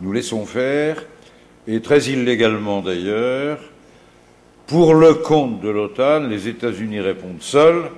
[0.00, 1.04] Nous laissons faire,
[1.66, 3.58] et très illégalement d'ailleurs.
[4.66, 7.90] Pour le compte de l'OTAN, les États-Unis répondent seuls,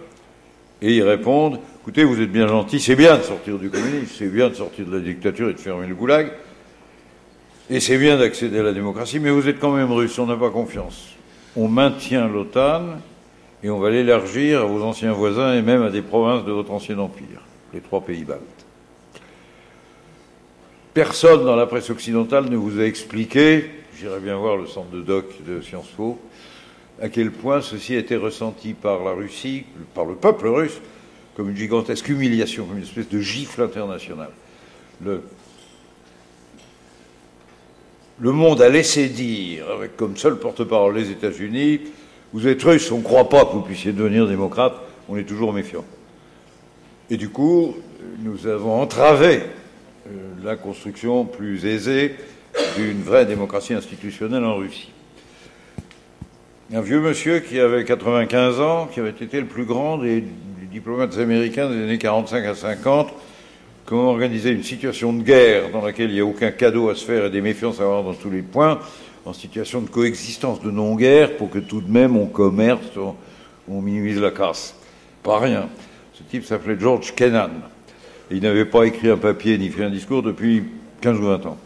[0.81, 4.29] et ils répondent écoutez, vous êtes bien gentils, c'est bien de sortir du communisme, c'est
[4.29, 6.31] bien de sortir de la dictature et de fermer le goulag,
[7.71, 10.37] et c'est bien d'accéder à la démocratie, mais vous êtes quand même russe, on n'a
[10.37, 11.11] pas confiance.
[11.55, 12.99] On maintient l'OTAN
[13.63, 16.73] et on va l'élargir à vos anciens voisins et même à des provinces de votre
[16.73, 17.43] ancien empire,
[17.73, 18.43] les trois pays baltes.
[20.93, 25.03] Personne dans la presse occidentale ne vous a expliqué, j'irai bien voir le centre de
[25.03, 26.19] doc de Sciences Po,
[27.01, 29.63] à quel point ceci a été ressenti par la Russie,
[29.95, 30.81] par le peuple russe,
[31.37, 34.33] comme une gigantesque humiliation, comme une espèce de gifle internationale.
[35.03, 35.23] Le
[38.21, 41.81] le monde a laissé dire, avec comme seul porte-parole les États-Unis,
[42.33, 44.75] vous êtes russe, on ne croit pas que vous puissiez devenir démocrate,
[45.09, 45.85] on est toujours méfiant.
[47.09, 47.75] Et du coup,
[48.23, 49.41] nous avons entravé
[50.07, 50.11] euh,
[50.45, 52.15] la construction plus aisée
[52.77, 54.91] d'une vraie démocratie institutionnelle en Russie.
[56.73, 60.67] Un vieux monsieur qui avait 95 ans, qui avait été le plus grand des, des
[60.71, 63.13] diplomates américains des années 45 à 50,
[63.91, 67.05] comment organiser une situation de guerre dans laquelle il n'y a aucun cadeau à se
[67.05, 68.79] faire et des méfiances à avoir dans tous les points,
[69.27, 72.87] en situation de coexistence, de non-guerre, pour que tout de même on commerce,
[73.69, 74.77] on, minimise la casse?
[75.25, 75.69] Pas rien.
[76.13, 77.51] Ce type s'appelait George Kennan.
[78.31, 80.63] Et il n'avait pas écrit un papier ni fait un discours depuis
[81.01, 81.59] 15 ou 20 ans.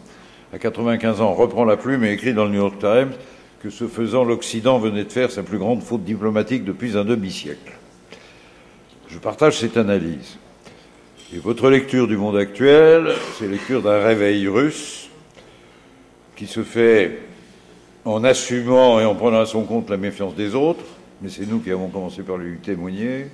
[0.54, 3.12] À 95 ans, reprend la plume et écrit dans le New York Times
[3.62, 7.72] que ce faisant, l'Occident venait de faire sa plus grande faute diplomatique depuis un demi-siècle.
[9.08, 10.38] Je partage cette analyse.
[11.34, 15.08] Et votre lecture du monde actuel, c'est lecture d'un réveil russe
[16.36, 17.18] qui se fait
[18.04, 20.84] en assumant et en prenant à son compte la méfiance des autres,
[21.20, 23.26] mais c'est nous qui avons commencé par lui témoigner.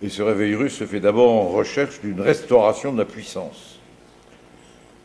[0.00, 3.80] Et ce réveil russe se fait d'abord en recherche d'une restauration de la puissance.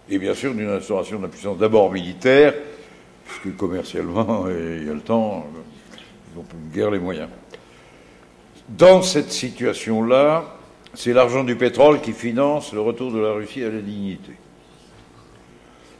[0.07, 2.53] Et bien sûr d'une restauration de la puissance d'abord militaire,
[3.25, 5.47] puisque commercialement, il y a le temps,
[6.31, 7.29] ils n'ont plus guère les moyens.
[8.69, 10.59] Dans cette situation-là,
[10.93, 14.31] c'est l'argent du pétrole qui finance le retour de la Russie à la dignité.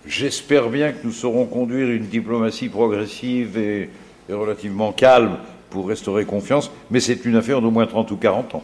[0.05, 3.89] J'espère bien que nous saurons conduire une diplomatie progressive et,
[4.29, 5.37] relativement calme
[5.69, 8.63] pour restaurer confiance, mais c'est une affaire d'au moins 30 ou 40 ans.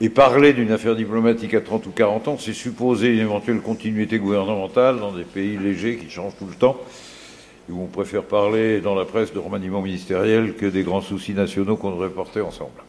[0.00, 4.18] Et parler d'une affaire diplomatique à 30 ou 40 ans, c'est supposer une éventuelle continuité
[4.18, 6.76] gouvernementale dans des pays légers qui changent tout le temps,
[7.70, 11.76] où on préfère parler dans la presse de remaniement ministériel que des grands soucis nationaux
[11.76, 12.82] qu'on devrait porter ensemble.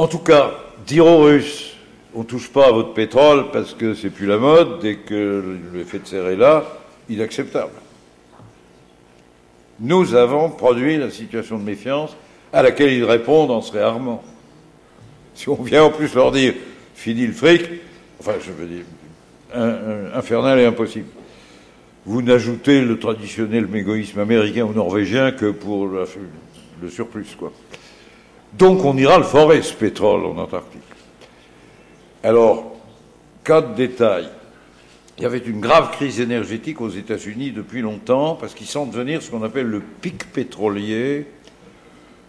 [0.00, 0.52] En tout cas,
[0.86, 1.76] dire aux Russes
[2.14, 5.98] on touche pas à votre pétrole parce que c'est plus la mode, dès que l'effet
[5.98, 6.64] de serre est là,
[7.10, 7.74] inacceptable.
[9.78, 12.16] Nous avons produit la situation de méfiance
[12.50, 14.22] à laquelle ils répondent en se réarmant.
[15.34, 16.54] Si on vient en plus leur dire
[16.94, 17.68] fini le fric,
[18.20, 18.84] enfin je veux dire,
[20.14, 21.08] infernal et impossible.
[22.06, 27.52] Vous n'ajoutez le traditionnel mégoïsme américain ou norvégien que pour le surplus, quoi.
[28.52, 30.80] Donc on ira le forest pétrole en Antarctique.
[32.22, 32.76] Alors,
[33.44, 34.28] cas de détail.
[35.18, 39.22] Il y avait une grave crise énergétique aux États-Unis depuis longtemps parce qu'ils sentent venir
[39.22, 41.26] ce qu'on appelle le pic pétrolier.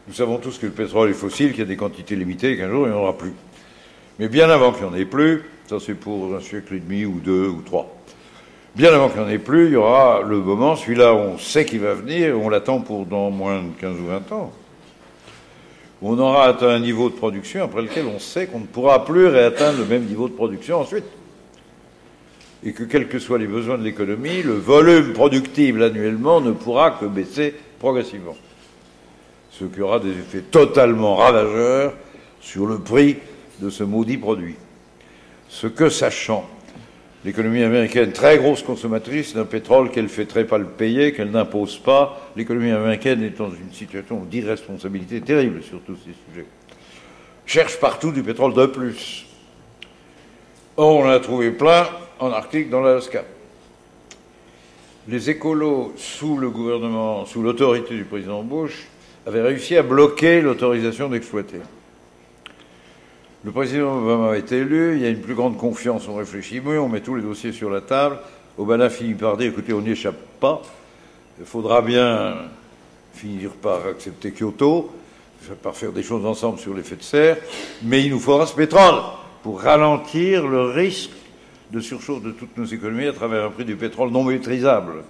[0.07, 2.57] Nous savons tous que le pétrole est fossile, qu'il y a des quantités limitées et
[2.57, 3.34] qu'un jour il n'y en aura plus.
[4.19, 7.06] Mais bien avant qu'il n'y en ait plus, ça c'est pour un siècle et demi
[7.06, 7.95] ou deux ou trois,
[8.76, 11.65] bien avant qu'il n'y en ait plus, il y aura le moment, celui-là on sait
[11.65, 14.52] qu'il va venir, on l'attend pour dans moins de 15 ou 20 ans
[16.02, 19.28] on aura atteint un niveau de production après lequel on sait qu'on ne pourra plus
[19.28, 21.06] réatteindre le même niveau de production ensuite.
[22.64, 26.91] Et que quels que soient les besoins de l'économie, le volume productible annuellement ne pourra
[26.91, 28.36] que baisser progressivement.
[29.52, 31.94] Ce qui aura des effets totalement ravageurs
[32.40, 33.18] sur le prix
[33.60, 34.56] de ce maudit produit.
[35.49, 36.48] Ce que, sachant
[37.23, 41.77] L'économie américaine, très grosse consommatrice d'un pétrole qu'elle fait très pas le payer, qu'elle n'impose
[41.77, 42.31] pas.
[42.35, 46.48] L'économie américaine est dans une situation d'irresponsabilité terrible sur tous ces sujets.
[47.45, 49.27] Cherche partout du pétrole de plus.
[50.77, 51.88] Or, on en a trouvé plein
[52.19, 53.23] en Arctique, dans l'Alaska.
[55.07, 58.88] Les écolos, sous le gouvernement, sous l'autorité du président Bush,
[59.27, 61.60] avaient réussi à bloquer l'autorisation d'exploiter.
[63.44, 66.80] Le président Obama été élu, il y a une plus grande confiance, on réfléchit mieux,
[66.80, 68.20] on met tous les dossiers sur la table.
[68.56, 70.62] Obama finit par dire écoutez, on n'y échappe pas,
[71.40, 72.36] il faudra bien
[73.16, 74.92] finir par accepter Kyoto,
[75.64, 77.38] par faire des choses ensemble sur l'effet de serre,
[77.82, 79.02] mais il nous faudra ce pétrole
[79.42, 81.10] pour ralentir le risque
[81.72, 85.04] de surchauffe de toutes nos économies à travers un prix du pétrole non maîtrisable.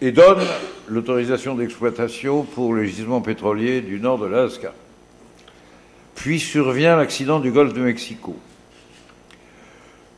[0.00, 0.42] Et donne
[0.86, 4.72] l'autorisation d'exploitation pour les gisements pétroliers du nord de l'Alaska.
[6.14, 8.36] Puis survient l'accident du golfe de Mexico.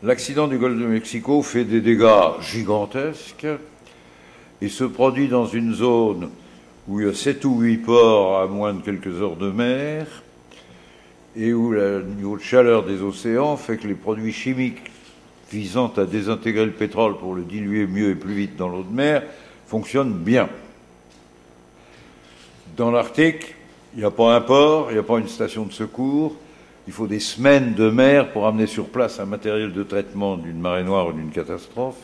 [0.02, 3.46] L'accident du golfe de Mexico fait des dégâts gigantesques
[4.60, 6.30] et se produit dans une zone
[6.88, 10.06] où il y a sept ou huit ports à moins de quelques heures de mer
[11.36, 14.90] et où le niveau de chaleur des océans fait que les produits chimiques
[15.50, 18.94] visant à désintégrer le pétrole pour le diluer mieux et plus vite dans l'eau de
[18.94, 19.22] mer
[19.66, 20.48] fonctionnent bien.
[22.76, 23.53] Dans l'Arctique,
[23.94, 26.34] il n'y a pas un port, il n'y a pas une station de secours.
[26.86, 30.58] Il faut des semaines de mer pour amener sur place un matériel de traitement d'une
[30.58, 31.96] marée noire ou d'une catastrophe.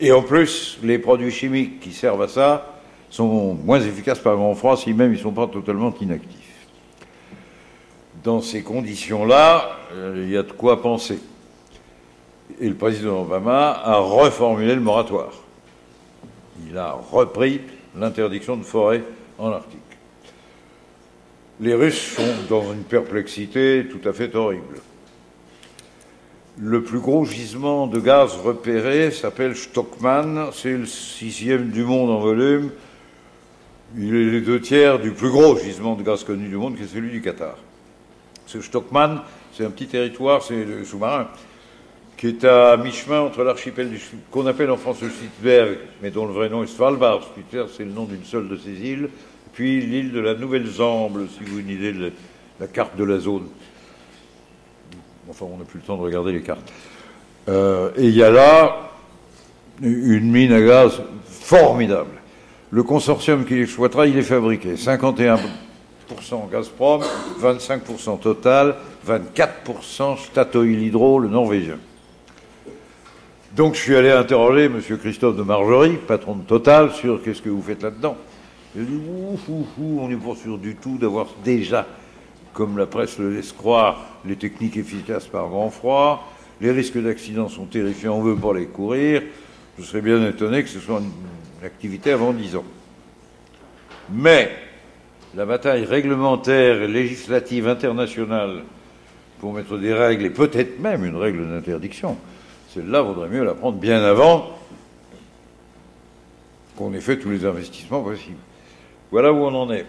[0.00, 4.54] Et en plus, les produits chimiques qui servent à ça sont moins efficaces par grand
[4.54, 6.68] froid, si même ils ne sont pas totalement inactifs.
[8.22, 11.18] Dans ces conditions-là, euh, il y a de quoi penser.
[12.60, 15.32] Et le président Obama a reformulé le moratoire.
[16.68, 17.60] Il a repris
[17.96, 19.02] l'interdiction de forêt
[19.38, 19.83] en Arctique
[21.60, 24.80] les Russes sont dans une perplexité tout à fait horrible.
[26.58, 32.20] Le plus gros gisement de gaz repéré s'appelle Stockman, c'est le sixième du monde en
[32.20, 32.70] volume.
[33.96, 36.84] Il est les deux tiers du plus gros gisement de gaz connu du monde, qui
[36.84, 37.56] est celui du Qatar.
[38.46, 39.22] Ce Stockman,
[39.52, 41.28] c'est un petit territoire, c'est le sous-marin,
[42.16, 43.90] qui est à mi-chemin entre l'archipel
[44.30, 47.24] qu'on appelle en France le Spitzberg, mais dont le vrai nom est Svalbard.
[47.24, 49.08] Spitzberg, c'est le nom d'une seule de ces îles,
[49.54, 52.12] puis l'île de la Nouvelle-Zamble, si vous une idée de
[52.60, 53.46] la carte de la zone.
[55.30, 56.72] Enfin, on n'a plus le temps de regarder les cartes.
[57.48, 58.90] Euh, et il y a là
[59.80, 62.10] une mine à gaz formidable.
[62.70, 64.74] Le consortium qui l'exploitera, il est fabriqué.
[64.74, 65.38] 51%
[66.50, 67.02] Gazprom,
[67.40, 68.74] 25% Total,
[69.06, 71.78] 24% Statoil Hydro, le norvégien.
[73.54, 74.80] Donc je suis allé interroger M.
[74.98, 78.16] Christophe de Margerie, patron de Total, sur qu'est-ce que vous faites là-dedans.
[78.76, 81.86] Ouf, ouf, ouf, on n'est pas sûr du tout d'avoir déjà,
[82.52, 86.28] comme la presse le laisse croire, les techniques efficaces par grand froid.
[86.60, 89.22] Les risques d'accident sont terrifiants, on ne veut pas les courir.
[89.78, 92.64] Je serais bien étonné que ce soit une activité avant 10 ans.
[94.12, 94.50] Mais
[95.36, 98.64] la bataille réglementaire et législative internationale
[99.38, 102.16] pour mettre des règles, et peut-être même une règle d'interdiction,
[102.72, 104.50] celle-là vaudrait mieux la prendre bien avant
[106.76, 108.38] qu'on ait fait tous les investissements possibles.
[109.14, 109.86] Voilà où on en est.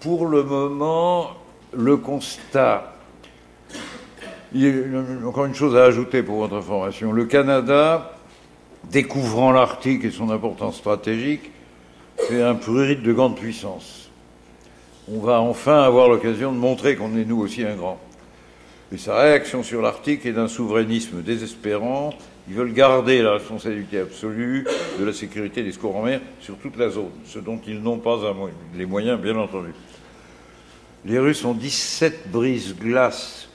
[0.00, 1.36] Pour le moment,
[1.72, 2.94] le constat.
[4.52, 7.12] Il y a encore une chose à ajouter pour votre information.
[7.12, 8.16] Le Canada,
[8.90, 11.52] découvrant l'Arctique et son importance stratégique,
[12.16, 14.10] fait un prurit de grande puissance.
[15.08, 18.00] on va enfin avoir l'occasion de montrer qu'on est nous aussi un grand.
[18.90, 22.10] Et sa réaction sur l'Arctique est d'un souverainisme désespérant.
[22.48, 24.64] Ils veulent garder la responsabilité absolue
[24.98, 27.98] de la sécurité des secours en mer sur toute la zone, ce dont ils n'ont
[27.98, 28.18] pas
[28.74, 29.74] les moyens, bien entendu.
[31.04, 33.50] Les Russes ont 17 brises-glaces,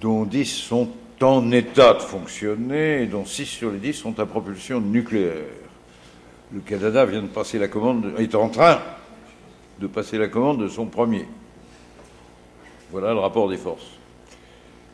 [0.00, 4.26] dont 10 sont en état de fonctionner, et dont 6 sur les 10 sont à
[4.26, 5.44] propulsion nucléaire.
[6.52, 8.80] Le Canada vient de passer la commande, est en train
[9.80, 11.26] de passer la commande de son premier.
[12.92, 13.98] Voilà le rapport des forces.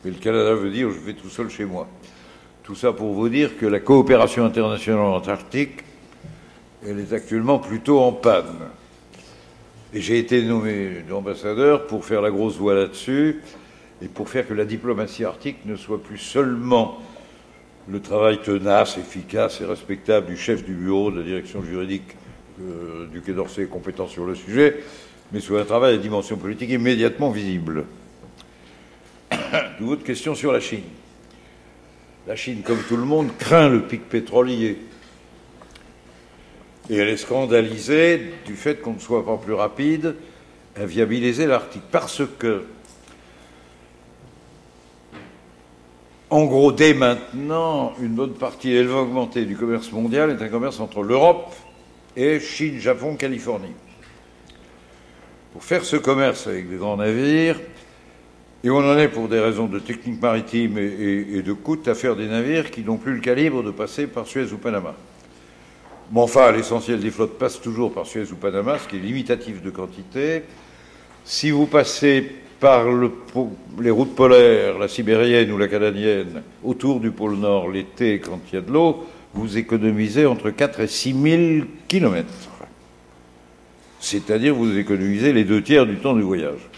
[0.03, 1.87] Mais le Canada veut dire je vais tout seul chez moi.
[2.63, 5.83] Tout ça pour vous dire que la coopération internationale antarctique,
[6.87, 8.57] elle est actuellement plutôt en panne.
[9.93, 13.41] Et j'ai été nommé ambassadeur pour faire la grosse voix là-dessus
[14.01, 16.99] et pour faire que la diplomatie arctique ne soit plus seulement
[17.89, 22.15] le travail tenace, efficace et respectable du chef du bureau de la direction juridique
[22.61, 24.81] euh, du Quai d'Orsay compétent sur le sujet,
[25.33, 27.83] mais soit un travail à dimension politique immédiatement visible.
[29.79, 30.83] D'où votre question sur la Chine.
[32.25, 34.77] La Chine, comme tout le monde, craint le pic pétrolier.
[36.89, 40.15] Et elle est scandalisée du fait qu'on ne soit pas plus rapide
[40.77, 41.83] à viabiliser l'Arctique.
[41.91, 42.63] Parce que,
[46.29, 50.79] en gros, dès maintenant, une bonne partie élevée augmentée du commerce mondial est un commerce
[50.79, 51.53] entre l'Europe
[52.15, 53.75] et Chine, Japon, Californie.
[55.51, 57.59] Pour faire ce commerce avec des grands navires,
[58.63, 62.15] et on en est pour des raisons de technique maritime et, de coût à faire
[62.15, 64.95] des navires qui n'ont plus le calibre de passer par Suez ou Panama.
[66.11, 69.61] Mais enfin, l'essentiel des flottes passe toujours par Suez ou Panama, ce qui est limitatif
[69.61, 70.43] de quantité.
[71.25, 72.31] Si vous passez
[72.61, 72.85] par
[73.81, 78.55] les routes polaires, la sibérienne ou la canadienne, autour du pôle Nord l'été quand il
[78.55, 81.41] y a de l'eau, vous économisez entre 4 et 6 000
[81.89, 82.29] kilomètres.
[83.99, 86.69] C'est-à-dire vous économisez les deux tiers du temps du voyage.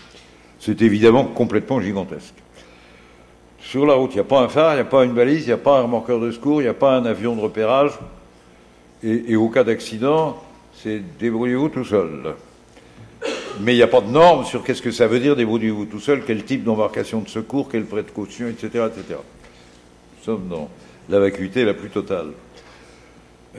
[0.65, 2.33] C'est évidemment complètement gigantesque.
[3.59, 5.43] Sur la route, il n'y a pas un phare, il n'y a pas une balise,
[5.43, 7.41] il n'y a pas un remorqueur de secours, il n'y a pas un avion de
[7.41, 7.91] repérage.
[9.03, 10.41] Et, au cas d'accident,
[10.73, 12.33] c'est débrouillez-vous tout seul.
[13.59, 15.99] Mais il n'y a pas de normes sur qu'est-ce que ça veut dire débrouillez-vous tout
[15.99, 18.85] seul, quel type d'embarcation de secours, quel prêt de caution, etc.
[18.87, 19.19] etc.
[20.17, 20.67] Nous sommes dans
[21.09, 22.29] la vacuité la plus totale.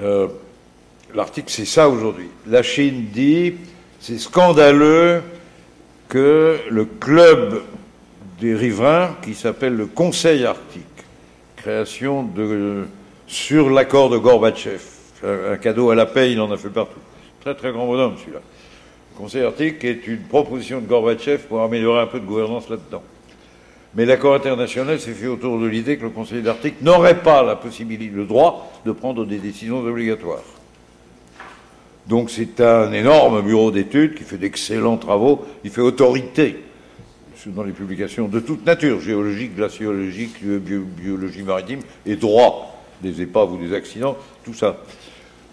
[0.02, 0.26] Euh,
[1.14, 2.28] L'article, c'est ça aujourd'hui.
[2.48, 3.54] La Chine dit
[4.00, 5.22] c'est scandaleux
[6.08, 7.62] que le club
[8.40, 10.84] des riverains, qui s'appelle le Conseil arctique,
[11.56, 12.28] création
[13.26, 14.82] sur l'accord de Gorbatchev,
[15.24, 17.00] un cadeau à la paix, il en a fait partout.
[17.40, 18.40] Très très grand bonhomme celui-là.
[19.14, 23.02] Le Conseil arctique est une proposition de Gorbatchev pour améliorer un peu de gouvernance là-dedans.
[23.94, 27.56] Mais l'accord international s'est fait autour de l'idée que le Conseil d'Arctique n'aurait pas la
[27.56, 30.42] possibilité, le droit de prendre des décisions obligatoires.
[32.08, 36.56] Donc c'est un énorme bureau d'études qui fait d'excellents travaux, il fait autorité
[37.46, 43.58] dans les publications de toute nature, géologique, glaciologique, biologie maritime et droit des épaves ou
[43.58, 44.78] des accidents, tout ça.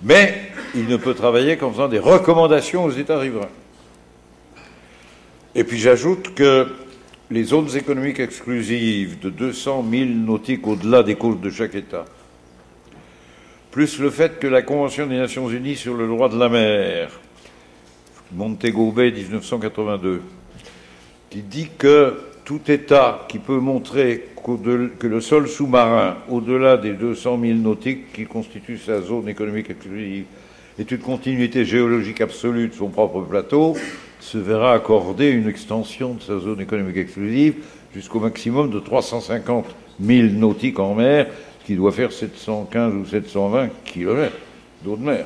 [0.03, 0.41] Mais
[0.75, 3.49] il ne peut travailler qu'en faisant des recommandations aux États riverains.
[5.55, 6.67] Et puis j'ajoute que
[7.30, 12.05] les zones économiques exclusives de 200 000 nautiques au-delà des côtes de chaque État,
[13.73, 17.09] plus le fait que la Convention des Nations Unies sur le droit de la mer,
[18.31, 20.21] Montego Bay 1982,
[21.31, 22.13] qui dit que
[22.45, 24.27] tout État qui peut montrer
[24.99, 30.25] que le sol sous-marin, au-delà des 200 000 nautiques qui constituent sa zone économique exclusive,
[30.77, 33.75] est une continuité géologique absolue de son propre plateau,
[34.19, 37.55] se verra accorder une extension de sa zone économique exclusive
[37.95, 39.65] jusqu'au maximum de 350
[39.99, 41.27] 000 nautiques en mer,
[41.65, 44.38] qui doit faire 715 ou 720 kilomètres
[44.84, 45.26] d'eau de mer.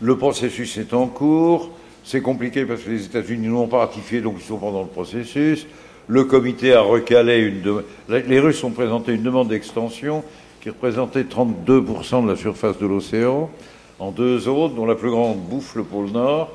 [0.00, 1.70] Le processus est en cours.
[2.02, 5.66] C'est compliqué parce que les États-Unis n'ont pas ratifié, donc ils sont pendant le processus.
[6.06, 7.84] Le comité a recalé une demande.
[8.08, 10.22] Les Russes ont présenté une demande d'extension
[10.60, 13.50] qui représentait 32% de la surface de l'océan
[13.98, 16.50] en deux zones, dont la plus grande bouffe le pôle Nord.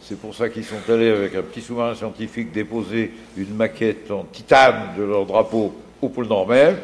[0.00, 4.24] C'est pour ça qu'ils sont allés avec un petit sous-marin scientifique déposer une maquette en
[4.24, 6.76] titane de leur drapeau au pôle Nord même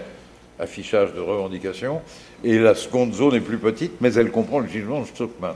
[0.59, 2.01] affichage de revendication,
[2.43, 5.55] et la seconde zone est plus petite, mais elle comprend le gisement de Stockman.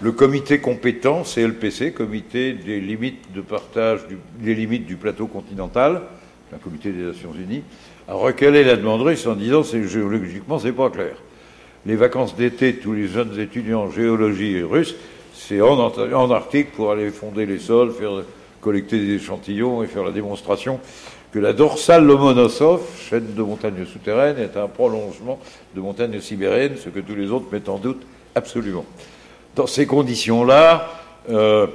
[0.00, 4.00] Le comité compétent, CLPC, comité des limites de partage
[4.38, 6.02] des limites du plateau continental,
[6.52, 7.62] un comité des Nations Unies,
[8.08, 11.16] a recalé la demande russe en disant que géologiquement c'est pas clair.
[11.86, 14.94] Les vacances d'été, tous les jeunes étudiants en géologie russes,
[15.32, 18.22] c'est en, en Arctique pour aller fonder les sols, faire
[18.60, 20.80] collecter des échantillons et faire la démonstration
[21.34, 25.40] que la dorsale Lomonosov, chaîne de montagnes souterraines, est un prolongement
[25.74, 28.02] de montagnes sibériennes, ce que tous les autres mettent en doute
[28.36, 28.84] absolument.
[29.56, 30.88] Dans ces conditions-là,
[31.30, 31.66] euh,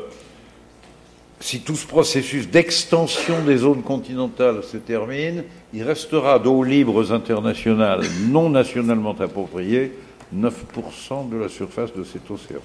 [1.42, 8.06] si tout ce processus d'extension des zones continentales se termine, il restera d'eaux libres internationales
[8.30, 9.92] non nationalement appropriées
[10.34, 12.62] 9% de la surface de cet océan.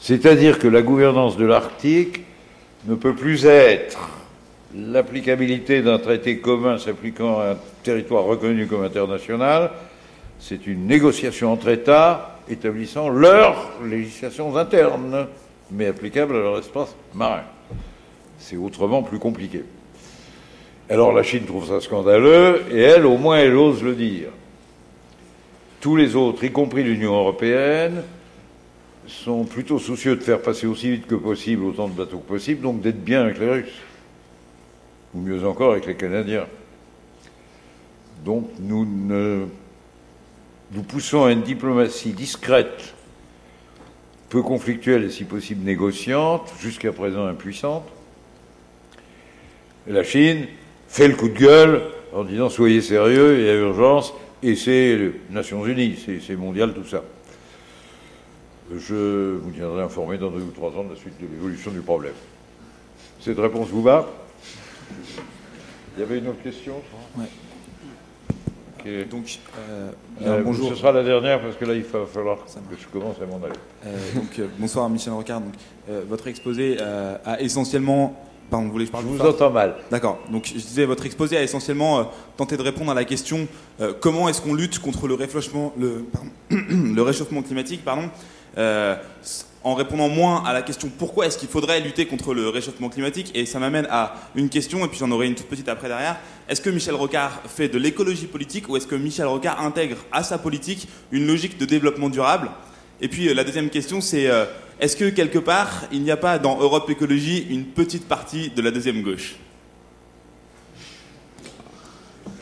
[0.00, 2.24] C'est-à-dire que la gouvernance de l'Arctique
[2.86, 4.17] ne peut plus être
[4.74, 9.70] l'applicabilité d'un traité commun s'appliquant à un territoire reconnu comme international,
[10.38, 15.26] c'est une négociation entre États établissant leurs législations internes,
[15.70, 17.42] mais applicables à leur espace marin.
[18.38, 19.64] C'est autrement plus compliqué.
[20.88, 24.28] Alors la Chine trouve ça scandaleux, et elle, au moins, elle ose le dire.
[25.80, 28.02] Tous les autres, y compris l'Union européenne,
[29.06, 32.62] sont plutôt soucieux de faire passer aussi vite que possible autant de bateaux que possible,
[32.62, 33.72] donc d'être bien avec les Russes,
[35.14, 36.46] ou mieux encore avec les Canadiens.
[38.24, 39.46] Donc nous ne
[40.72, 42.94] nous poussons à une diplomatie discrète,
[44.28, 47.88] peu conflictuelle et si possible négociante, jusqu'à présent impuissante.
[49.86, 50.46] La Chine
[50.88, 51.82] fait le coup de gueule
[52.12, 54.12] en disant soyez sérieux, il y a urgence,
[54.42, 57.02] et c'est les Nations Unies, c'est mondial tout ça.
[58.76, 61.80] Je vous tiendrai informé dans deux ou trois ans de la suite de l'évolution du
[61.80, 62.12] problème.
[63.20, 64.06] Cette réponse vous va?
[65.96, 66.74] Il y avait une autre question
[67.18, 67.26] ouais.
[69.10, 69.90] Donc, euh,
[70.22, 70.70] euh, bonjour.
[70.70, 73.44] Ce sera la dernière parce que là, il va falloir que je commence à m'en
[73.44, 73.54] aller.
[73.86, 75.40] Euh, donc, bonsoir Michel Rocard.
[75.40, 75.54] Donc,
[76.08, 79.74] votre exposé a essentiellement Pardon, vous voulez que je parle Je vous entends mal.
[79.90, 80.20] D'accord.
[80.32, 83.46] Donc, je disais, votre exposé a essentiellement tenté de répondre à la question
[84.00, 86.06] comment est-ce qu'on lutte contre le réchauffement, le,
[86.50, 88.08] le réchauffement climatique, pardon,
[88.56, 93.32] en répondant moins à la question pourquoi est-ce qu'il faudrait lutter contre le réchauffement climatique.
[93.34, 96.16] Et ça m'amène à une question, et puis j'en aurai une toute petite après derrière.
[96.48, 100.22] Est-ce que Michel Rocard fait de l'écologie politique ou est-ce que Michel Rocard intègre à
[100.22, 102.50] sa politique une logique de développement durable?
[103.00, 104.44] Et puis euh, la deuxième question, c'est euh,
[104.80, 108.62] est-ce que quelque part, il n'y a pas dans Europe Écologie une petite partie de
[108.62, 109.36] la deuxième gauche?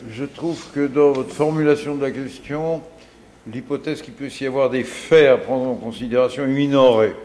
[0.09, 2.81] Je trouve que dans votre formulation de la question,
[3.51, 7.15] l'hypothèse qu'il peut y avoir des faits à prendre en considération est minorée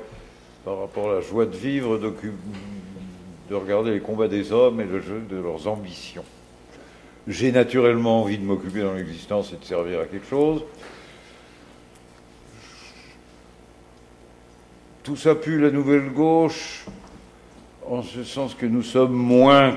[0.64, 2.12] par rapport à la joie de vivre, de,
[3.50, 6.24] de regarder les combats des hommes et le jeu de leurs ambitions.
[7.26, 10.62] J'ai naturellement envie de m'occuper dans l'existence et de servir à quelque chose.
[15.02, 16.84] Tout ça pue la nouvelle gauche,
[17.86, 19.76] en ce sens que nous sommes moins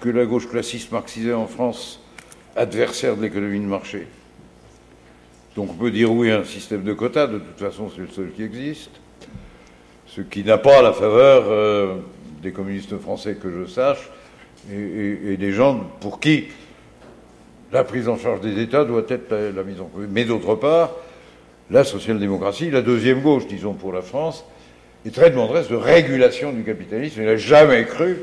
[0.00, 2.02] que la gauche classiste marxisée en France,
[2.54, 4.06] adversaire de l'économie de marché.
[5.56, 8.08] Donc on peut dire oui à un système de quotas, de toute façon c'est le
[8.08, 8.90] seul qui existe,
[10.08, 11.94] ce qui n'a pas la faveur euh,
[12.42, 14.10] des communistes français que je sache,
[14.72, 16.46] et, des gens pour qui
[17.70, 19.90] la prise en charge des États doit être la, mise en.
[20.10, 20.92] Mais d'autre part,
[21.70, 24.44] la social-démocratie, la deuxième gauche, disons pour la France,
[25.06, 27.20] est très demanderesse de régulation du capitalisme.
[27.20, 28.16] Il n'a jamais cru,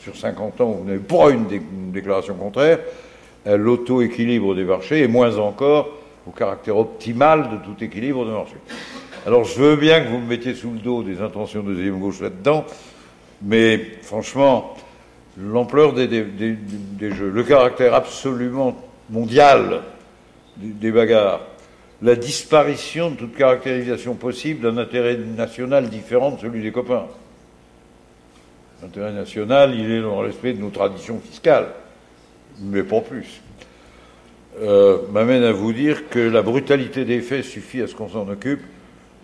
[0.00, 2.80] sur 50 ans, vous n'avez pas une, une déclaration contraire,
[3.46, 8.54] à l'auto-équilibre des marchés, et moins encore au caractère optimal de tout équilibre de marché.
[9.26, 11.98] Alors je veux bien que vous me mettiez sous le dos des intentions de deuxième
[11.98, 12.64] gauche là-dedans,
[13.42, 14.74] mais franchement,
[15.38, 18.76] l'ampleur des, jeux, le caractère absolument
[19.10, 19.82] mondial
[20.56, 21.40] des, bagarres,
[22.02, 27.06] la disparition de toute caractérisation possible d'un intérêt national différent de celui des copains.
[28.82, 31.68] L'intérêt national, il est dans le respect de nos traditions fiscales,
[32.60, 33.41] mais pas plus.
[34.60, 38.28] Euh, m'amène à vous dire que la brutalité des faits suffit à ce qu'on s'en
[38.28, 38.60] occupe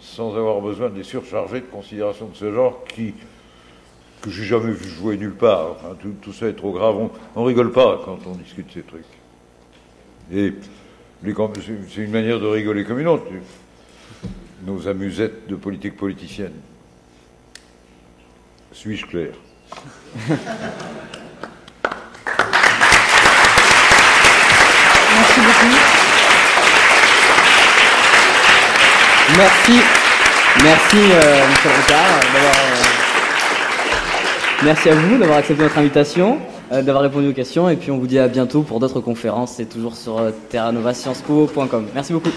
[0.00, 3.14] sans avoir besoin de les surcharger de considérations de ce genre qui,
[4.22, 5.76] que j'ai jamais vu jouer nulle part.
[6.22, 7.10] tout, ça est trop grave.
[7.36, 9.04] On, rigole pas quand on discute ces trucs.
[10.32, 10.54] Et
[11.22, 13.26] c'est une manière de rigoler comme une autre.
[14.64, 16.54] Nos amusettes de politique politicienne.
[18.72, 19.32] Suis-je clair?
[29.38, 29.72] Merci.
[30.64, 32.48] Merci, euh, Michel Ricard, euh,
[34.64, 36.38] Merci à vous d'avoir accepté notre invitation,
[36.72, 39.52] euh, d'avoir répondu aux questions, et puis on vous dit à bientôt pour d'autres conférences.
[39.56, 40.20] C'est toujours sur
[40.50, 41.86] terranovasciencespo.com.
[41.94, 42.30] Merci beaucoup.